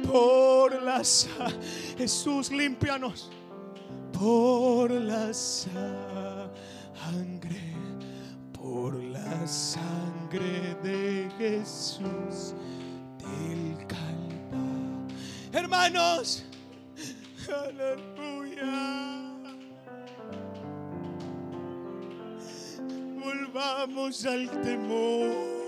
por 0.05 0.81
la 0.81 1.03
sangre. 1.03 1.59
Jesús, 1.97 2.51
límpianos. 2.51 3.31
Por 4.13 4.91
la 4.91 5.33
sangre, 5.33 5.73
por 8.53 8.95
la 8.95 9.45
sangre 9.45 10.75
de 10.81 11.29
Jesús 11.37 12.53
del 13.19 13.85
Calvario. 13.87 15.07
Hermanos, 15.51 16.45
aleluya. 17.49 19.25
Volvamos 23.21 24.25
al 24.25 24.49
temor 24.61 25.64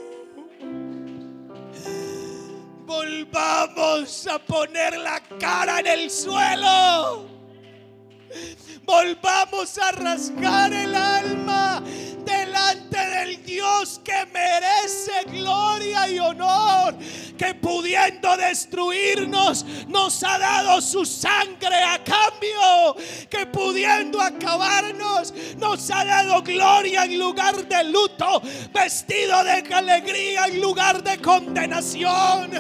volvamos 2.88 4.25
a 4.27 4.39
poner 4.39 4.97
la 4.97 5.21
cara 5.38 5.81
en 5.81 5.88
el 5.88 6.09
suelo. 6.09 7.27
Volvamos 8.83 9.77
a 9.77 9.91
rasgar 9.91 10.71
el 10.71 10.95
alma 10.95 11.83
delante 12.25 12.97
del 12.97 13.43
Dios 13.43 13.99
que 14.03 14.25
merece 14.33 15.23
gloria 15.25 16.07
y 16.07 16.19
honor, 16.19 16.95
que 17.38 17.53
pudiendo 17.55 18.35
destruirnos 18.38 19.65
nos 19.88 20.23
ha 20.23 20.38
dado 20.38 20.81
su 20.81 21.05
sangre 21.05 21.83
a 21.83 22.03
cambio, 22.03 22.95
que 23.29 23.45
pudiendo 23.45 24.19
acabarnos 24.21 25.33
nos 25.57 25.89
ha 25.91 26.03
dado 26.03 26.41
gloria 26.41 27.05
en 27.05 27.17
lugar 27.17 27.67
de 27.67 27.83
luto, 27.85 28.41
vestido 28.73 29.43
de 29.43 29.63
alegría 29.73 30.45
en 30.47 30.61
lugar 30.61 31.03
de 31.03 31.21
condenación. 31.21 32.51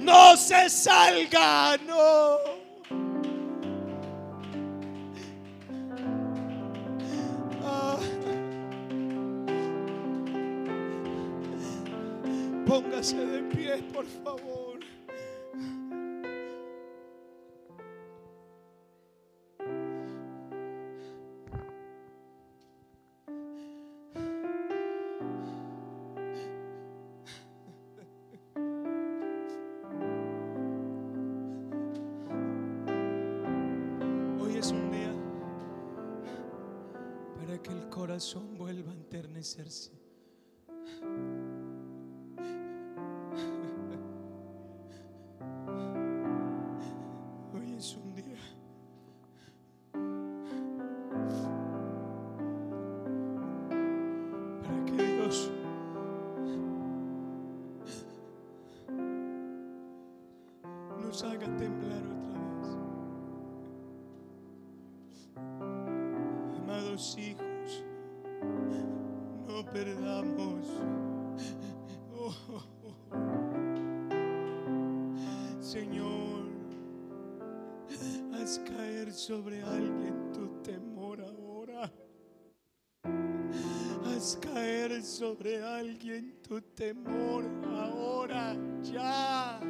No 0.00 0.36
se 0.36 0.68
salga, 0.68 1.76
no. 1.86 2.53
Póngase 12.74 13.14
de 13.14 13.40
pie, 13.54 13.76
por 13.92 14.04
favor. 14.04 14.63
Caer 78.58 79.12
sobre 79.12 79.62
alguien 79.62 80.32
tu 80.32 80.62
temor 80.62 81.20
ahora. 81.20 81.90
Haz 84.06 84.38
caer 84.40 85.02
sobre 85.02 85.62
alguien 85.62 86.36
tu 86.46 86.60
temor 86.60 87.44
ahora, 87.76 88.56
ya. 88.82 89.60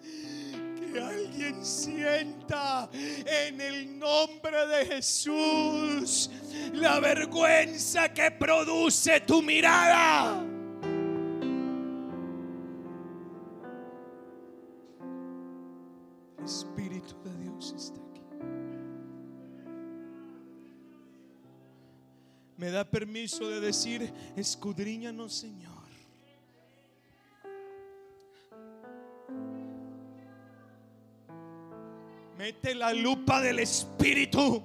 Que 0.00 1.00
alguien 1.00 1.64
sienta 1.64 2.88
en 2.92 3.60
el 3.60 3.98
nombre 3.98 4.66
de 4.66 4.86
Jesús 4.86 6.30
la 6.72 7.00
vergüenza 7.00 8.12
que 8.12 8.30
produce 8.30 9.20
tu 9.20 9.42
mirada. 9.42 10.53
Permiso 22.94 23.48
de 23.48 23.58
decir, 23.58 24.12
escudriñanos 24.36 25.34
Señor. 25.34 25.72
Mete 32.38 32.72
la 32.72 32.92
lupa 32.92 33.40
del 33.40 33.58
Espíritu. 33.58 34.62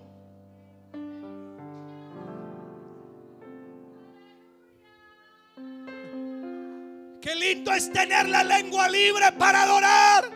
Qué 7.20 7.36
lindo 7.36 7.72
es 7.72 7.92
tener 7.92 8.30
la 8.30 8.44
lengua 8.44 8.88
libre 8.90 9.32
para 9.40 9.64
adorar. 9.64 10.30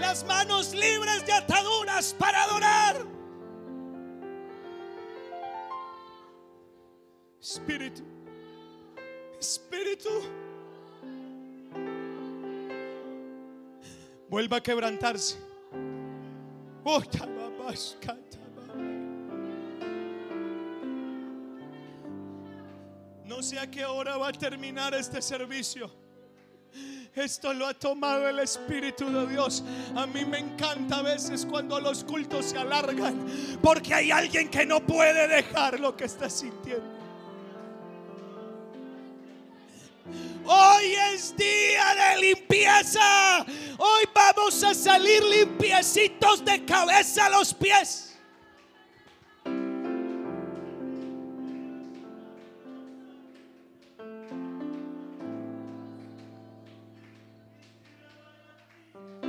Las 0.00 0.24
manos 0.24 0.72
libres 0.72 1.26
de 1.26 1.34
ataduras 1.34 2.16
para 2.18 2.44
adorar. 2.44 3.21
Vuelva 14.28 14.56
a 14.56 14.62
quebrantarse. 14.62 15.36
Oh. 16.84 17.02
No 23.24 23.42
sé 23.42 23.58
a 23.58 23.70
qué 23.70 23.84
hora 23.84 24.16
va 24.16 24.28
a 24.28 24.32
terminar 24.32 24.94
este 24.94 25.20
servicio. 25.22 25.90
Esto 27.14 27.52
lo 27.52 27.66
ha 27.66 27.74
tomado 27.74 28.26
el 28.28 28.38
Espíritu 28.38 29.10
de 29.10 29.26
Dios. 29.26 29.62
A 29.94 30.06
mí 30.06 30.24
me 30.24 30.38
encanta 30.38 30.98
a 30.98 31.02
veces 31.02 31.44
cuando 31.44 31.78
los 31.78 32.04
cultos 32.04 32.46
se 32.46 32.58
alargan. 32.58 33.26
Porque 33.62 33.92
hay 33.92 34.10
alguien 34.10 34.48
que 34.48 34.64
no 34.64 34.80
puede 34.80 35.28
dejar 35.28 35.78
lo 35.78 35.94
que 35.96 36.04
está 36.04 36.30
sintiendo. 36.30 36.91
Día 41.30 41.94
de 41.94 42.20
limpieza. 42.20 43.46
Hoy 43.78 44.04
vamos 44.14 44.62
a 44.64 44.74
salir 44.74 45.22
limpiecitos 45.22 46.44
de 46.44 46.64
cabeza 46.64 47.26
a 47.26 47.30
los 47.30 47.54
pies. 47.54 48.18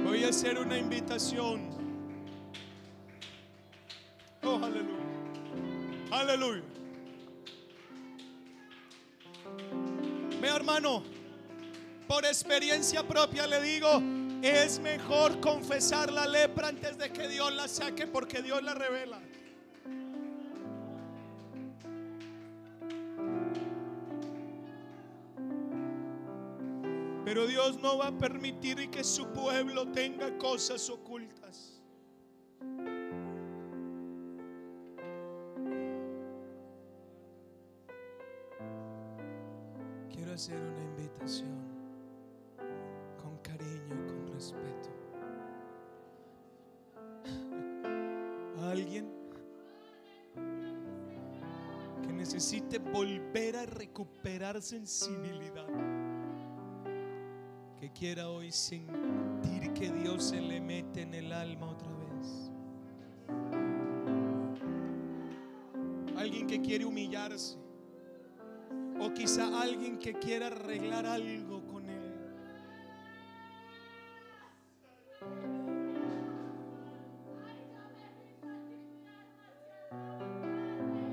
Voy 0.03 0.23
a 0.23 0.29
hacer 0.29 0.57
una 0.57 0.77
invitación. 0.77 1.69
Oh, 4.43 4.55
aleluya. 4.55 5.03
Aleluya. 6.11 6.63
Mi 10.41 10.47
hermano, 10.49 11.03
por 12.07 12.25
experiencia 12.25 13.03
propia 13.03 13.47
le 13.47 13.61
digo, 13.61 14.01
es 14.41 14.79
mejor 14.79 15.39
confesar 15.39 16.11
la 16.11 16.27
lepra 16.27 16.67
antes 16.67 16.97
de 16.97 17.11
que 17.11 17.27
Dios 17.27 17.53
la 17.53 17.67
saque 17.67 18.07
porque 18.07 18.41
Dios 18.41 18.61
la 18.61 18.73
revela. 18.73 19.21
Pero 27.25 27.47
Dios 27.47 27.79
no 27.79 27.97
va 27.97 28.07
a 28.07 28.11
permitir 28.11 28.91
que 28.91 29.03
su 29.03 29.25
pueblo 29.27 29.87
tenga 29.87 30.37
cosas 30.37 30.89
ocultas. 30.89 31.81
Quiero 40.11 40.33
hacer 40.33 40.59
una 40.61 40.72
recuperar 53.93 54.59
sensibilidad 54.59 55.67
que 57.79 57.91
quiera 57.91 58.27
hoy 58.27 58.51
sentir 58.51 59.71
que 59.73 59.91
Dios 59.91 60.23
se 60.23 60.41
le 60.41 60.59
mete 60.59 61.03
en 61.03 61.13
el 61.13 61.31
alma 61.31 61.69
otra 61.69 61.89
vez. 61.89 62.51
Alguien 66.17 66.47
que 66.47 66.59
quiere 66.59 66.85
humillarse. 66.85 67.59
O 68.99 69.13
quizá 69.13 69.61
alguien 69.61 69.99
que 69.99 70.15
quiera 70.15 70.47
arreglar 70.47 71.05
algo 71.05 71.63
con 71.67 71.87
él. 71.87 72.13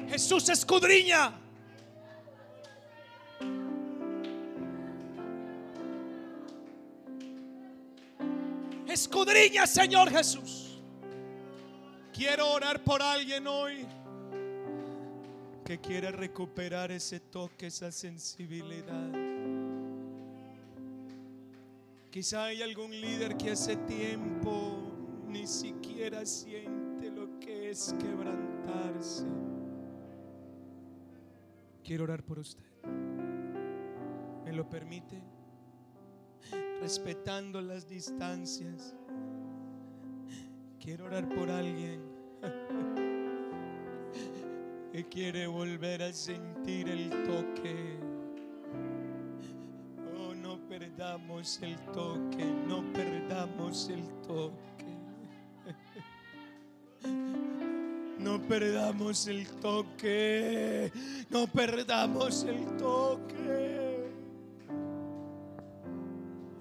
Jesús 0.09 0.49
escudriña. 0.49 1.40
Escudriña, 9.11 9.67
Señor 9.67 10.09
Jesús. 10.09 10.81
Quiero 12.13 12.49
orar 12.53 12.85
por 12.85 13.03
alguien 13.03 13.45
hoy 13.49 13.85
que 15.65 15.81
quiere 15.81 16.13
recuperar 16.13 16.93
ese 16.93 17.19
toque, 17.19 17.67
esa 17.67 17.91
sensibilidad. 17.91 19.11
Quizá 22.13 22.45
hay 22.45 22.63
algún 22.63 22.93
líder 22.93 23.37
que 23.37 23.51
hace 23.51 23.75
tiempo 23.79 24.93
ni 25.27 25.45
siquiera 25.49 26.25
siente 26.25 27.11
lo 27.11 27.41
que 27.41 27.71
es 27.71 27.93
quebrantarse. 27.99 29.27
Quiero 31.83 32.05
orar 32.05 32.23
por 32.23 32.39
usted. 32.39 32.65
¿Me 34.45 34.53
lo 34.53 34.71
permite? 34.71 35.21
respetando 36.81 37.61
las 37.61 37.87
distancias. 37.89 38.95
Quiero 40.83 41.05
orar 41.05 41.29
por 41.29 41.51
alguien 41.51 42.01
que 44.93 45.07
quiere 45.09 45.47
volver 45.47 46.03
a 46.03 46.13
sentir 46.13 46.89
el 46.89 47.11
toque. 47.11 47.97
Oh, 50.19 50.35
no 50.35 50.59
perdamos 50.69 51.61
el 51.63 51.77
toque, 51.93 52.45
no 52.67 52.83
perdamos 52.93 53.89
el 53.91 54.03
toque. 54.27 54.61
perdamos 58.51 59.29
el 59.29 59.47
toque. 59.61 60.93
No 61.31 61.47
perdamos 61.47 62.43
el 62.43 62.67
toque. 62.79 64.11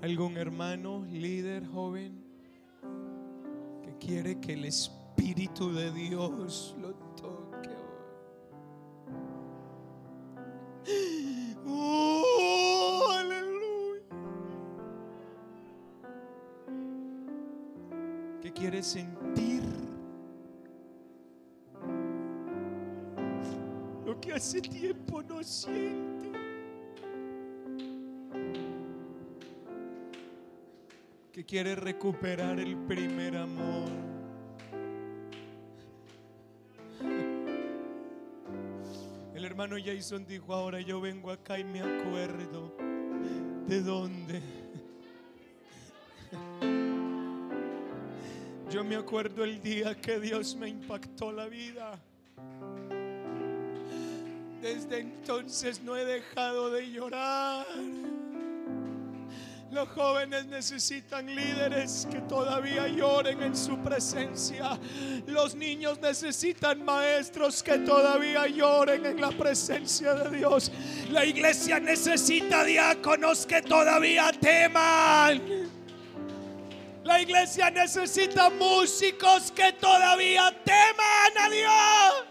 ¿Algún 0.04 0.38
hermano, 0.38 1.04
líder, 1.10 1.66
joven, 1.66 2.29
quiere 4.00 4.40
que 4.40 4.54
el 4.54 4.66
Espíritu 4.66 5.72
de 5.74 5.92
Dios 5.92 6.76
lo 6.80 6.94
toque 7.16 7.70
hoy? 7.70 8.06
¡Oh, 11.68 13.08
aleluya! 13.12 14.04
¿Qué 18.42 18.52
quiere 18.54 18.82
sentir? 18.82 19.64
Lo 24.06 24.20
que 24.20 24.34
hace 24.34 24.62
tiempo 24.62 25.22
no 25.22 25.44
siente. 25.44 26.19
Que 31.40 31.46
quiere 31.46 31.74
recuperar 31.74 32.60
el 32.60 32.76
primer 32.76 33.38
amor. 33.38 33.88
El 39.34 39.46
hermano 39.46 39.78
Jason 39.82 40.26
dijo, 40.26 40.54
ahora 40.54 40.82
yo 40.82 41.00
vengo 41.00 41.32
acá 41.32 41.58
y 41.58 41.64
me 41.64 41.80
acuerdo 41.80 42.76
de 43.70 43.82
dónde. 43.82 44.42
Yo 48.70 48.84
me 48.84 48.98
acuerdo 48.98 49.46
el 49.46 49.62
día 49.62 49.96
que 49.96 50.20
Dios 50.20 50.58
me 50.58 50.68
impactó 50.68 51.32
la 51.32 51.48
vida. 51.48 51.98
Desde 54.62 55.00
entonces 55.00 55.82
no 55.82 55.96
he 55.96 56.04
dejado 56.04 56.70
de 56.70 56.92
llorar. 56.92 57.66
Los 59.72 59.88
jóvenes 59.90 60.48
necesitan 60.48 61.28
líderes 61.36 62.08
que 62.10 62.22
todavía 62.22 62.88
lloren 62.88 63.44
en 63.44 63.56
su 63.56 63.78
presencia. 63.78 64.80
Los 65.28 65.54
niños 65.54 66.00
necesitan 66.00 66.84
maestros 66.84 67.62
que 67.62 67.78
todavía 67.80 68.48
lloren 68.48 69.06
en 69.06 69.22
la 69.22 69.30
presencia 69.30 70.16
de 70.16 70.38
Dios. 70.38 70.72
La 71.12 71.24
iglesia 71.24 71.80
necesita 71.80 72.64
diáconos 72.64 73.46
que 73.46 73.62
todavía 73.62 74.32
teman. 74.40 75.40
La 77.04 77.22
iglesia 77.22 77.70
necesita 77.70 78.50
músicos 78.50 79.52
que 79.52 79.74
todavía 79.74 80.52
teman 80.64 81.38
a 81.38 81.50
Dios. 81.50 82.29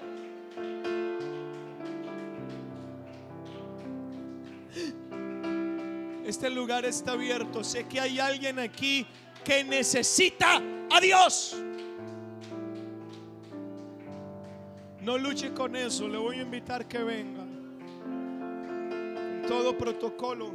Este 6.39 6.51
lugar 6.51 6.85
está 6.85 7.15
abierto. 7.15 7.65
Sé 7.65 7.89
que 7.89 7.99
hay 7.99 8.21
alguien 8.21 8.61
aquí 8.61 9.05
que 9.45 9.65
necesita 9.65 10.63
a 10.89 11.01
Dios. 11.01 11.57
No 15.01 15.19
luche 15.19 15.53
con 15.53 15.75
eso. 15.75 16.07
Le 16.07 16.17
voy 16.17 16.37
a 16.37 16.43
invitar 16.43 16.87
que 16.87 16.99
venga. 16.99 17.45
Todo 19.49 19.77
protocolo. 19.77 20.53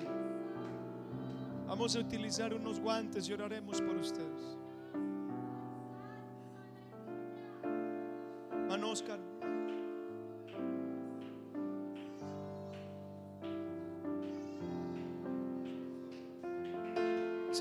Vamos 1.67 1.97
a 1.97 1.99
utilizar 1.99 2.53
unos 2.53 2.79
guantes 2.79 3.27
y 3.27 3.34
oraremos 3.34 3.81
por 3.81 3.97
ustedes. 3.97 4.57
Mano 8.69 8.89
Oscar. 8.89 9.32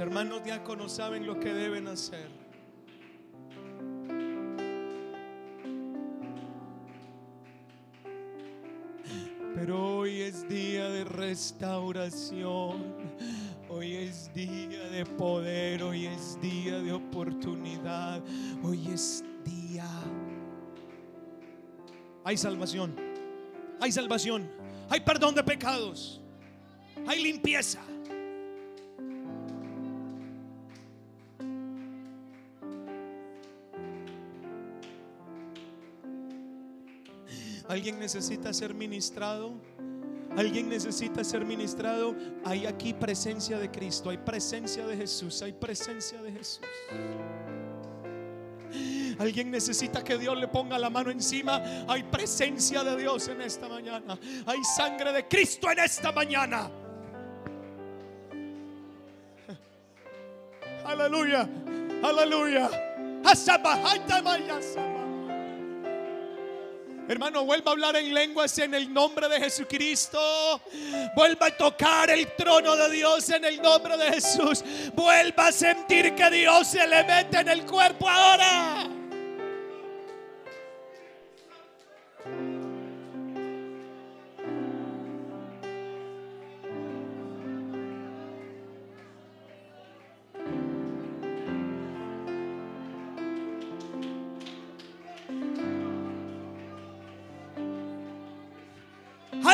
Hermanos 0.03 0.43
diáconos 0.43 0.91
saben 0.91 1.25
lo 1.27 1.39
que 1.39 1.55
deben 1.55 1.87
hacer. 1.87 2.29
Pero 9.55 9.99
hoy 9.99 10.23
es 10.23 10.49
día 10.49 10.89
de 10.89 11.05
restauración. 11.05 12.97
Hoy 13.69 13.95
es 13.95 14.35
día 14.35 14.89
de 14.91 15.07
poder. 15.07 15.85
Hoy 15.85 16.07
es 16.07 16.37
día 16.41 16.81
de 16.81 16.93
oportunidad. 16.93 18.21
Hoy 18.65 18.89
es 18.89 19.23
día. 19.45 19.89
Hay 22.25 22.37
salvación. 22.37 22.97
Hay 23.81 23.93
salvación. 23.93 24.51
Hay 24.91 25.01
perdón 25.01 25.37
de 25.37 25.45
pecados. 25.45 26.21
Hay 27.07 27.23
limpieza. 27.23 27.81
¿Alguien 37.73 37.99
necesita 37.99 38.53
ser 38.53 38.75
ministrado? 38.75 39.55
¿Alguien 40.37 40.69
necesita 40.69 41.25
ser 41.25 41.43
ministrado? 41.47 42.15
Hay 42.45 42.67
aquí 42.67 42.93
presencia 42.93 43.59
de 43.59 43.71
Cristo, 43.71 44.11
hay 44.11 44.19
presencia 44.19 44.87
de 44.87 44.95
Jesús, 44.95 45.41
hay 45.41 45.55
presencia 45.55 46.21
de 46.21 46.33
Jesús. 46.33 46.67
Alguien 49.19 49.51
necesita 49.51 50.05
que 50.05 50.19
Dios 50.19 50.37
le 50.37 50.49
ponga 50.49 50.79
la 50.79 50.91
mano 50.91 51.11
encima. 51.11 51.63
Hay 51.89 52.03
presencia 52.03 52.85
de 52.85 52.95
Dios 52.95 53.29
en 53.29 53.41
esta 53.41 53.71
mañana. 53.71 54.19
Hay 54.45 54.63
sangre 54.77 55.11
de 55.11 55.27
Cristo 55.27 55.71
en 55.71 55.79
esta 55.79 56.13
mañana. 56.13 56.71
Aleluya. 60.85 61.49
Aleluya. 62.03 62.69
Hermano, 67.09 67.45
vuelva 67.45 67.71
a 67.71 67.73
hablar 67.73 67.97
en 67.97 68.15
lenguas 68.15 68.57
en 68.59 68.75
el 68.75 68.93
nombre 68.93 69.29
de 69.29 69.41
Jesucristo. 69.41 70.63
Vuelva 71.17 71.47
a 71.47 71.57
tocar 71.57 72.11
el 72.11 72.27
trono 72.37 72.77
de 72.77 72.91
Dios 72.91 73.29
en 73.31 73.45
el 73.45 73.61
nombre 73.61 73.97
de 73.97 74.13
Jesús. 74.13 74.65
Vuelva 74.95 75.49
a 75.49 75.53
sentir 75.53 76.15
que 76.15 76.31
Dios 76.31 76.69
se 76.69 76.87
le 76.87 77.03
mete 77.05 77.41
en 77.41 77.49
el 77.49 77.67
cuerpo 77.67 78.09
ahora. 78.09 78.92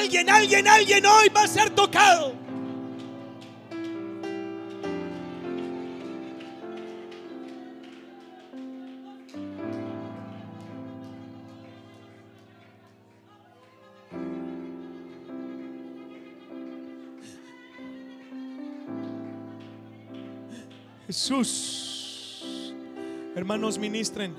Alguien, 0.08 0.30
alguien, 0.30 0.66
alguien 0.66 1.04
hoy 1.04 1.28
va 1.28 1.42
a 1.42 1.46
ser 1.46 1.68
tocado. 1.68 2.32
Jesús, 21.06 22.72
hermanos, 23.36 23.76
ministren, 23.76 24.34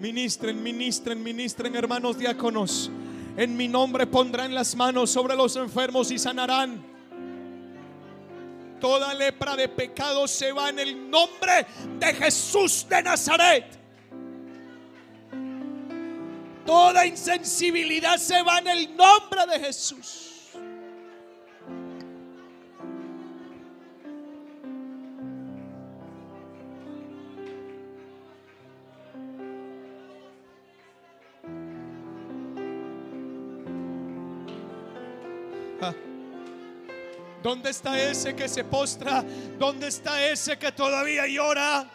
ministren, 0.00 0.60
ministren, 0.60 1.22
ministren, 1.22 1.76
hermanos 1.76 2.18
diáconos. 2.18 2.90
En 3.36 3.56
mi 3.56 3.68
nombre 3.68 4.06
pondrán 4.06 4.54
las 4.54 4.74
manos 4.74 5.10
sobre 5.10 5.36
los 5.36 5.56
enfermos 5.56 6.10
y 6.10 6.18
sanarán. 6.18 6.82
Toda 8.80 9.12
lepra 9.14 9.56
de 9.56 9.68
pecado 9.68 10.26
se 10.26 10.52
va 10.52 10.70
en 10.70 10.78
el 10.78 11.10
nombre 11.10 11.66
de 11.98 12.14
Jesús 12.14 12.86
de 12.88 13.02
Nazaret. 13.02 13.78
Toda 16.64 17.06
insensibilidad 17.06 18.16
se 18.16 18.42
va 18.42 18.58
en 18.58 18.68
el 18.68 18.96
nombre 18.96 19.46
de 19.46 19.60
Jesús. 19.60 20.35
¿Dónde 37.46 37.70
está 37.70 37.96
ese 37.96 38.34
que 38.34 38.48
se 38.48 38.64
postra? 38.64 39.24
¿Dónde 39.56 39.86
está 39.86 40.20
ese 40.26 40.58
que 40.58 40.72
todavía 40.72 41.28
llora? 41.28 41.88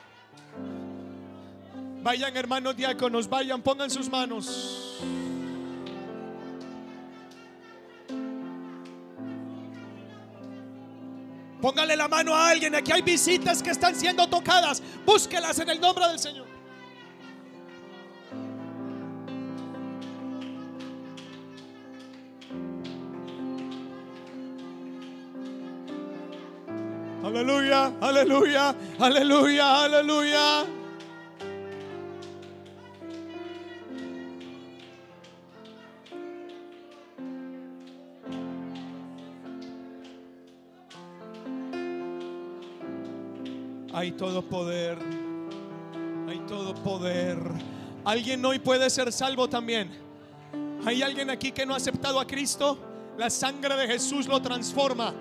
Vayan 2.01 2.37
hermanos 2.37 2.73
diáconos, 2.77 3.27
vayan, 3.27 3.61
pongan 3.61 3.89
sus 3.89 4.09
manos. 4.09 5.03
Póngale 11.61 11.97
la 11.97 12.07
mano 12.07 12.33
a 12.33 12.47
alguien. 12.47 12.73
Aquí 12.73 12.93
hay 12.93 13.01
visitas 13.01 13.61
que 13.61 13.71
están 13.71 13.93
siendo 13.93 14.25
tocadas. 14.29 14.81
Búsquelas 15.05 15.59
en 15.59 15.69
el 15.69 15.81
nombre 15.81 16.07
del 16.07 16.19
Señor. 16.19 16.50
Aleluya, 28.01 28.75
aleluya, 28.99 29.83
aleluya. 29.83 30.65
Hay 43.93 44.11
todo 44.13 44.41
poder, 44.41 44.97
hay 46.27 46.39
todo 46.47 46.73
poder. 46.75 47.37
¿Alguien 48.05 48.43
hoy 48.45 48.59
puede 48.59 48.89
ser 48.89 49.11
salvo 49.11 49.47
también? 49.47 49.91
¿Hay 50.85 51.01
alguien 51.01 51.29
aquí 51.29 51.51
que 51.51 51.65
no 51.65 51.73
ha 51.73 51.77
aceptado 51.77 52.19
a 52.19 52.25
Cristo? 52.25 52.77
La 53.17 53.29
sangre 53.29 53.75
de 53.75 53.87
Jesús 53.87 54.27
lo 54.27 54.41
transforma. 54.41 55.13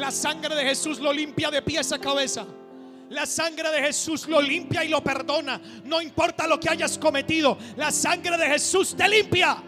La 0.00 0.10
sangre 0.10 0.54
de 0.54 0.64
Jesús 0.64 0.98
lo 0.98 1.12
limpia 1.12 1.50
de 1.50 1.60
pies 1.60 1.92
a 1.92 1.98
cabeza. 1.98 2.46
La 3.10 3.26
sangre 3.26 3.70
de 3.70 3.82
Jesús 3.82 4.26
lo 4.26 4.40
limpia 4.40 4.82
y 4.82 4.88
lo 4.88 5.04
perdona. 5.04 5.60
No 5.84 6.00
importa 6.00 6.46
lo 6.46 6.58
que 6.58 6.70
hayas 6.70 6.96
cometido. 6.96 7.58
La 7.76 7.92
sangre 7.92 8.38
de 8.38 8.46
Jesús 8.46 8.96
te 8.96 9.06
limpia. 9.06 9.62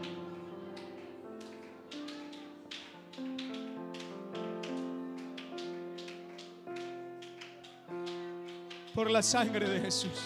Por 8.95 9.11
la 9.11 9.23
sangre 9.23 9.69
de 9.69 9.81
Jesús. 9.81 10.19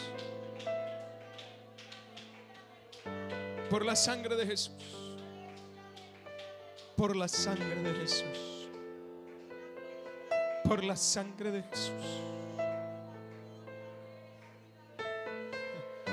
Por 3.69 3.85
la 3.85 3.97
sangre 3.97 4.37
de 4.37 4.47
Jesús. 4.47 4.71
Por 6.97 7.17
la 7.17 7.27
sangre 7.27 7.75
de 7.83 7.95
Jesús. 7.95 8.56
Por 10.67 10.83
la 10.83 10.97
sangre 10.97 11.51
de 11.51 11.63
Jesús. 11.63 12.23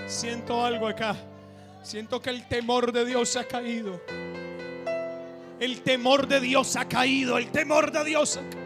Siento 0.07 0.63
algo 0.63 0.87
acá. 0.87 1.15
Siento 1.81 2.21
que 2.21 2.29
el 2.29 2.47
temor 2.47 2.91
de 2.91 3.05
Dios 3.05 3.35
ha 3.35 3.45
caído. 3.45 3.99
El 5.59 5.81
temor 5.81 6.27
de 6.27 6.39
Dios 6.39 6.75
ha 6.75 6.87
caído. 6.87 7.37
El 7.37 7.51
temor 7.51 7.91
de 7.91 8.03
Dios 8.03 8.37
ha 8.37 8.41
caído. 8.41 8.62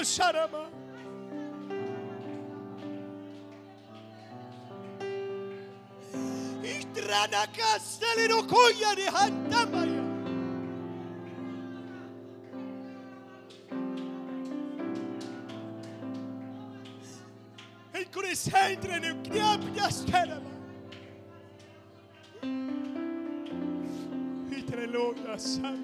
Oh, 0.00 0.04
Sharaba. 0.04 0.70
În 17.92 18.04
care 18.10 18.32
se 18.32 18.70
intră 18.72 18.92
în 18.92 19.20
creapia 19.20 19.88
stelelor. 19.88 20.42
Uite-le 24.50 24.90
lumea, 24.92 25.36
Sara. 25.36 25.77